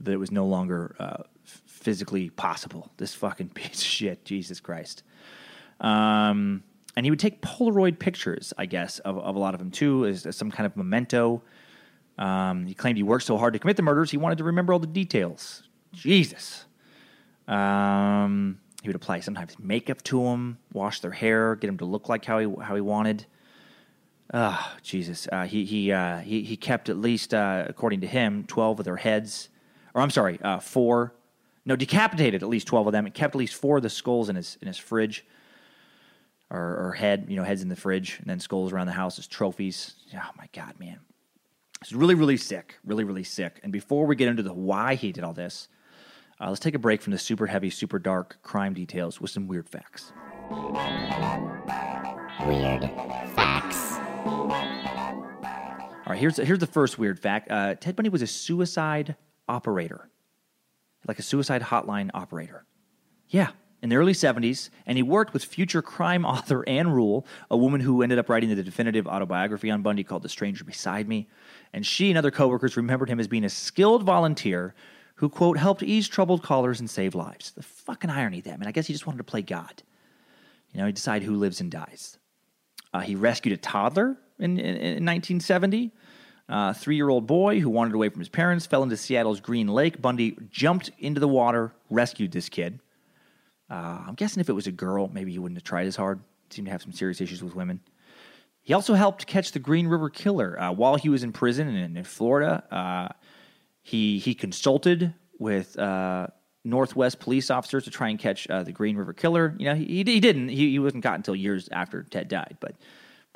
that 0.00 0.12
it 0.12 0.16
was 0.16 0.30
no 0.30 0.46
longer 0.46 0.94
physically 1.88 2.28
possible. 2.28 2.92
This 2.98 3.14
fucking 3.14 3.48
piece 3.54 3.80
of 3.80 3.86
shit, 3.86 4.22
Jesus 4.22 4.60
Christ. 4.60 5.02
Um, 5.80 6.62
and 6.94 7.06
he 7.06 7.10
would 7.10 7.18
take 7.18 7.40
Polaroid 7.40 7.98
pictures, 7.98 8.52
I 8.58 8.66
guess, 8.66 8.98
of, 8.98 9.16
of 9.16 9.36
a 9.36 9.38
lot 9.38 9.54
of 9.54 9.58
them 9.58 9.70
too, 9.70 10.04
as, 10.04 10.26
as 10.26 10.36
some 10.36 10.50
kind 10.50 10.66
of 10.66 10.76
memento. 10.76 11.40
Um, 12.18 12.66
he 12.66 12.74
claimed 12.74 12.98
he 12.98 13.02
worked 13.02 13.24
so 13.24 13.38
hard 13.38 13.54
to 13.54 13.58
commit 13.58 13.78
the 13.78 13.82
murders, 13.82 14.10
he 14.10 14.18
wanted 14.18 14.36
to 14.36 14.44
remember 14.44 14.74
all 14.74 14.78
the 14.78 14.86
details. 14.86 15.62
Jesus. 15.94 16.66
Um, 17.46 18.60
he 18.82 18.90
would 18.90 18.96
apply 18.96 19.20
sometimes 19.20 19.58
makeup 19.58 20.02
to 20.02 20.24
them, 20.24 20.58
wash 20.74 21.00
their 21.00 21.12
hair, 21.12 21.56
get 21.56 21.68
them 21.68 21.78
to 21.78 21.86
look 21.86 22.10
like 22.10 22.26
how 22.26 22.38
he 22.38 22.54
how 22.62 22.74
he 22.74 22.82
wanted. 22.82 23.24
Ah, 24.34 24.76
Jesus. 24.82 25.26
Uh, 25.32 25.46
he 25.46 25.64
he 25.64 25.90
uh, 25.90 26.18
he 26.18 26.42
he 26.42 26.58
kept 26.58 26.90
at 26.90 26.98
least, 26.98 27.32
uh, 27.32 27.64
according 27.66 28.02
to 28.02 28.06
him, 28.06 28.44
twelve 28.46 28.78
of 28.78 28.84
their 28.84 28.96
heads, 28.96 29.48
or 29.94 30.02
I'm 30.02 30.10
sorry, 30.10 30.38
uh, 30.42 30.58
four. 30.58 31.14
No, 31.68 31.76
decapitated 31.76 32.42
at 32.42 32.48
least 32.48 32.66
twelve 32.66 32.86
of 32.86 32.92
them. 32.92 33.04
and 33.04 33.14
kept 33.14 33.34
at 33.34 33.38
least 33.38 33.54
four 33.54 33.76
of 33.76 33.82
the 33.82 33.90
skulls 33.90 34.30
in 34.30 34.36
his 34.36 34.56
in 34.62 34.66
his 34.66 34.78
fridge, 34.78 35.26
or, 36.50 36.88
or 36.88 36.92
head, 36.92 37.26
you 37.28 37.36
know, 37.36 37.44
heads 37.44 37.60
in 37.60 37.68
the 37.68 37.76
fridge, 37.76 38.18
and 38.20 38.26
then 38.26 38.40
skulls 38.40 38.72
around 38.72 38.86
the 38.86 38.92
house 38.94 39.18
as 39.18 39.26
trophies. 39.26 39.94
Oh 40.14 40.30
my 40.38 40.48
God, 40.54 40.80
man, 40.80 40.98
it's 41.82 41.92
really 41.92 42.14
really 42.14 42.38
sick, 42.38 42.76
really 42.84 43.04
really 43.04 43.22
sick. 43.22 43.60
And 43.62 43.70
before 43.70 44.06
we 44.06 44.16
get 44.16 44.28
into 44.28 44.42
the 44.42 44.54
why 44.54 44.94
he 44.94 45.12
did 45.12 45.24
all 45.24 45.34
this, 45.34 45.68
uh, 46.40 46.48
let's 46.48 46.58
take 46.58 46.74
a 46.74 46.78
break 46.78 47.02
from 47.02 47.12
the 47.12 47.18
super 47.18 47.46
heavy, 47.46 47.68
super 47.68 47.98
dark 47.98 48.38
crime 48.42 48.72
details 48.72 49.20
with 49.20 49.30
some 49.30 49.46
weird 49.46 49.68
facts. 49.68 50.12
Weird 52.46 52.82
facts. 53.36 53.98
All 56.06 56.12
right, 56.14 56.18
here's 56.18 56.38
here's 56.38 56.60
the 56.60 56.66
first 56.66 56.98
weird 56.98 57.18
fact. 57.18 57.50
Uh, 57.50 57.74
Ted 57.74 57.94
Bundy 57.94 58.08
was 58.08 58.22
a 58.22 58.26
suicide 58.26 59.16
operator, 59.50 60.08
like 61.08 61.18
a 61.18 61.22
suicide 61.22 61.62
hotline 61.62 62.10
operator. 62.14 62.64
Yeah, 63.28 63.50
in 63.82 63.88
the 63.88 63.96
early 63.96 64.12
70s, 64.12 64.70
and 64.86 64.98
he 64.98 65.02
worked 65.02 65.32
with 65.32 65.44
future 65.44 65.82
crime 65.82 66.24
author 66.24 66.68
Ann 66.68 66.90
Rule, 66.90 67.26
a 67.50 67.56
woman 67.56 67.80
who 67.80 68.02
ended 68.02 68.18
up 68.18 68.28
writing 68.28 68.54
the 68.54 68.62
definitive 68.62 69.06
autobiography 69.06 69.70
on 69.70 69.82
Bundy 69.82 70.04
called 70.04 70.22
The 70.22 70.28
Stranger 70.28 70.64
Beside 70.64 71.08
Me. 71.08 71.28
And 71.72 71.84
she 71.84 72.10
and 72.10 72.18
other 72.18 72.30
coworkers 72.30 72.76
remembered 72.76 73.08
him 73.08 73.18
as 73.18 73.28
being 73.28 73.44
a 73.44 73.50
skilled 73.50 74.02
volunteer 74.02 74.74
who, 75.16 75.28
quote, 75.28 75.58
helped 75.58 75.82
ease 75.82 76.06
troubled 76.06 76.42
callers 76.42 76.78
and 76.78 76.88
save 76.88 77.14
lives. 77.14 77.50
The 77.52 77.62
fucking 77.62 78.10
irony 78.10 78.38
of 78.38 78.44
that, 78.44 78.58
man. 78.58 78.68
I 78.68 78.72
guess 78.72 78.86
he 78.86 78.92
just 78.92 79.06
wanted 79.06 79.18
to 79.18 79.24
play 79.24 79.42
God. 79.42 79.82
You 80.72 80.80
know, 80.80 80.86
he 80.86 80.92
decide 80.92 81.22
who 81.22 81.34
lives 81.34 81.60
and 81.60 81.70
dies. 81.70 82.18
Uh, 82.94 83.00
he 83.00 83.16
rescued 83.16 83.52
a 83.52 83.56
toddler 83.56 84.16
in, 84.38 84.58
in, 84.58 84.76
in 84.76 85.04
1970. 85.04 85.92
A 86.48 86.72
three 86.72 86.96
year 86.96 87.08
old 87.08 87.26
boy 87.26 87.60
who 87.60 87.68
wandered 87.68 87.94
away 87.94 88.08
from 88.08 88.20
his 88.20 88.28
parents 88.28 88.66
fell 88.66 88.82
into 88.82 88.96
Seattle's 88.96 89.40
Green 89.40 89.68
Lake. 89.68 90.00
Bundy 90.00 90.36
jumped 90.50 90.90
into 90.98 91.20
the 91.20 91.28
water, 91.28 91.72
rescued 91.90 92.32
this 92.32 92.48
kid. 92.48 92.80
Uh, 93.70 94.02
I'm 94.06 94.14
guessing 94.14 94.40
if 94.40 94.48
it 94.48 94.54
was 94.54 94.66
a 94.66 94.72
girl, 94.72 95.10
maybe 95.12 95.32
he 95.32 95.38
wouldn't 95.38 95.58
have 95.58 95.64
tried 95.64 95.86
as 95.86 95.96
hard. 95.96 96.20
Seemed 96.50 96.66
to 96.66 96.72
have 96.72 96.80
some 96.80 96.92
serious 96.92 97.20
issues 97.20 97.42
with 97.42 97.54
women. 97.54 97.80
He 98.62 98.72
also 98.72 98.94
helped 98.94 99.26
catch 99.26 99.52
the 99.52 99.58
Green 99.58 99.86
River 99.86 100.08
Killer 100.08 100.58
uh, 100.58 100.72
while 100.72 100.96
he 100.96 101.08
was 101.08 101.22
in 101.22 101.32
prison 101.32 101.68
in, 101.68 101.96
in 101.96 102.04
Florida. 102.04 102.64
Uh, 102.70 103.08
he 103.82 104.18
he 104.18 104.34
consulted 104.34 105.12
with 105.38 105.78
uh, 105.78 106.28
Northwest 106.64 107.20
police 107.20 107.50
officers 107.50 107.84
to 107.84 107.90
try 107.90 108.08
and 108.08 108.18
catch 108.18 108.48
uh, 108.48 108.62
the 108.62 108.72
Green 108.72 108.96
River 108.96 109.12
Killer. 109.12 109.54
You 109.58 109.66
know, 109.66 109.74
he, 109.74 110.04
he, 110.04 110.20
didn't. 110.20 110.48
He, 110.48 110.70
he 110.70 110.78
wasn't 110.78 111.02
caught 111.02 111.16
until 111.16 111.36
years 111.36 111.68
after 111.72 112.02
Ted 112.02 112.28
died, 112.28 112.56
but 112.60 112.74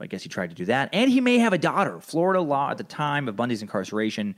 I 0.03 0.07
guess 0.07 0.23
he 0.23 0.29
tried 0.29 0.51
to 0.51 0.57
do 0.57 0.65
that. 0.67 0.91
And 0.93 1.11
he 1.11 1.21
may 1.21 1.39
have 1.39 1.53
a 1.53 1.59
daughter. 1.59 2.01
Florida 2.01 2.41
law 2.41 2.71
at 2.71 2.79
the 2.79 2.85
time 2.85 3.29
of 3.29 3.37
Bundy's 3.37 3.63
incarceration, 3.63 4.35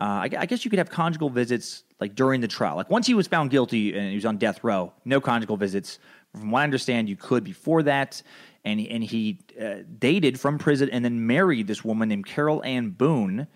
uh, 0.00 0.04
I, 0.04 0.30
I 0.38 0.46
guess 0.46 0.64
you 0.64 0.70
could 0.70 0.78
have 0.78 0.90
conjugal 0.90 1.30
visits 1.30 1.84
like 2.00 2.14
during 2.14 2.40
the 2.40 2.48
trial. 2.48 2.76
Like 2.76 2.90
once 2.90 3.06
he 3.06 3.14
was 3.14 3.26
found 3.26 3.50
guilty 3.50 3.96
and 3.96 4.10
he 4.10 4.14
was 4.14 4.26
on 4.26 4.36
death 4.36 4.62
row, 4.62 4.92
no 5.04 5.20
conjugal 5.20 5.56
visits. 5.56 5.98
From 6.32 6.50
what 6.50 6.60
I 6.60 6.64
understand, 6.64 7.08
you 7.08 7.16
could 7.16 7.42
before 7.42 7.82
that. 7.84 8.22
And 8.64 8.80
and 8.80 9.02
he 9.02 9.40
uh, 9.60 9.76
dated 9.98 10.38
from 10.38 10.58
prison 10.58 10.90
and 10.90 11.04
then 11.04 11.26
married 11.26 11.66
this 11.66 11.84
woman 11.84 12.08
named 12.08 12.26
Carole 12.26 12.62
Ann 12.64 12.90
Boone. 12.90 13.46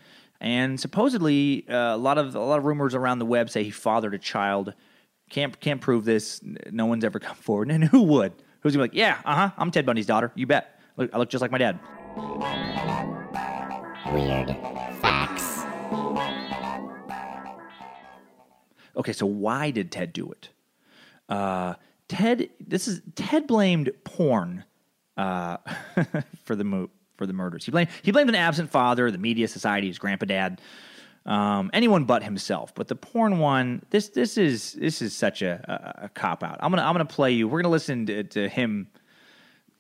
And 0.41 0.81
supposedly, 0.81 1.65
uh, 1.69 1.95
a 1.95 1.97
lot 1.97 2.19
of 2.19 2.35
a 2.35 2.41
lot 2.41 2.59
of 2.59 2.65
rumors 2.65 2.95
around 2.95 3.19
the 3.19 3.27
web 3.27 3.51
say 3.51 3.63
he 3.63 3.71
fathered 3.71 4.15
a 4.15 4.19
child. 4.19 4.75
Can't 5.31 5.59
can't 5.61 5.81
prove 5.81 6.05
this. 6.05 6.41
No 6.71 6.87
one's 6.87 7.05
ever 7.05 7.21
come 7.21 7.37
forward. 7.37 7.71
And 7.71 7.85
who 7.85 8.03
would? 8.03 8.33
Who's 8.61 8.75
gonna 8.75 8.89
be 8.89 8.91
like, 8.91 8.99
yeah, 8.99 9.21
uh 9.25 9.35
huh, 9.35 9.51
I'm 9.59 9.71
Ted 9.71 9.87
Bundy's 9.87 10.07
daughter. 10.07 10.33
You 10.35 10.47
bet. 10.47 10.81
Look, 10.97 11.11
I 11.15 11.19
look 11.19 11.31
just 11.31 11.43
like 11.43 11.51
my 11.51 11.59
dad. 11.59 11.79
Weird 14.13 14.49
facts. 15.01 15.65
Okay, 18.97 19.13
so 19.13 19.25
why 19.27 19.71
did 19.71 19.91
Ted 19.91 20.13
do 20.13 20.31
it? 20.33 20.51
Uh, 21.29 21.75
Ted, 22.09 22.51
this 22.61 22.89
is 22.89 23.01
Ted 23.15 23.47
blamed 23.47 23.91
porn 24.05 24.65
uh, 25.17 25.57
for 26.45 26.55
the 26.57 26.65
mo- 26.65 26.91
for 27.17 27.27
the 27.27 27.33
murders. 27.33 27.65
He 27.65 27.71
blamed 27.71 27.89
he 28.03 28.13
blamed 28.13 28.29
an 28.29 28.35
absent 28.35 28.71
father, 28.71 29.11
the 29.11 29.19
media, 29.19 29.49
society, 29.49 29.89
his 29.89 29.99
grandpa, 29.99 30.27
dad, 30.27 30.61
um, 31.25 31.71
anyone 31.73 32.05
but 32.05 32.23
himself. 32.23 32.75
But 32.75 32.89
the 32.89 32.97
porn 32.97 33.39
one, 33.39 33.83
this 33.89 34.09
this 34.11 34.37
is 34.37 34.75
this 34.75 35.01
is 35.01 35.15
such 35.15 35.41
a, 35.41 35.97
a, 36.01 36.05
a 36.05 36.09
cop 36.11 36.43
out. 36.43 36.59
I'm 36.61 36.71
gonna 36.71 36.83
I'm 36.83 36.93
gonna 36.93 37.07
play 37.07 37.33
you. 37.33 37.49
We're 37.49 37.63
gonna 37.63 37.73
listen 37.73 38.05
to, 38.07 38.25
to 38.25 38.49
him 38.49 38.89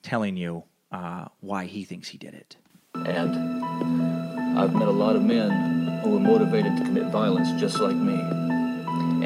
telling 0.03 0.37
you 0.39 0.65
uh, 0.93 1.27
why 1.41 1.65
he 1.65 1.85
thinks 1.85 2.09
he 2.09 2.19
did 2.19 2.35
it. 2.35 2.57
And 2.95 3.65
I've 4.59 4.75
met 4.75 4.89
a 4.89 4.93
lot 4.93 5.17
of 5.17 5.23
men 5.23 6.01
who 6.03 6.11
were 6.11 6.21
motivated 6.21 6.77
to 6.77 6.85
commit 6.85 7.07
violence 7.07 7.49
just 7.61 7.81
like 7.81 7.97
me. 7.97 8.21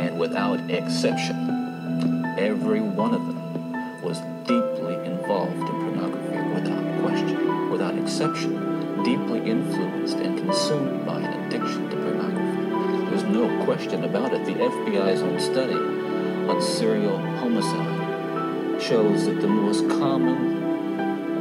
And 0.00 0.18
without 0.18 0.70
exception, 0.70 2.34
every 2.38 2.80
one 2.80 3.14
of 3.14 3.26
them 3.26 4.02
was 4.02 4.20
deeply 4.46 4.94
involved 5.04 5.58
in 5.58 5.66
pornography 5.66 6.54
without 6.54 7.02
question, 7.02 7.70
without 7.70 7.98
exception, 7.98 9.02
deeply 9.02 9.40
influenced 9.50 10.16
and 10.18 10.38
consumed 10.38 11.04
by 11.04 11.20
an 11.20 11.46
addiction 11.46 11.90
to 11.90 11.96
pornography. 11.96 13.10
There's 13.10 13.24
no 13.24 13.64
question 13.64 14.04
about 14.04 14.32
it. 14.32 14.44
The 14.44 14.52
FBI's 14.52 15.22
own 15.22 15.40
study 15.40 15.74
on 15.74 16.62
serial 16.62 17.18
homicide 17.18 18.80
shows 18.80 19.26
that 19.26 19.40
the 19.40 19.48
most 19.48 19.88
common 19.88 20.55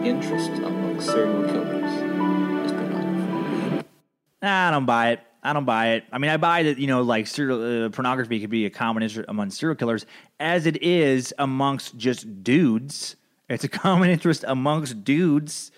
interest 0.06 0.51
among 0.51 1.01
serial 1.01 1.43
killers 1.45 1.91
is 2.66 2.72
pornography. 2.72 3.86
I 4.41 4.72
don't 4.72 4.86
buy 4.86 5.12
it. 5.12 5.20
I 5.41 5.53
don't 5.53 5.66
buy 5.66 5.89
it. 5.93 6.06
I 6.12 6.18
mean, 6.18 6.32
I 6.32 6.38
buy 6.38 6.64
that 6.64 6.78
you 6.78 6.88
know, 6.88 7.01
like 7.01 7.28
serial 7.28 7.86
uh, 7.86 7.89
pornography 7.89 8.39
could 8.39 8.49
be 8.49 8.66
a 8.66 8.70
common 8.70 9.03
interest 9.03 9.28
among 9.30 9.49
serial 9.49 9.76
killers, 9.76 10.06
as 10.39 10.66
it 10.66 10.82
is 10.82 11.34
amongst 11.39 11.97
just 11.97 12.43
dudes. 12.43 13.16
It's 13.49 13.64
a 13.64 13.68
common 13.84 14.10
interest 14.10 14.43
amongst 14.47 15.03
dudes. 15.03 15.72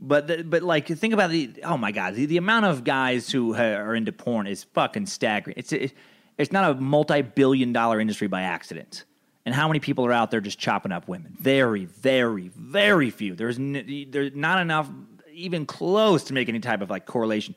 But 0.00 0.26
the, 0.26 0.44
but 0.44 0.62
like 0.62 0.86
think 0.88 1.14
about 1.14 1.30
the 1.30 1.54
oh 1.64 1.76
my 1.76 1.92
god 1.92 2.14
the, 2.14 2.26
the 2.26 2.36
amount 2.36 2.66
of 2.66 2.84
guys 2.84 3.30
who 3.30 3.54
are 3.54 3.94
into 3.94 4.12
porn 4.12 4.46
is 4.46 4.64
fucking 4.64 5.06
staggering. 5.06 5.54
It's 5.56 5.72
it, 5.72 5.92
it's 6.36 6.52
not 6.52 6.70
a 6.70 6.74
multi 6.80 7.22
billion 7.22 7.72
dollar 7.72 8.00
industry 8.00 8.26
by 8.26 8.42
accident. 8.42 9.04
And 9.46 9.54
how 9.54 9.68
many 9.68 9.80
people 9.80 10.06
are 10.06 10.12
out 10.12 10.30
there 10.30 10.40
just 10.40 10.58
chopping 10.58 10.92
up 10.92 11.06
women? 11.06 11.36
Very, 11.38 11.84
very, 11.84 12.48
very 12.48 13.10
few. 13.10 13.34
There's 13.34 13.58
n- 13.58 14.06
there's 14.10 14.34
not 14.34 14.60
enough 14.60 14.88
even 15.32 15.66
close 15.66 16.24
to 16.24 16.32
make 16.32 16.48
any 16.48 16.60
type 16.60 16.80
of 16.80 16.90
like 16.90 17.06
correlation. 17.06 17.54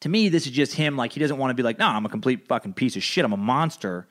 To 0.00 0.08
me, 0.08 0.28
this 0.28 0.46
is 0.46 0.52
just 0.52 0.74
him. 0.74 0.96
Like 0.96 1.12
he 1.12 1.20
doesn't 1.20 1.38
want 1.38 1.50
to 1.50 1.54
be 1.54 1.62
like, 1.62 1.78
no, 1.78 1.86
I'm 1.86 2.06
a 2.06 2.08
complete 2.08 2.46
fucking 2.46 2.74
piece 2.74 2.96
of 2.96 3.02
shit. 3.02 3.24
I'm 3.24 3.32
a 3.32 3.36
monster, 3.36 4.06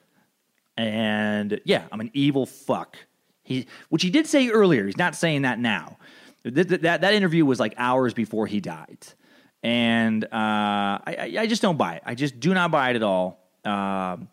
and 0.78 1.62
yeah, 1.64 1.84
I'm 1.92 2.02
an 2.02 2.12
evil 2.14 2.46
fuck. 2.46 2.98
He, 3.44 3.68
which 3.90 4.04
he 4.04 4.10
did 4.10 4.28
say 4.28 4.50
earlier. 4.50 4.86
He's 4.86 4.98
not 4.98 5.16
saying 5.16 5.44
that 5.44 5.60
now. 5.60 5.98
That 6.44 6.82
that, 6.82 7.14
interview 7.14 7.46
was 7.46 7.60
like 7.60 7.74
hours 7.78 8.14
before 8.14 8.48
he 8.48 8.60
died, 8.60 9.06
and 9.62 10.24
uh, 10.26 10.28
I, 10.34 11.36
I 11.40 11.48
just 11.48 11.62
don't 11.62 11.78
buy 11.78 11.96
it. 11.96 12.04
I 12.06 12.16
just 12.16 12.40
do 12.40 12.54
not 12.54 12.72
buy 12.72 12.90
it 12.90 12.96
at 12.96 13.04
all. 13.04 13.40
Um, 13.64 14.28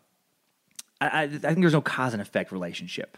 I, 1.01 1.23
I 1.23 1.27
think 1.27 1.59
there's 1.59 1.73
no 1.73 1.81
cause 1.81 2.13
and 2.13 2.21
effect 2.21 2.51
relationship. 2.51 3.17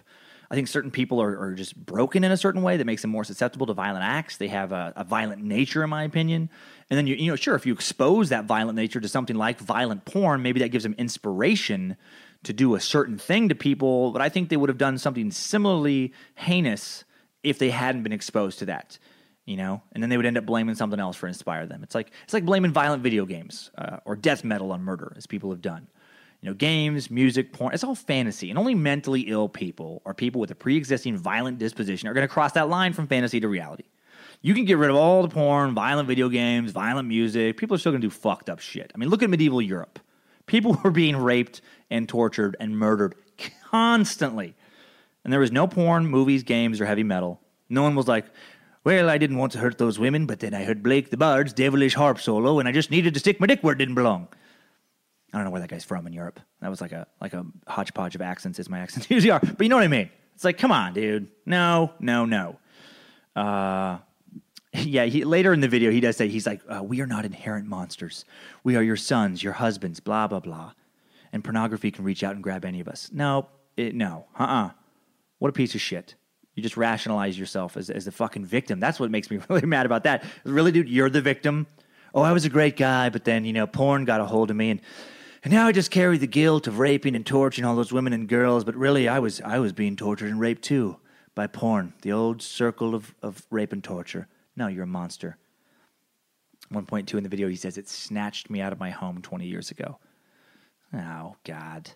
I 0.51 0.55
think 0.55 0.67
certain 0.67 0.91
people 0.91 1.21
are, 1.21 1.39
are, 1.39 1.53
just 1.53 1.77
broken 1.77 2.25
in 2.25 2.31
a 2.31 2.35
certain 2.35 2.61
way 2.61 2.75
that 2.75 2.83
makes 2.83 3.01
them 3.01 3.09
more 3.09 3.23
susceptible 3.23 3.67
to 3.67 3.73
violent 3.73 4.03
acts. 4.03 4.35
They 4.35 4.49
have 4.49 4.73
a, 4.73 4.91
a, 4.97 5.05
violent 5.05 5.41
nature, 5.41 5.81
in 5.81 5.89
my 5.89 6.03
opinion. 6.03 6.49
And 6.89 6.97
then 6.97 7.07
you, 7.07 7.15
you 7.15 7.31
know, 7.31 7.37
sure, 7.37 7.55
if 7.55 7.65
you 7.65 7.71
expose 7.71 8.29
that 8.29 8.43
violent 8.45 8.75
nature 8.75 8.99
to 8.99 9.07
something 9.07 9.37
like 9.37 9.59
violent 9.59 10.03
porn, 10.03 10.41
maybe 10.41 10.59
that 10.59 10.67
gives 10.67 10.83
them 10.83 10.93
inspiration 10.97 11.95
to 12.43 12.51
do 12.51 12.75
a 12.75 12.81
certain 12.81 13.17
thing 13.17 13.47
to 13.47 13.55
people. 13.55 14.11
But 14.11 14.21
I 14.21 14.27
think 14.27 14.49
they 14.49 14.57
would 14.57 14.67
have 14.67 14.77
done 14.77 14.97
something 14.97 15.31
similarly 15.31 16.11
heinous 16.35 17.05
if 17.43 17.57
they 17.57 17.69
hadn't 17.69 18.03
been 18.03 18.11
exposed 18.11 18.59
to 18.59 18.65
that. 18.65 18.99
You 19.45 19.55
know, 19.55 19.81
and 19.93 20.03
then 20.03 20.09
they 20.09 20.17
would 20.17 20.25
end 20.25 20.37
up 20.37 20.45
blaming 20.45 20.75
something 20.75 20.99
else 20.99 21.15
for 21.15 21.27
inspire 21.27 21.65
them. 21.65 21.81
It's 21.81 21.95
like 21.95 22.11
it's 22.25 22.33
like 22.33 22.45
blaming 22.45 22.71
violent 22.73 23.03
video 23.03 23.25
games 23.25 23.71
uh, 23.77 23.97
or 24.03 24.17
death 24.17 24.43
metal 24.43 24.71
on 24.71 24.83
murder, 24.83 25.13
as 25.15 25.25
people 25.27 25.49
have 25.49 25.61
done. 25.61 25.87
You 26.41 26.49
know, 26.49 26.55
games, 26.55 27.11
music, 27.11 27.53
porn, 27.53 27.73
it's 27.73 27.83
all 27.83 27.93
fantasy. 27.93 28.49
And 28.49 28.57
only 28.57 28.73
mentally 28.73 29.21
ill 29.21 29.47
people 29.47 30.01
or 30.05 30.13
people 30.13 30.41
with 30.41 30.49
a 30.49 30.55
pre 30.55 30.75
existing 30.75 31.17
violent 31.17 31.59
disposition 31.59 32.09
are 32.09 32.13
going 32.13 32.27
to 32.27 32.33
cross 32.33 32.53
that 32.53 32.67
line 32.67 32.93
from 32.93 33.07
fantasy 33.07 33.39
to 33.39 33.47
reality. 33.47 33.83
You 34.41 34.55
can 34.55 34.65
get 34.65 34.79
rid 34.79 34.89
of 34.89 34.95
all 34.95 35.21
the 35.21 35.29
porn, 35.29 35.75
violent 35.75 36.07
video 36.07 36.27
games, 36.29 36.71
violent 36.71 37.07
music. 37.07 37.57
People 37.57 37.75
are 37.75 37.77
still 37.77 37.91
going 37.91 38.01
to 38.01 38.07
do 38.07 38.11
fucked 38.11 38.49
up 38.49 38.59
shit. 38.59 38.91
I 38.93 38.97
mean, 38.97 39.09
look 39.09 39.21
at 39.21 39.29
medieval 39.29 39.61
Europe. 39.61 39.99
People 40.47 40.79
were 40.83 40.89
being 40.89 41.15
raped 41.15 41.61
and 41.91 42.09
tortured 42.09 42.57
and 42.59 42.77
murdered 42.77 43.13
constantly. 43.69 44.55
And 45.23 45.31
there 45.31 45.39
was 45.39 45.51
no 45.51 45.67
porn, 45.67 46.07
movies, 46.07 46.41
games, 46.41 46.81
or 46.81 46.85
heavy 46.85 47.03
metal. 47.03 47.39
No 47.69 47.83
one 47.83 47.93
was 47.93 48.07
like, 48.07 48.25
well, 48.83 49.11
I 49.11 49.19
didn't 49.19 49.37
want 49.37 49.51
to 49.51 49.59
hurt 49.59 49.77
those 49.77 49.99
women, 49.99 50.25
but 50.25 50.39
then 50.39 50.55
I 50.55 50.63
heard 50.63 50.81
Blake 50.81 51.11
the 51.11 51.17
Bard's 51.17 51.53
devilish 51.53 51.93
harp 51.93 52.19
solo, 52.19 52.57
and 52.57 52.67
I 52.67 52.71
just 52.71 52.89
needed 52.89 53.13
to 53.13 53.19
stick 53.19 53.39
my 53.39 53.45
dick 53.45 53.61
where 53.61 53.73
it 53.73 53.77
didn't 53.77 53.93
belong. 53.93 54.27
I 55.33 55.37
don't 55.37 55.45
know 55.45 55.51
where 55.51 55.61
that 55.61 55.69
guy's 55.69 55.85
from 55.85 56.05
in 56.07 56.13
Europe. 56.13 56.39
That 56.61 56.69
was 56.69 56.81
like 56.81 56.91
a 56.91 57.07
like 57.21 57.33
a 57.33 57.45
hodgepodge 57.67 58.15
of 58.15 58.21
accents, 58.21 58.59
as 58.59 58.69
my 58.69 58.79
accents 58.79 59.07
usually 59.09 59.31
are. 59.31 59.39
But 59.39 59.61
you 59.61 59.69
know 59.69 59.77
what 59.77 59.85
I 59.85 59.89
mean? 59.89 60.09
It's 60.35 60.43
like, 60.43 60.57
come 60.57 60.71
on, 60.71 60.93
dude. 60.93 61.27
No, 61.45 61.93
no, 61.99 62.25
no. 62.25 62.57
Uh, 63.35 63.99
yeah. 64.73 65.05
He, 65.05 65.23
later 65.23 65.53
in 65.53 65.61
the 65.61 65.67
video, 65.67 65.91
he 65.91 65.99
does 65.99 66.17
say 66.17 66.27
he's 66.27 66.45
like, 66.45 66.61
uh, 66.67 66.83
"We 66.83 67.01
are 67.01 67.07
not 67.07 67.25
inherent 67.25 67.67
monsters. 67.67 68.25
We 68.63 68.75
are 68.75 68.81
your 68.81 68.97
sons, 68.97 69.41
your 69.43 69.53
husbands. 69.53 69.99
Blah 69.99 70.27
blah 70.27 70.39
blah." 70.39 70.73
And 71.33 71.43
pornography 71.43 71.91
can 71.91 72.03
reach 72.03 72.23
out 72.23 72.35
and 72.35 72.43
grab 72.43 72.65
any 72.65 72.81
of 72.81 72.89
us. 72.89 73.09
No, 73.13 73.47
it, 73.77 73.95
no. 73.95 74.25
Uh 74.37 74.43
uh 74.43 74.69
What 75.39 75.49
a 75.49 75.53
piece 75.53 75.75
of 75.75 75.81
shit. 75.81 76.15
You 76.55 76.63
just 76.63 76.75
rationalize 76.75 77.39
yourself 77.39 77.77
as 77.77 77.89
as 77.89 78.03
the 78.03 78.11
fucking 78.11 78.45
victim. 78.45 78.81
That's 78.81 78.99
what 78.99 79.11
makes 79.11 79.31
me 79.31 79.39
really 79.49 79.65
mad 79.65 79.85
about 79.85 80.03
that. 80.03 80.25
Really, 80.43 80.73
dude, 80.73 80.89
you're 80.89 81.09
the 81.09 81.21
victim. 81.21 81.67
Oh, 82.13 82.23
I 82.23 82.33
was 82.33 82.43
a 82.43 82.49
great 82.49 82.75
guy, 82.75 83.09
but 83.09 83.23
then 83.23 83.45
you 83.45 83.53
know, 83.53 83.65
porn 83.65 84.03
got 84.03 84.19
a 84.19 84.25
hold 84.25 84.49
of 84.49 84.57
me 84.57 84.71
and 84.71 84.81
and 85.43 85.53
now 85.53 85.67
I 85.67 85.71
just 85.71 85.91
carry 85.91 86.17
the 86.17 86.27
guilt 86.27 86.67
of 86.67 86.79
raping 86.79 87.15
and 87.15 87.25
torturing 87.25 87.65
all 87.65 87.75
those 87.75 87.91
women 87.91 88.13
and 88.13 88.27
girls, 88.27 88.63
but 88.63 88.75
really 88.75 89.07
I 89.07 89.19
was 89.19 89.41
I 89.41 89.59
was 89.59 89.73
being 89.73 89.95
tortured 89.95 90.29
and 90.29 90.39
raped 90.39 90.63
too 90.63 90.97
by 91.35 91.47
porn, 91.47 91.93
the 92.01 92.11
old 92.11 92.41
circle 92.41 92.93
of, 92.93 93.15
of 93.21 93.45
rape 93.49 93.73
and 93.73 93.83
torture. 93.83 94.27
No, 94.55 94.67
you're 94.67 94.83
a 94.83 94.87
monster. 94.87 95.37
1.2 96.71 97.15
in 97.15 97.23
the 97.23 97.29
video, 97.29 97.47
he 97.47 97.55
says, 97.55 97.77
It 97.77 97.89
snatched 97.89 98.49
me 98.49 98.61
out 98.61 98.71
of 98.71 98.79
my 98.79 98.89
home 98.89 99.21
20 99.21 99.45
years 99.45 99.71
ago. 99.71 99.97
Oh, 100.93 101.35
God. 101.43 101.91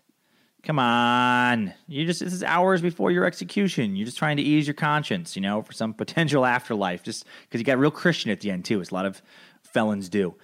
Come 0.64 0.80
on. 0.80 1.74
You 1.88 2.06
just, 2.06 2.22
this 2.22 2.34
is 2.34 2.44
hours 2.44 2.82
before 2.82 3.12
your 3.12 3.26
execution. 3.26 3.96
You're 3.96 4.06
just 4.06 4.18
trying 4.18 4.38
to 4.38 4.44
ease 4.44 4.68
your 4.68 4.74
conscience, 4.74 5.36
you 5.36 5.42
know, 5.42 5.62
for 5.62 5.74
some 5.74 5.94
potential 5.94 6.46
afterlife, 6.46 7.04
just 7.04 7.26
because 7.44 7.60
you 7.60 7.66
got 7.66 7.78
real 7.78 7.92
Christian 7.92 8.32
at 8.32 8.42
the 8.42 8.52
end, 8.52 8.66
too, 8.66 8.82
as 8.82 8.92
a 8.92 8.94
lot 8.94 9.06
of 9.06 9.22
felons 9.64 10.10
do. 10.10 10.36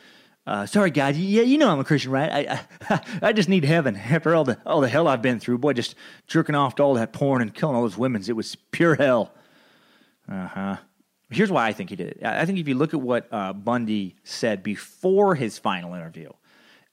Uh, 0.46 0.66
sorry, 0.66 0.90
God. 0.90 1.16
Yeah, 1.16 1.44
you 1.44 1.58
know 1.58 1.70
I'm 1.70 1.80
a 1.80 1.84
Christian, 1.84 2.12
right? 2.12 2.32
I, 2.32 2.66
I, 2.90 3.02
I 3.30 3.34
just 3.34 3.48
need 3.48 3.64
heaven 3.64 3.96
after 3.96 4.34
all 4.36 4.44
the 4.44 4.58
all 4.66 4.82
the 4.82 4.90
hell 4.90 5.08
I've 5.08 5.22
been 5.22 5.40
through. 5.40 5.60
Boy, 5.60 5.74
just 5.74 5.96
jerking 6.28 6.56
off 6.56 6.76
to 6.76 6.84
all 6.84 6.96
that 6.96 7.14
porn 7.14 7.42
and 7.42 7.54
killing 7.54 7.76
all 7.76 7.84
those 7.84 7.98
women. 7.98 8.24
It 8.28 8.36
was 8.36 8.56
pure 8.56 8.96
hell. 8.96 9.34
Uh 10.28 10.48
huh. 10.48 10.78
Here's 11.30 11.52
why 11.52 11.68
I 11.68 11.74
think 11.74 11.90
he 11.92 11.96
did 11.96 12.08
it. 12.10 12.26
I 12.26 12.46
think 12.46 12.60
if 12.60 12.68
you 12.68 12.76
look 12.76 12.94
at 12.94 13.00
what 13.00 13.28
uh, 13.32 13.54
Bundy 13.54 14.16
said 14.24 14.64
before 14.64 15.34
his 15.34 15.58
final 15.58 15.94
interview, 15.94 16.30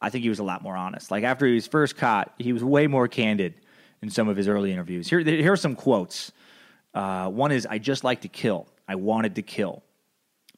I 0.01 0.11
think 0.11 0.23
he 0.23 0.29
was 0.29 0.39
a 0.39 0.45
lot 0.45 0.63
more 0.63 0.77
honest. 0.77 1.11
Like 1.11 1.25
after 1.25 1.45
he 1.45 1.55
was 1.55 1.67
first 1.67 1.97
caught, 1.97 2.33
he 2.39 2.53
was 2.53 2.63
way 2.63 2.87
more 2.87 3.09
candid 3.09 3.55
in 4.01 4.11
some 4.11 4.29
of 4.29 4.37
his 4.37 4.47
early 4.47 4.73
interviews. 4.73 5.09
Here, 5.09 5.19
here 5.19 5.53
are 5.53 5.57
some 5.57 5.75
quotes. 5.75 6.31
Uh, 6.95 7.29
one 7.29 7.51
is, 7.51 7.67
"I 7.67 7.79
just 7.79 8.05
like 8.05 8.21
to 8.21 8.29
kill. 8.29 8.69
I 8.87 8.95
wanted 8.95 9.35
to 9.37 9.43
kill." 9.43 9.83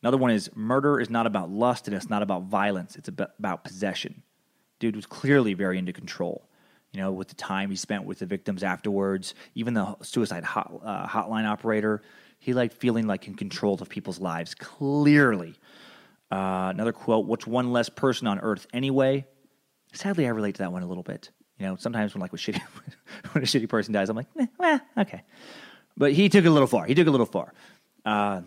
Another 0.03 0.17
one 0.17 0.31
is 0.31 0.51
murder 0.55 0.99
is 0.99 1.11
not 1.11 1.27
about 1.27 1.51
lust 1.51 1.87
and 1.87 1.95
it's 1.95 2.09
not 2.09 2.23
about 2.23 2.45
violence. 2.45 2.97
It's 2.97 3.09
about 3.09 3.65
possession. 3.65 4.23
Dude 4.79 4.97
was 4.97 5.07
clearly 5.07 5.55
very 5.55 5.79
into 5.79 5.93
control. 5.93 6.49
You 6.93 7.01
know, 7.01 7.13
with 7.13 7.29
the 7.29 7.35
time 7.35 7.71
he 7.71 7.77
spent 7.77 8.05
with 8.05 8.19
the 8.19 8.27
victims 8.27 8.63
afterwards, 8.65 9.35
even 9.55 9.75
the 9.75 9.97
suicide 10.03 10.43
hot, 10.43 10.73
uh, 10.83 11.07
hotline 11.07 11.45
operator, 11.47 12.03
he 12.41 12.53
liked 12.53 12.75
feeling 12.75 13.07
like 13.07 13.29
in 13.29 13.35
control 13.35 13.79
of 13.81 13.89
people's 13.89 14.19
lives. 14.19 14.55
Clearly. 14.55 15.55
Uh, 16.33 16.71
another 16.73 16.93
quote: 16.93 17.27
"What's 17.27 17.47
one 17.47 17.73
less 17.73 17.89
person 17.89 18.27
on 18.27 18.41
earth 18.41 18.67
anyway?" 18.73 19.27
Sadly, 19.93 20.27
I 20.27 20.31
relate 20.31 20.57
to 20.57 20.59
that 20.61 20.73
one 20.73 20.83
a 20.83 20.87
little 20.87 21.03
bit. 21.03 21.31
You 21.59 21.67
know, 21.67 21.77
sometimes 21.77 22.15
when 22.15 22.21
like 22.21 22.33
with 22.33 22.41
shitty, 22.41 22.61
when 23.33 23.45
a 23.45 23.47
shitty 23.47 23.69
person 23.69 23.93
dies, 23.93 24.09
I'm 24.09 24.17
like, 24.17 24.27
eh, 24.39 24.47
well, 24.59 24.81
okay. 24.99 25.23
But 25.97 26.13
he 26.13 26.29
took 26.29 26.45
it 26.45 26.49
a 26.49 26.51
little 26.51 26.69
far. 26.69 26.87
He 26.87 26.95
took 26.95 27.07
it 27.07 27.09
a 27.09 27.13
little 27.13 27.27
far. 27.27 27.53
Uh, 28.05 28.43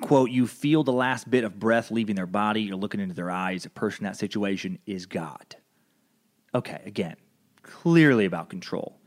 quote, 0.00 0.30
you 0.30 0.46
feel 0.46 0.82
the 0.84 0.92
last 0.92 1.30
bit 1.30 1.44
of 1.44 1.58
breath 1.58 1.90
leaving 1.90 2.16
their 2.16 2.26
body, 2.26 2.62
you're 2.62 2.76
looking 2.76 3.00
into 3.00 3.14
their 3.14 3.30
eyes. 3.30 3.64
A 3.64 3.70
person 3.70 4.04
in 4.04 4.10
that 4.10 4.16
situation 4.16 4.78
is 4.86 5.06
God. 5.06 5.56
Okay, 6.54 6.82
again, 6.84 7.16
clearly 7.62 8.24
about 8.24 8.48
control. 8.48 8.98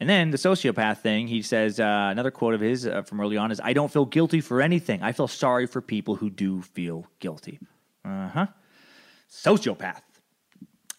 And 0.00 0.08
then 0.08 0.30
the 0.30 0.36
sociopath 0.36 0.98
thing, 0.98 1.26
he 1.26 1.42
says, 1.42 1.80
uh, 1.80 2.08
another 2.10 2.30
quote 2.30 2.54
of 2.54 2.60
his 2.60 2.86
uh, 2.86 3.02
from 3.02 3.20
early 3.20 3.36
on 3.36 3.50
is, 3.50 3.60
I 3.62 3.72
don't 3.72 3.92
feel 3.92 4.04
guilty 4.04 4.40
for 4.40 4.62
anything. 4.62 5.02
I 5.02 5.12
feel 5.12 5.26
sorry 5.26 5.66
for 5.66 5.80
people 5.80 6.14
who 6.14 6.30
do 6.30 6.62
feel 6.62 7.06
guilty. 7.18 7.58
Uh 8.04 8.28
huh. 8.28 8.46
Sociopath. 9.30 10.02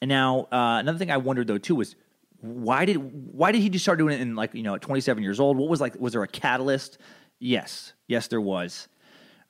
And 0.01 0.09
now, 0.09 0.47
uh, 0.51 0.77
another 0.79 0.97
thing 0.97 1.11
I 1.11 1.17
wondered 1.17 1.47
though 1.47 1.57
too 1.57 1.75
was, 1.75 1.95
why 2.41 2.85
did 2.85 2.95
why 3.33 3.51
did 3.51 3.61
he 3.61 3.69
just 3.69 3.83
start 3.83 3.99
doing 3.99 4.13
it 4.13 4.21
in 4.21 4.35
like 4.35 4.53
you 4.53 4.63
know 4.63 4.75
at 4.75 4.81
27 4.81 5.21
years 5.23 5.39
old? 5.39 5.57
What 5.57 5.69
was 5.69 5.81
like 5.81 5.99
was 5.99 6.13
there 6.13 6.23
a 6.23 6.27
catalyst? 6.27 6.97
Yes, 7.39 7.93
yes 8.07 8.27
there 8.27 8.41
was. 8.41 8.87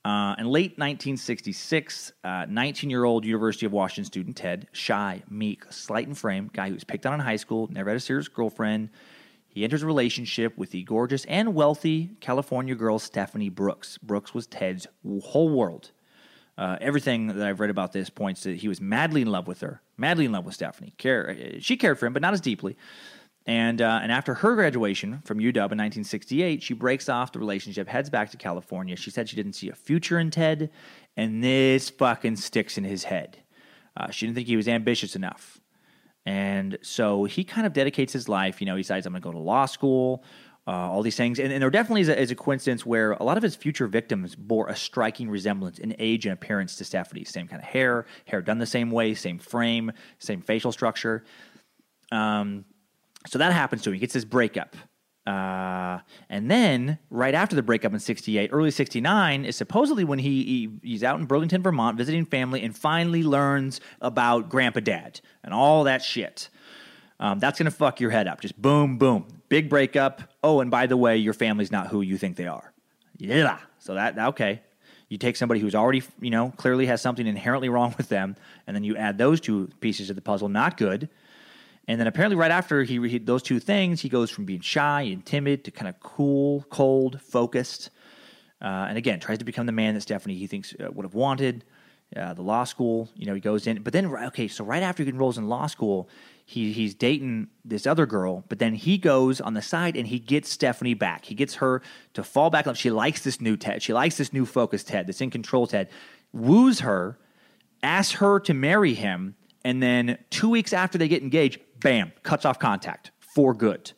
Uh, 0.09 0.33
in 0.39 0.47
late 0.47 0.71
1966, 0.79 2.13
19 2.23 2.89
uh, 2.89 3.19
University 3.21 3.67
of 3.67 3.71
Washington 3.71 4.05
student 4.05 4.35
Ted, 4.35 4.67
shy, 4.71 5.21
meek, 5.29 5.71
slight 5.71 6.07
in 6.07 6.15
frame, 6.15 6.49
guy 6.51 6.69
who 6.69 6.73
was 6.73 6.83
picked 6.83 7.05
on 7.05 7.13
in 7.13 7.19
high 7.19 7.35
school, 7.35 7.67
never 7.71 7.91
had 7.91 7.97
a 7.97 7.99
serious 7.99 8.27
girlfriend, 8.27 8.89
he 9.49 9.63
enters 9.63 9.83
a 9.83 9.85
relationship 9.85 10.57
with 10.57 10.71
the 10.71 10.81
gorgeous 10.81 11.25
and 11.25 11.53
wealthy 11.53 12.09
California 12.21 12.73
girl 12.73 12.97
Stephanie 12.97 13.49
Brooks. 13.49 13.99
Brooks 13.99 14.33
was 14.33 14.47
Ted's 14.47 14.87
whole 15.21 15.49
world. 15.49 15.91
Uh, 16.57 16.77
everything 16.81 17.27
that 17.27 17.47
I've 17.47 17.59
read 17.59 17.69
about 17.69 17.93
this 17.93 18.09
points 18.09 18.41
to 18.41 18.57
he 18.57 18.67
was 18.67 18.81
madly 18.81 19.21
in 19.21 19.27
love 19.27 19.47
with 19.47 19.61
her, 19.61 19.79
madly 19.95 20.25
in 20.25 20.31
love 20.31 20.43
with 20.43 20.55
Stephanie. 20.55 20.95
Care, 20.97 21.59
she 21.59 21.77
cared 21.77 21.99
for 21.99 22.07
him, 22.07 22.13
but 22.13 22.23
not 22.23 22.33
as 22.33 22.41
deeply. 22.41 22.75
And, 23.45 23.81
uh, 23.81 23.99
and 24.03 24.11
after 24.11 24.35
her 24.35 24.55
graduation 24.55 25.21
from 25.25 25.39
UW 25.39 25.55
in 25.55 25.77
1968, 25.77 26.61
she 26.61 26.73
breaks 26.73 27.09
off 27.09 27.31
the 27.31 27.39
relationship, 27.39 27.87
heads 27.87 28.09
back 28.09 28.29
to 28.31 28.37
California. 28.37 28.95
She 28.95 29.09
said 29.09 29.27
she 29.27 29.35
didn't 29.35 29.53
see 29.53 29.69
a 29.69 29.75
future 29.75 30.19
in 30.19 30.29
Ted, 30.29 30.69
and 31.17 31.43
this 31.43 31.89
fucking 31.89 32.35
sticks 32.35 32.77
in 32.77 32.83
his 32.83 33.05
head. 33.05 33.39
Uh, 33.97 34.11
she 34.11 34.25
didn't 34.25 34.35
think 34.35 34.47
he 34.47 34.55
was 34.55 34.67
ambitious 34.67 35.15
enough. 35.15 35.59
And 36.25 36.77
so 36.81 37.23
he 37.23 37.43
kind 37.43 37.65
of 37.65 37.73
dedicates 37.73 38.13
his 38.13 38.29
life. 38.29 38.61
You 38.61 38.67
know, 38.67 38.75
he 38.75 38.83
decides, 38.83 39.05
I'm 39.05 39.13
going 39.13 39.21
to 39.21 39.27
go 39.27 39.31
to 39.31 39.39
law 39.39 39.65
school, 39.65 40.23
uh, 40.67 40.71
all 40.71 41.01
these 41.01 41.15
things. 41.15 41.39
And, 41.39 41.51
and 41.51 41.61
there 41.61 41.69
definitely 41.71 42.01
is 42.01 42.09
a, 42.09 42.21
is 42.21 42.29
a, 42.29 42.35
coincidence 42.35 42.85
where 42.85 43.13
a 43.13 43.23
lot 43.23 43.37
of 43.37 43.43
his 43.43 43.55
future 43.55 43.87
victims 43.87 44.35
bore 44.35 44.67
a 44.67 44.75
striking 44.75 45.29
resemblance 45.29 45.79
in 45.79 45.95
age 45.97 46.27
and 46.27 46.33
appearance 46.33 46.75
to 46.75 46.85
Stephanie. 46.85 47.23
Same 47.23 47.47
kind 47.47 47.61
of 47.61 47.67
hair, 47.67 48.05
hair 48.25 48.41
done 48.43 48.59
the 48.59 48.67
same 48.67 48.91
way, 48.91 49.15
same 49.15 49.39
frame, 49.39 49.91
same 50.19 50.41
facial 50.41 50.71
structure. 50.71 51.23
Um, 52.11 52.65
so 53.27 53.37
that 53.37 53.53
happens 53.53 53.81
to 53.83 53.89
him. 53.89 53.95
He 53.95 53.99
gets 53.99 54.13
his 54.13 54.25
breakup. 54.25 54.75
Uh, 55.27 55.99
and 56.29 56.49
then, 56.49 56.97
right 57.11 57.35
after 57.35 57.55
the 57.55 57.61
breakup 57.61 57.93
in 57.93 57.99
68, 57.99 58.49
early 58.51 58.71
69, 58.71 59.45
is 59.45 59.55
supposedly 59.55 60.03
when 60.03 60.17
he, 60.17 60.43
he, 60.43 60.69
he's 60.81 61.03
out 61.03 61.19
in 61.19 61.25
Burlington, 61.25 61.61
Vermont, 61.61 61.97
visiting 61.97 62.25
family, 62.25 62.63
and 62.63 62.75
finally 62.75 63.21
learns 63.21 63.79
about 64.01 64.49
Grandpa 64.49 64.79
Dad 64.79 65.21
and 65.43 65.53
all 65.53 65.83
that 65.83 66.01
shit. 66.01 66.49
Um, 67.19 67.37
that's 67.37 67.59
going 67.59 67.65
to 67.65 67.75
fuck 67.75 67.99
your 67.99 68.09
head 68.09 68.27
up. 68.27 68.41
Just 68.41 68.59
boom, 68.59 68.97
boom. 68.97 69.27
Big 69.49 69.69
breakup. 69.69 70.21
Oh, 70.43 70.61
and 70.61 70.71
by 70.71 70.87
the 70.87 70.97
way, 70.97 71.17
your 71.17 71.33
family's 71.33 71.71
not 71.71 71.87
who 71.87 72.01
you 72.01 72.17
think 72.17 72.37
they 72.37 72.47
are. 72.47 72.73
Yeah. 73.17 73.59
So 73.77 73.95
that, 73.95 74.17
okay. 74.17 74.61
You 75.09 75.17
take 75.17 75.35
somebody 75.35 75.59
who's 75.59 75.75
already, 75.75 76.03
you 76.21 76.29
know, 76.29 76.53
clearly 76.55 76.85
has 76.85 77.01
something 77.01 77.27
inherently 77.27 77.67
wrong 77.67 77.93
with 77.97 78.09
them, 78.09 78.35
and 78.67 78.75
then 78.75 78.83
you 78.83 78.95
add 78.95 79.17
those 79.17 79.41
two 79.41 79.69
pieces 79.79 80.09
of 80.09 80.15
the 80.15 80.21
puzzle. 80.21 80.49
Not 80.49 80.77
good. 80.77 81.09
And 81.89 81.99
then 81.99 82.05
apparently, 82.05 82.35
right 82.35 82.51
after 82.51 82.83
he, 82.83 82.99
he 83.09 83.17
those 83.17 83.41
two 83.41 83.59
things, 83.59 83.99
he 83.99 84.09
goes 84.09 84.29
from 84.29 84.45
being 84.45 84.61
shy 84.61 85.01
and 85.01 85.25
timid 85.25 85.63
to 85.63 85.71
kind 85.71 85.89
of 85.89 85.99
cool, 85.99 86.63
cold, 86.69 87.19
focused. 87.19 87.89
Uh, 88.61 88.85
and 88.87 88.95
again, 88.95 89.19
tries 89.19 89.39
to 89.39 89.43
become 89.43 89.65
the 89.65 89.71
man 89.71 89.95
that 89.95 90.01
Stephanie 90.01 90.35
he 90.35 90.45
thinks 90.45 90.75
uh, 90.79 90.91
would 90.91 91.03
have 91.03 91.15
wanted. 91.15 91.65
Uh, 92.15 92.35
the 92.35 92.43
law 92.43 92.63
school, 92.63 93.09
you 93.15 93.25
know, 93.25 93.33
he 93.33 93.39
goes 93.39 93.65
in, 93.65 93.81
but 93.81 93.91
then 93.91 94.05
okay, 94.05 94.47
so 94.47 94.63
right 94.63 94.83
after 94.83 95.03
he 95.03 95.09
enrolls 95.09 95.39
in 95.39 95.49
law 95.49 95.65
school, 95.65 96.07
he 96.45 96.73
he's 96.73 96.93
dating 96.93 97.47
this 97.65 97.87
other 97.87 98.05
girl, 98.05 98.43
but 98.49 98.59
then 98.59 98.75
he 98.75 98.99
goes 98.99 99.41
on 99.41 99.55
the 99.55 99.61
side 99.61 99.97
and 99.97 100.07
he 100.07 100.19
gets 100.19 100.51
Stephanie 100.51 100.93
back. 100.93 101.25
He 101.25 101.33
gets 101.33 101.55
her 101.55 101.81
to 102.13 102.23
fall 102.23 102.51
back. 102.51 102.67
She 102.75 102.91
likes 102.91 103.23
this 103.23 103.41
new 103.41 103.57
Ted. 103.57 103.81
She 103.81 103.93
likes 103.93 104.17
this 104.17 104.31
new 104.31 104.45
focused 104.45 104.89
Ted, 104.89 105.07
this 105.07 105.21
in 105.21 105.31
control 105.31 105.65
Ted. 105.65 105.89
Woos 106.33 106.81
her, 106.81 107.17
asks 107.81 108.13
her 108.15 108.39
to 108.41 108.53
marry 108.53 108.93
him, 108.93 109.35
and 109.63 109.81
then 109.81 110.19
two 110.29 110.49
weeks 110.49 110.71
after 110.71 110.99
they 110.99 111.07
get 111.07 111.23
engaged, 111.23 111.59
bam, 111.79 112.11
cuts 112.23 112.45
off 112.45 112.59
contact 112.59 113.11
for 113.19 113.53
good. 113.53 113.91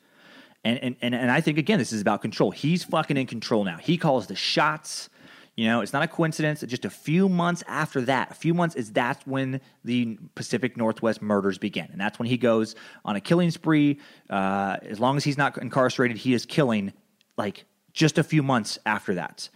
And, 0.64 0.80
and, 0.84 0.96
and, 1.02 1.16
and 1.16 1.32
I 1.32 1.42
think, 1.42 1.58
again, 1.58 1.80
this 1.80 1.92
is 1.92 2.02
about 2.02 2.22
control. 2.22 2.52
He's 2.52 2.84
fucking 2.84 3.18
in 3.18 3.26
control 3.26 3.64
now. 3.64 3.78
He 3.78 3.98
calls 3.98 4.28
the 4.28 4.36
shots. 4.36 5.10
You 5.56 5.66
know, 5.66 5.82
it's 5.82 5.92
not 5.92 6.04
a 6.04 6.08
coincidence. 6.08 6.62
Just 6.62 6.86
a 6.86 6.90
few 6.90 7.28
months 7.28 7.64
after 7.68 8.02
that, 8.02 8.32
a 8.32 8.34
few 8.36 8.54
months 8.54 8.76
is 8.76 8.92
that's 8.92 9.26
when 9.26 9.60
the 9.84 10.18
Pacific 10.36 10.78
Northwest 10.78 11.22
murders 11.22 11.58
begin, 11.58 11.88
and 11.92 12.00
that's 12.00 12.20
when 12.20 12.28
he 12.28 12.38
goes 12.38 12.76
on 13.04 13.16
a 13.16 13.22
killing 13.22 13.52
spree. 13.52 14.00
Uh, 14.30 14.78
as 14.84 15.00
long 15.00 15.18
as 15.18 15.24
he's 15.24 15.38
not 15.38 15.58
incarcerated, 15.58 16.18
he 16.18 16.34
is 16.34 16.46
killing 16.46 16.94
like 17.38 17.66
just 17.92 18.18
a 18.18 18.24
few 18.24 18.44
months 18.44 18.80
after 18.86 19.16
that. 19.16 19.50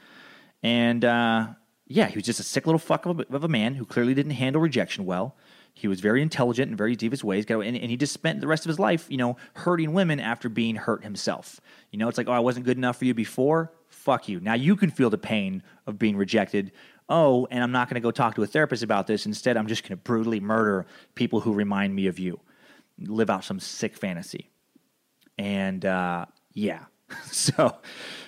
And 0.63 1.05
uh, 1.05 1.47
yeah, 1.87 2.07
he 2.07 2.15
was 2.15 2.25
just 2.25 2.39
a 2.39 2.43
sick 2.43 2.65
little 2.65 2.79
fuck 2.79 3.05
of 3.05 3.19
a, 3.19 3.25
of 3.33 3.43
a 3.43 3.47
man 3.47 3.75
who 3.75 3.85
clearly 3.85 4.13
didn't 4.13 4.33
handle 4.33 4.61
rejection 4.61 5.05
well. 5.05 5.37
He 5.75 5.89
was 5.89 5.99
very 5.99 6.21
intelligent 6.21 6.69
and 6.69 6.77
very 6.77 6.95
devious 6.95 7.21
ways, 7.21 7.45
and, 7.49 7.61
and 7.61 7.91
he 7.91 7.97
just 7.97 8.13
spent 8.13 8.39
the 8.39 8.47
rest 8.47 8.65
of 8.65 8.69
his 8.69 8.79
life, 8.79 9.07
you 9.09 9.17
know, 9.17 9.35
hurting 9.55 9.93
women 9.93 10.21
after 10.21 10.47
being 10.47 10.75
hurt 10.75 11.03
himself. 11.03 11.59
You 11.91 11.99
know, 11.99 12.07
it's 12.07 12.17
like, 12.17 12.29
oh, 12.29 12.31
I 12.31 12.39
wasn't 12.39 12.65
good 12.65 12.77
enough 12.77 12.97
for 12.97 13.05
you 13.05 13.13
before. 13.13 13.73
Fuck 13.89 14.29
you. 14.29 14.39
Now 14.39 14.53
you 14.53 14.77
can 14.77 14.89
feel 14.89 15.09
the 15.09 15.17
pain 15.17 15.61
of 15.85 15.99
being 15.99 16.15
rejected. 16.15 16.71
Oh, 17.09 17.45
and 17.51 17.61
I'm 17.61 17.73
not 17.73 17.89
going 17.89 17.95
to 17.95 18.01
go 18.01 18.09
talk 18.09 18.35
to 18.35 18.43
a 18.43 18.47
therapist 18.47 18.83
about 18.83 19.05
this. 19.05 19.25
Instead, 19.25 19.57
I'm 19.57 19.67
just 19.67 19.83
going 19.83 19.91
to 19.91 19.97
brutally 19.97 20.39
murder 20.39 20.85
people 21.13 21.41
who 21.41 21.53
remind 21.53 21.93
me 21.93 22.07
of 22.07 22.19
you. 22.19 22.39
Live 22.97 23.29
out 23.29 23.43
some 23.43 23.59
sick 23.59 23.97
fantasy. 23.97 24.49
And 25.37 25.85
uh, 25.85 26.25
yeah, 26.53 26.85
so 27.25 27.75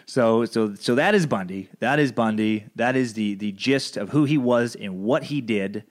so 0.06 0.44
so 0.44 0.76
so 0.76 0.96
that 0.96 1.16
is 1.16 1.26
Bundy. 1.26 1.70
That 1.80 2.00
is 2.00 2.12
Bundy. 2.12 2.66
That 2.76 2.98
is 2.98 3.14
the 3.14 3.36
the 3.36 3.54
gist 3.54 3.96
of 3.96 4.10
who 4.10 4.26
he 4.26 4.38
was 4.38 4.76
and 4.76 5.00
what 5.00 5.24
he 5.24 5.40
did. 5.40 5.86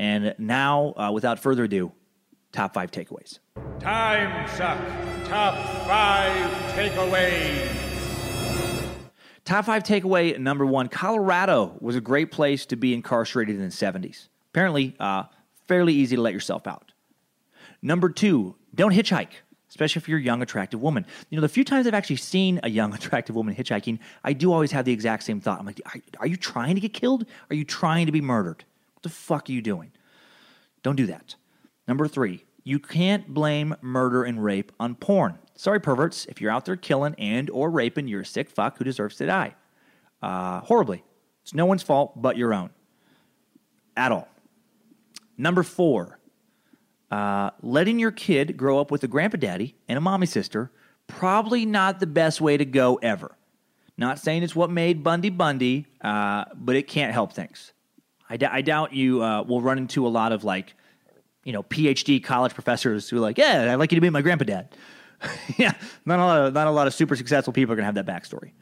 And 0.00 0.34
now, 0.38 0.94
uh, 0.96 1.10
without 1.12 1.38
further 1.38 1.64
ado, 1.64 1.92
top 2.52 2.72
five 2.72 2.90
takeaways. 2.90 3.38
Time 3.80 4.48
suck. 4.48 4.78
Top 5.26 5.54
five 5.86 6.50
takeaways. 6.72 7.68
Top 9.44 9.66
five 9.66 9.82
takeaway 9.82 10.38
number 10.38 10.64
one 10.64 10.88
Colorado 10.88 11.76
was 11.80 11.96
a 11.96 12.00
great 12.00 12.30
place 12.30 12.64
to 12.66 12.76
be 12.76 12.94
incarcerated 12.94 13.56
in 13.56 13.60
the 13.60 13.68
70s. 13.68 14.28
Apparently, 14.54 14.96
uh, 14.98 15.24
fairly 15.68 15.92
easy 15.92 16.16
to 16.16 16.22
let 16.22 16.32
yourself 16.32 16.66
out. 16.66 16.92
Number 17.82 18.08
two, 18.08 18.56
don't 18.74 18.94
hitchhike, 18.94 19.32
especially 19.68 20.00
if 20.00 20.08
you're 20.08 20.18
a 20.18 20.22
young, 20.22 20.40
attractive 20.40 20.80
woman. 20.80 21.04
You 21.28 21.36
know, 21.36 21.42
the 21.42 21.48
few 21.50 21.62
times 21.62 21.86
I've 21.86 21.92
actually 21.92 22.16
seen 22.16 22.58
a 22.62 22.70
young, 22.70 22.94
attractive 23.00 23.36
woman 23.36 23.54
hitchhiking, 23.54 23.98
I 24.24 24.32
do 24.32 24.50
always 24.50 24.72
have 24.72 24.86
the 24.86 24.92
exact 24.92 25.24
same 25.24 25.42
thought. 25.42 25.60
I'm 25.60 25.66
like, 25.66 25.82
are, 25.84 26.00
are 26.20 26.26
you 26.26 26.38
trying 26.38 26.74
to 26.76 26.80
get 26.80 26.94
killed? 26.94 27.26
Are 27.50 27.54
you 27.54 27.66
trying 27.66 28.06
to 28.06 28.12
be 28.12 28.22
murdered? 28.22 28.64
What 29.00 29.04
the 29.04 29.16
fuck 29.16 29.48
are 29.48 29.52
you 29.52 29.62
doing? 29.62 29.92
Don't 30.82 30.96
do 30.96 31.06
that. 31.06 31.34
Number 31.88 32.06
three, 32.06 32.44
you 32.64 32.78
can't 32.78 33.32
blame 33.32 33.74
murder 33.80 34.24
and 34.24 34.44
rape 34.44 34.72
on 34.78 34.94
porn. 34.94 35.38
Sorry, 35.56 35.80
perverts. 35.80 36.26
If 36.26 36.38
you're 36.38 36.50
out 36.50 36.66
there 36.66 36.76
killing 36.76 37.14
and 37.16 37.48
or 37.48 37.70
raping, 37.70 38.08
you're 38.08 38.20
a 38.20 38.26
sick 38.26 38.50
fuck 38.50 38.76
who 38.76 38.84
deserves 38.84 39.16
to 39.16 39.24
die. 39.24 39.54
Uh, 40.20 40.60
horribly. 40.60 41.02
It's 41.40 41.54
no 41.54 41.64
one's 41.64 41.82
fault 41.82 42.20
but 42.20 42.36
your 42.36 42.52
own. 42.52 42.68
At 43.96 44.12
all. 44.12 44.28
Number 45.38 45.62
four, 45.62 46.18
uh, 47.10 47.52
letting 47.62 47.98
your 47.98 48.10
kid 48.10 48.54
grow 48.58 48.80
up 48.80 48.90
with 48.90 49.02
a 49.02 49.08
grandpa 49.08 49.38
daddy 49.38 49.76
and 49.88 49.96
a 49.96 50.02
mommy 50.02 50.26
sister, 50.26 50.70
probably 51.06 51.64
not 51.64 52.00
the 52.00 52.06
best 52.06 52.42
way 52.42 52.58
to 52.58 52.66
go 52.66 52.96
ever. 52.96 53.34
Not 53.96 54.18
saying 54.18 54.42
it's 54.42 54.54
what 54.54 54.68
made 54.68 55.02
Bundy 55.02 55.30
Bundy, 55.30 55.86
uh, 56.02 56.44
but 56.54 56.76
it 56.76 56.86
can't 56.86 57.14
help 57.14 57.32
things. 57.32 57.72
I, 58.30 58.36
d- 58.36 58.46
I 58.46 58.62
doubt 58.62 58.94
you 58.94 59.22
uh, 59.22 59.42
will 59.42 59.60
run 59.60 59.76
into 59.76 60.06
a 60.06 60.08
lot 60.08 60.32
of 60.32 60.44
like, 60.44 60.74
you 61.44 61.52
know, 61.52 61.64
PhD 61.64 62.22
college 62.22 62.54
professors 62.54 63.10
who 63.10 63.16
are 63.16 63.20
like, 63.20 63.36
yeah, 63.36 63.72
I'd 63.72 63.74
like 63.74 63.90
you 63.92 63.96
to 63.96 64.00
be 64.00 64.08
my 64.08 64.22
grandpa 64.22 64.44
dad. 64.44 64.74
yeah, 65.58 65.72
not 66.06 66.18
a 66.18 66.24
lot 66.24 66.40
of 66.40 66.54
not 66.54 66.66
a 66.66 66.70
lot 66.70 66.86
of 66.86 66.94
super 66.94 67.14
successful 67.16 67.52
people 67.52 67.72
are 67.72 67.76
gonna 67.76 67.86
have 67.86 67.96
that 67.96 68.06
backstory. 68.06 68.52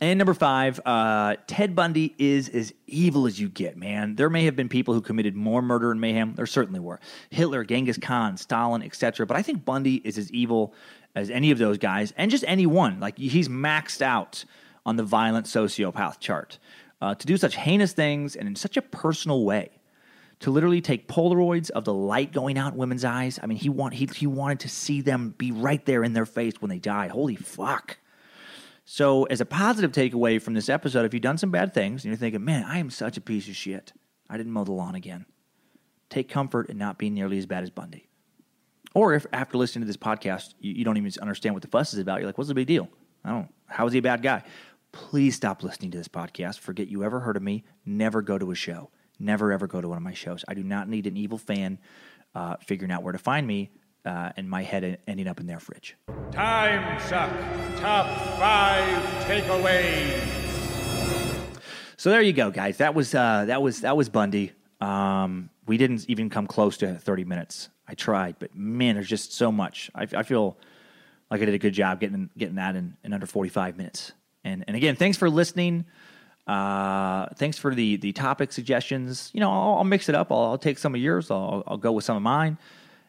And 0.00 0.18
number 0.18 0.34
five, 0.34 0.80
uh, 0.84 1.36
Ted 1.46 1.76
Bundy 1.76 2.14
is 2.18 2.48
as 2.48 2.74
evil 2.86 3.26
as 3.26 3.40
you 3.40 3.48
get, 3.48 3.76
man. 3.76 4.16
There 4.16 4.28
may 4.28 4.44
have 4.44 4.56
been 4.56 4.68
people 4.68 4.92
who 4.92 5.00
committed 5.00 5.36
more 5.36 5.62
murder 5.62 5.92
and 5.92 6.00
mayhem. 6.00 6.34
There 6.34 6.46
certainly 6.46 6.80
were. 6.80 6.98
Hitler, 7.30 7.64
Genghis 7.64 7.96
Khan, 7.96 8.36
Stalin, 8.36 8.82
etc. 8.82 9.24
But 9.24 9.36
I 9.36 9.42
think 9.42 9.64
Bundy 9.64 10.02
is 10.04 10.18
as 10.18 10.32
evil 10.32 10.74
as 11.14 11.30
any 11.30 11.52
of 11.52 11.58
those 11.58 11.78
guys, 11.78 12.12
and 12.16 12.30
just 12.30 12.44
anyone. 12.46 12.98
Like 12.98 13.16
he's 13.16 13.48
maxed 13.48 14.02
out 14.02 14.44
on 14.84 14.96
the 14.96 15.04
violent 15.04 15.46
sociopath 15.46 16.18
chart. 16.18 16.58
Uh, 17.04 17.14
to 17.14 17.26
do 17.26 17.36
such 17.36 17.54
heinous 17.54 17.92
things 17.92 18.34
and 18.34 18.48
in 18.48 18.56
such 18.56 18.78
a 18.78 18.82
personal 18.82 19.44
way 19.44 19.68
to 20.40 20.50
literally 20.50 20.80
take 20.80 21.06
Polaroids 21.06 21.68
of 21.68 21.84
the 21.84 21.92
light 21.92 22.32
going 22.32 22.56
out 22.56 22.72
in 22.72 22.78
women's 22.78 23.04
eyes. 23.04 23.38
I 23.42 23.46
mean, 23.46 23.58
he 23.58 23.68
want 23.68 23.92
he 23.92 24.06
he 24.06 24.26
wanted 24.26 24.60
to 24.60 24.70
see 24.70 25.02
them 25.02 25.34
be 25.36 25.52
right 25.52 25.84
there 25.84 26.02
in 26.02 26.14
their 26.14 26.24
face 26.24 26.54
when 26.60 26.70
they 26.70 26.78
die. 26.78 27.08
Holy 27.08 27.36
fuck! 27.36 27.98
So, 28.86 29.24
as 29.24 29.42
a 29.42 29.44
positive 29.44 29.92
takeaway 29.92 30.40
from 30.40 30.54
this 30.54 30.70
episode, 30.70 31.04
if 31.04 31.12
you've 31.12 31.22
done 31.22 31.36
some 31.36 31.50
bad 31.50 31.74
things 31.74 32.04
and 32.04 32.10
you're 32.10 32.16
thinking, 32.16 32.42
"Man, 32.42 32.64
I 32.64 32.78
am 32.78 32.88
such 32.88 33.18
a 33.18 33.20
piece 33.20 33.48
of 33.48 33.54
shit. 33.54 33.92
I 34.30 34.38
didn't 34.38 34.52
mow 34.52 34.64
the 34.64 34.72
lawn 34.72 34.94
again," 34.94 35.26
take 36.08 36.30
comfort 36.30 36.70
in 36.70 36.78
not 36.78 36.96
being 36.96 37.12
nearly 37.12 37.36
as 37.36 37.44
bad 37.44 37.64
as 37.64 37.68
Bundy. 37.68 38.08
Or 38.94 39.12
if 39.12 39.26
after 39.30 39.58
listening 39.58 39.82
to 39.82 39.86
this 39.86 39.98
podcast, 39.98 40.54
you, 40.58 40.72
you 40.72 40.84
don't 40.86 40.96
even 40.96 41.12
understand 41.20 41.54
what 41.54 41.60
the 41.60 41.68
fuss 41.68 41.92
is 41.92 41.98
about, 41.98 42.20
you're 42.20 42.28
like, 42.28 42.38
"What's 42.38 42.48
the 42.48 42.54
big 42.54 42.66
deal? 42.66 42.88
I 43.26 43.30
don't. 43.30 43.52
How 43.66 43.86
is 43.86 43.92
he 43.92 43.98
a 43.98 44.02
bad 44.02 44.22
guy?" 44.22 44.42
Please 44.94 45.34
stop 45.34 45.64
listening 45.64 45.90
to 45.90 45.98
this 45.98 46.06
podcast. 46.06 46.60
Forget 46.60 46.86
you 46.86 47.02
ever 47.02 47.18
heard 47.18 47.36
of 47.36 47.42
me. 47.42 47.64
Never 47.84 48.22
go 48.22 48.38
to 48.38 48.52
a 48.52 48.54
show. 48.54 48.90
Never 49.18 49.50
ever 49.50 49.66
go 49.66 49.80
to 49.80 49.88
one 49.88 49.96
of 49.96 50.04
my 50.04 50.14
shows. 50.14 50.44
I 50.46 50.54
do 50.54 50.62
not 50.62 50.88
need 50.88 51.08
an 51.08 51.16
evil 51.16 51.36
fan 51.36 51.80
uh, 52.32 52.56
figuring 52.64 52.92
out 52.92 53.02
where 53.02 53.10
to 53.10 53.18
find 53.18 53.44
me 53.44 53.72
uh, 54.04 54.30
and 54.36 54.48
my 54.48 54.62
head 54.62 55.00
ending 55.08 55.26
up 55.26 55.40
in 55.40 55.48
their 55.48 55.58
fridge. 55.58 55.96
Time 56.30 57.00
suck. 57.00 57.28
Top 57.80 58.06
five 58.38 59.02
takeaways. 59.24 60.22
So 61.96 62.10
there 62.10 62.22
you 62.22 62.32
go, 62.32 62.52
guys. 62.52 62.76
That 62.76 62.94
was 62.94 63.16
uh, 63.16 63.46
that 63.46 63.62
was 63.62 63.80
that 63.80 63.96
was 63.96 64.08
Bundy. 64.08 64.52
Um, 64.80 65.50
we 65.66 65.76
didn't 65.76 66.04
even 66.08 66.30
come 66.30 66.46
close 66.46 66.76
to 66.78 66.94
30 66.94 67.24
minutes. 67.24 67.68
I 67.88 67.94
tried, 67.94 68.36
but 68.38 68.54
man, 68.54 68.94
there's 68.94 69.08
just 69.08 69.32
so 69.32 69.50
much. 69.50 69.90
I, 69.92 70.06
I 70.14 70.22
feel 70.22 70.56
like 71.32 71.42
I 71.42 71.46
did 71.46 71.54
a 71.54 71.58
good 71.58 71.74
job 71.74 71.98
getting 71.98 72.30
getting 72.38 72.56
that 72.56 72.76
in, 72.76 72.96
in 73.02 73.12
under 73.12 73.26
45 73.26 73.76
minutes. 73.76 74.12
And 74.44 74.64
and 74.66 74.76
again, 74.76 74.96
thanks 74.96 75.16
for 75.16 75.28
listening. 75.28 75.84
Uh, 76.46 77.26
thanks 77.36 77.56
for 77.56 77.74
the 77.74 77.96
the 77.96 78.12
topic 78.12 78.52
suggestions. 78.52 79.30
You 79.32 79.40
know, 79.40 79.50
I'll, 79.50 79.76
I'll 79.76 79.84
mix 79.84 80.08
it 80.08 80.14
up. 80.14 80.30
I'll, 80.30 80.42
I'll, 80.42 80.58
take 80.58 80.78
some 80.78 80.94
of 80.94 81.00
yours. 81.00 81.30
I'll, 81.30 81.64
I'll 81.66 81.78
go 81.78 81.92
with 81.92 82.04
some 82.04 82.16
of 82.16 82.22
mine, 82.22 82.58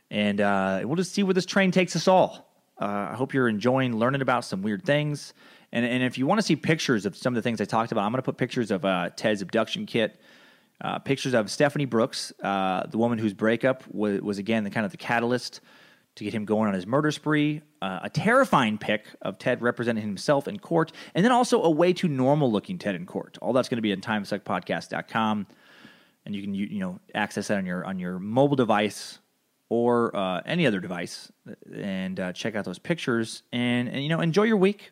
and 0.09 0.39
uh, 0.39 0.81
we'll 0.83 0.95
just 0.95 1.13
see 1.13 1.23
where 1.23 1.33
this 1.33 1.45
train 1.45 1.71
takes 1.71 1.95
us 1.95 2.07
all. 2.07 2.49
Uh, 2.81 3.09
I 3.11 3.15
hope 3.15 3.33
you're 3.33 3.49
enjoying 3.49 3.97
learning 3.97 4.21
about 4.21 4.45
some 4.45 4.61
weird 4.61 4.85
things. 4.85 5.33
And 5.73 5.85
and 5.85 6.01
if 6.03 6.17
you 6.17 6.25
want 6.25 6.39
to 6.39 6.43
see 6.43 6.55
pictures 6.55 7.05
of 7.05 7.17
some 7.17 7.33
of 7.33 7.35
the 7.35 7.41
things 7.41 7.59
I 7.59 7.65
talked 7.65 7.91
about, 7.91 8.05
I'm 8.05 8.11
going 8.11 8.19
to 8.21 8.25
put 8.25 8.37
pictures 8.37 8.71
of 8.71 8.85
uh, 8.85 9.09
Ted's 9.15 9.41
abduction 9.41 9.85
kit. 9.85 10.19
Uh, 10.81 10.99
pictures 10.99 11.33
of 11.33 11.49
Stephanie 11.49 11.85
Brooks, 11.85 12.33
uh, 12.43 12.85
the 12.87 12.97
woman 12.97 13.17
whose 13.17 13.33
breakup 13.33 13.83
was, 13.93 14.19
was 14.21 14.37
again 14.39 14.65
the 14.65 14.69
kind 14.69 14.85
of 14.85 14.91
the 14.91 14.97
catalyst 14.97 15.61
to 16.15 16.23
get 16.23 16.33
him 16.33 16.45
going 16.45 16.67
on 16.67 16.73
his 16.73 16.87
murder 16.87 17.11
spree, 17.11 17.61
uh, 17.81 17.99
a 18.03 18.09
terrifying 18.09 18.77
pic 18.77 19.05
of 19.21 19.37
Ted 19.37 19.61
representing 19.61 20.03
himself 20.03 20.47
in 20.47 20.57
court, 20.57 20.91
and 21.13 21.25
then 21.25 21.31
also 21.31 21.61
a 21.61 21.69
way 21.69 21.93
too 21.93 22.07
normal 22.07 22.51
looking 22.51 22.77
Ted 22.77 22.95
in 22.95 23.05
court. 23.05 23.37
All 23.41 23.53
that's 23.53 23.69
going 23.69 23.77
to 23.77 23.81
be 23.81 23.91
on 23.91 24.01
timesuckpodcast.com. 24.01 25.47
And 26.25 26.35
you 26.35 26.41
can 26.41 26.55
you, 26.55 26.65
you 26.65 26.79
know 26.79 26.99
access 27.13 27.49
that 27.49 27.57
on 27.57 27.65
your 27.67 27.85
on 27.85 27.99
your 27.99 28.17
mobile 28.17 28.55
device 28.55 29.19
or 29.69 30.15
uh, 30.15 30.41
any 30.45 30.65
other 30.65 30.79
device, 30.79 31.31
and 31.71 32.19
uh, 32.19 32.33
check 32.33 32.55
out 32.55 32.65
those 32.65 32.79
pictures 32.79 33.43
and, 33.51 33.87
and 33.89 34.01
you 34.01 34.09
know 34.09 34.21
enjoy 34.21 34.43
your 34.43 34.57
week, 34.57 34.91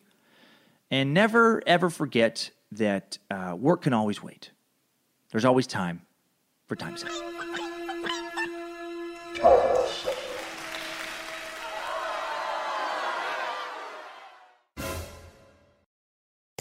and 0.92 1.12
never 1.12 1.60
ever 1.66 1.90
forget 1.90 2.50
that 2.70 3.18
uh, 3.30 3.56
work 3.58 3.82
can 3.82 3.92
always 3.92 4.22
wait. 4.22 4.52
There's 5.32 5.44
always 5.44 5.66
time 5.66 6.02
for 6.68 6.76
time 6.76 6.96
suck. 6.96 7.10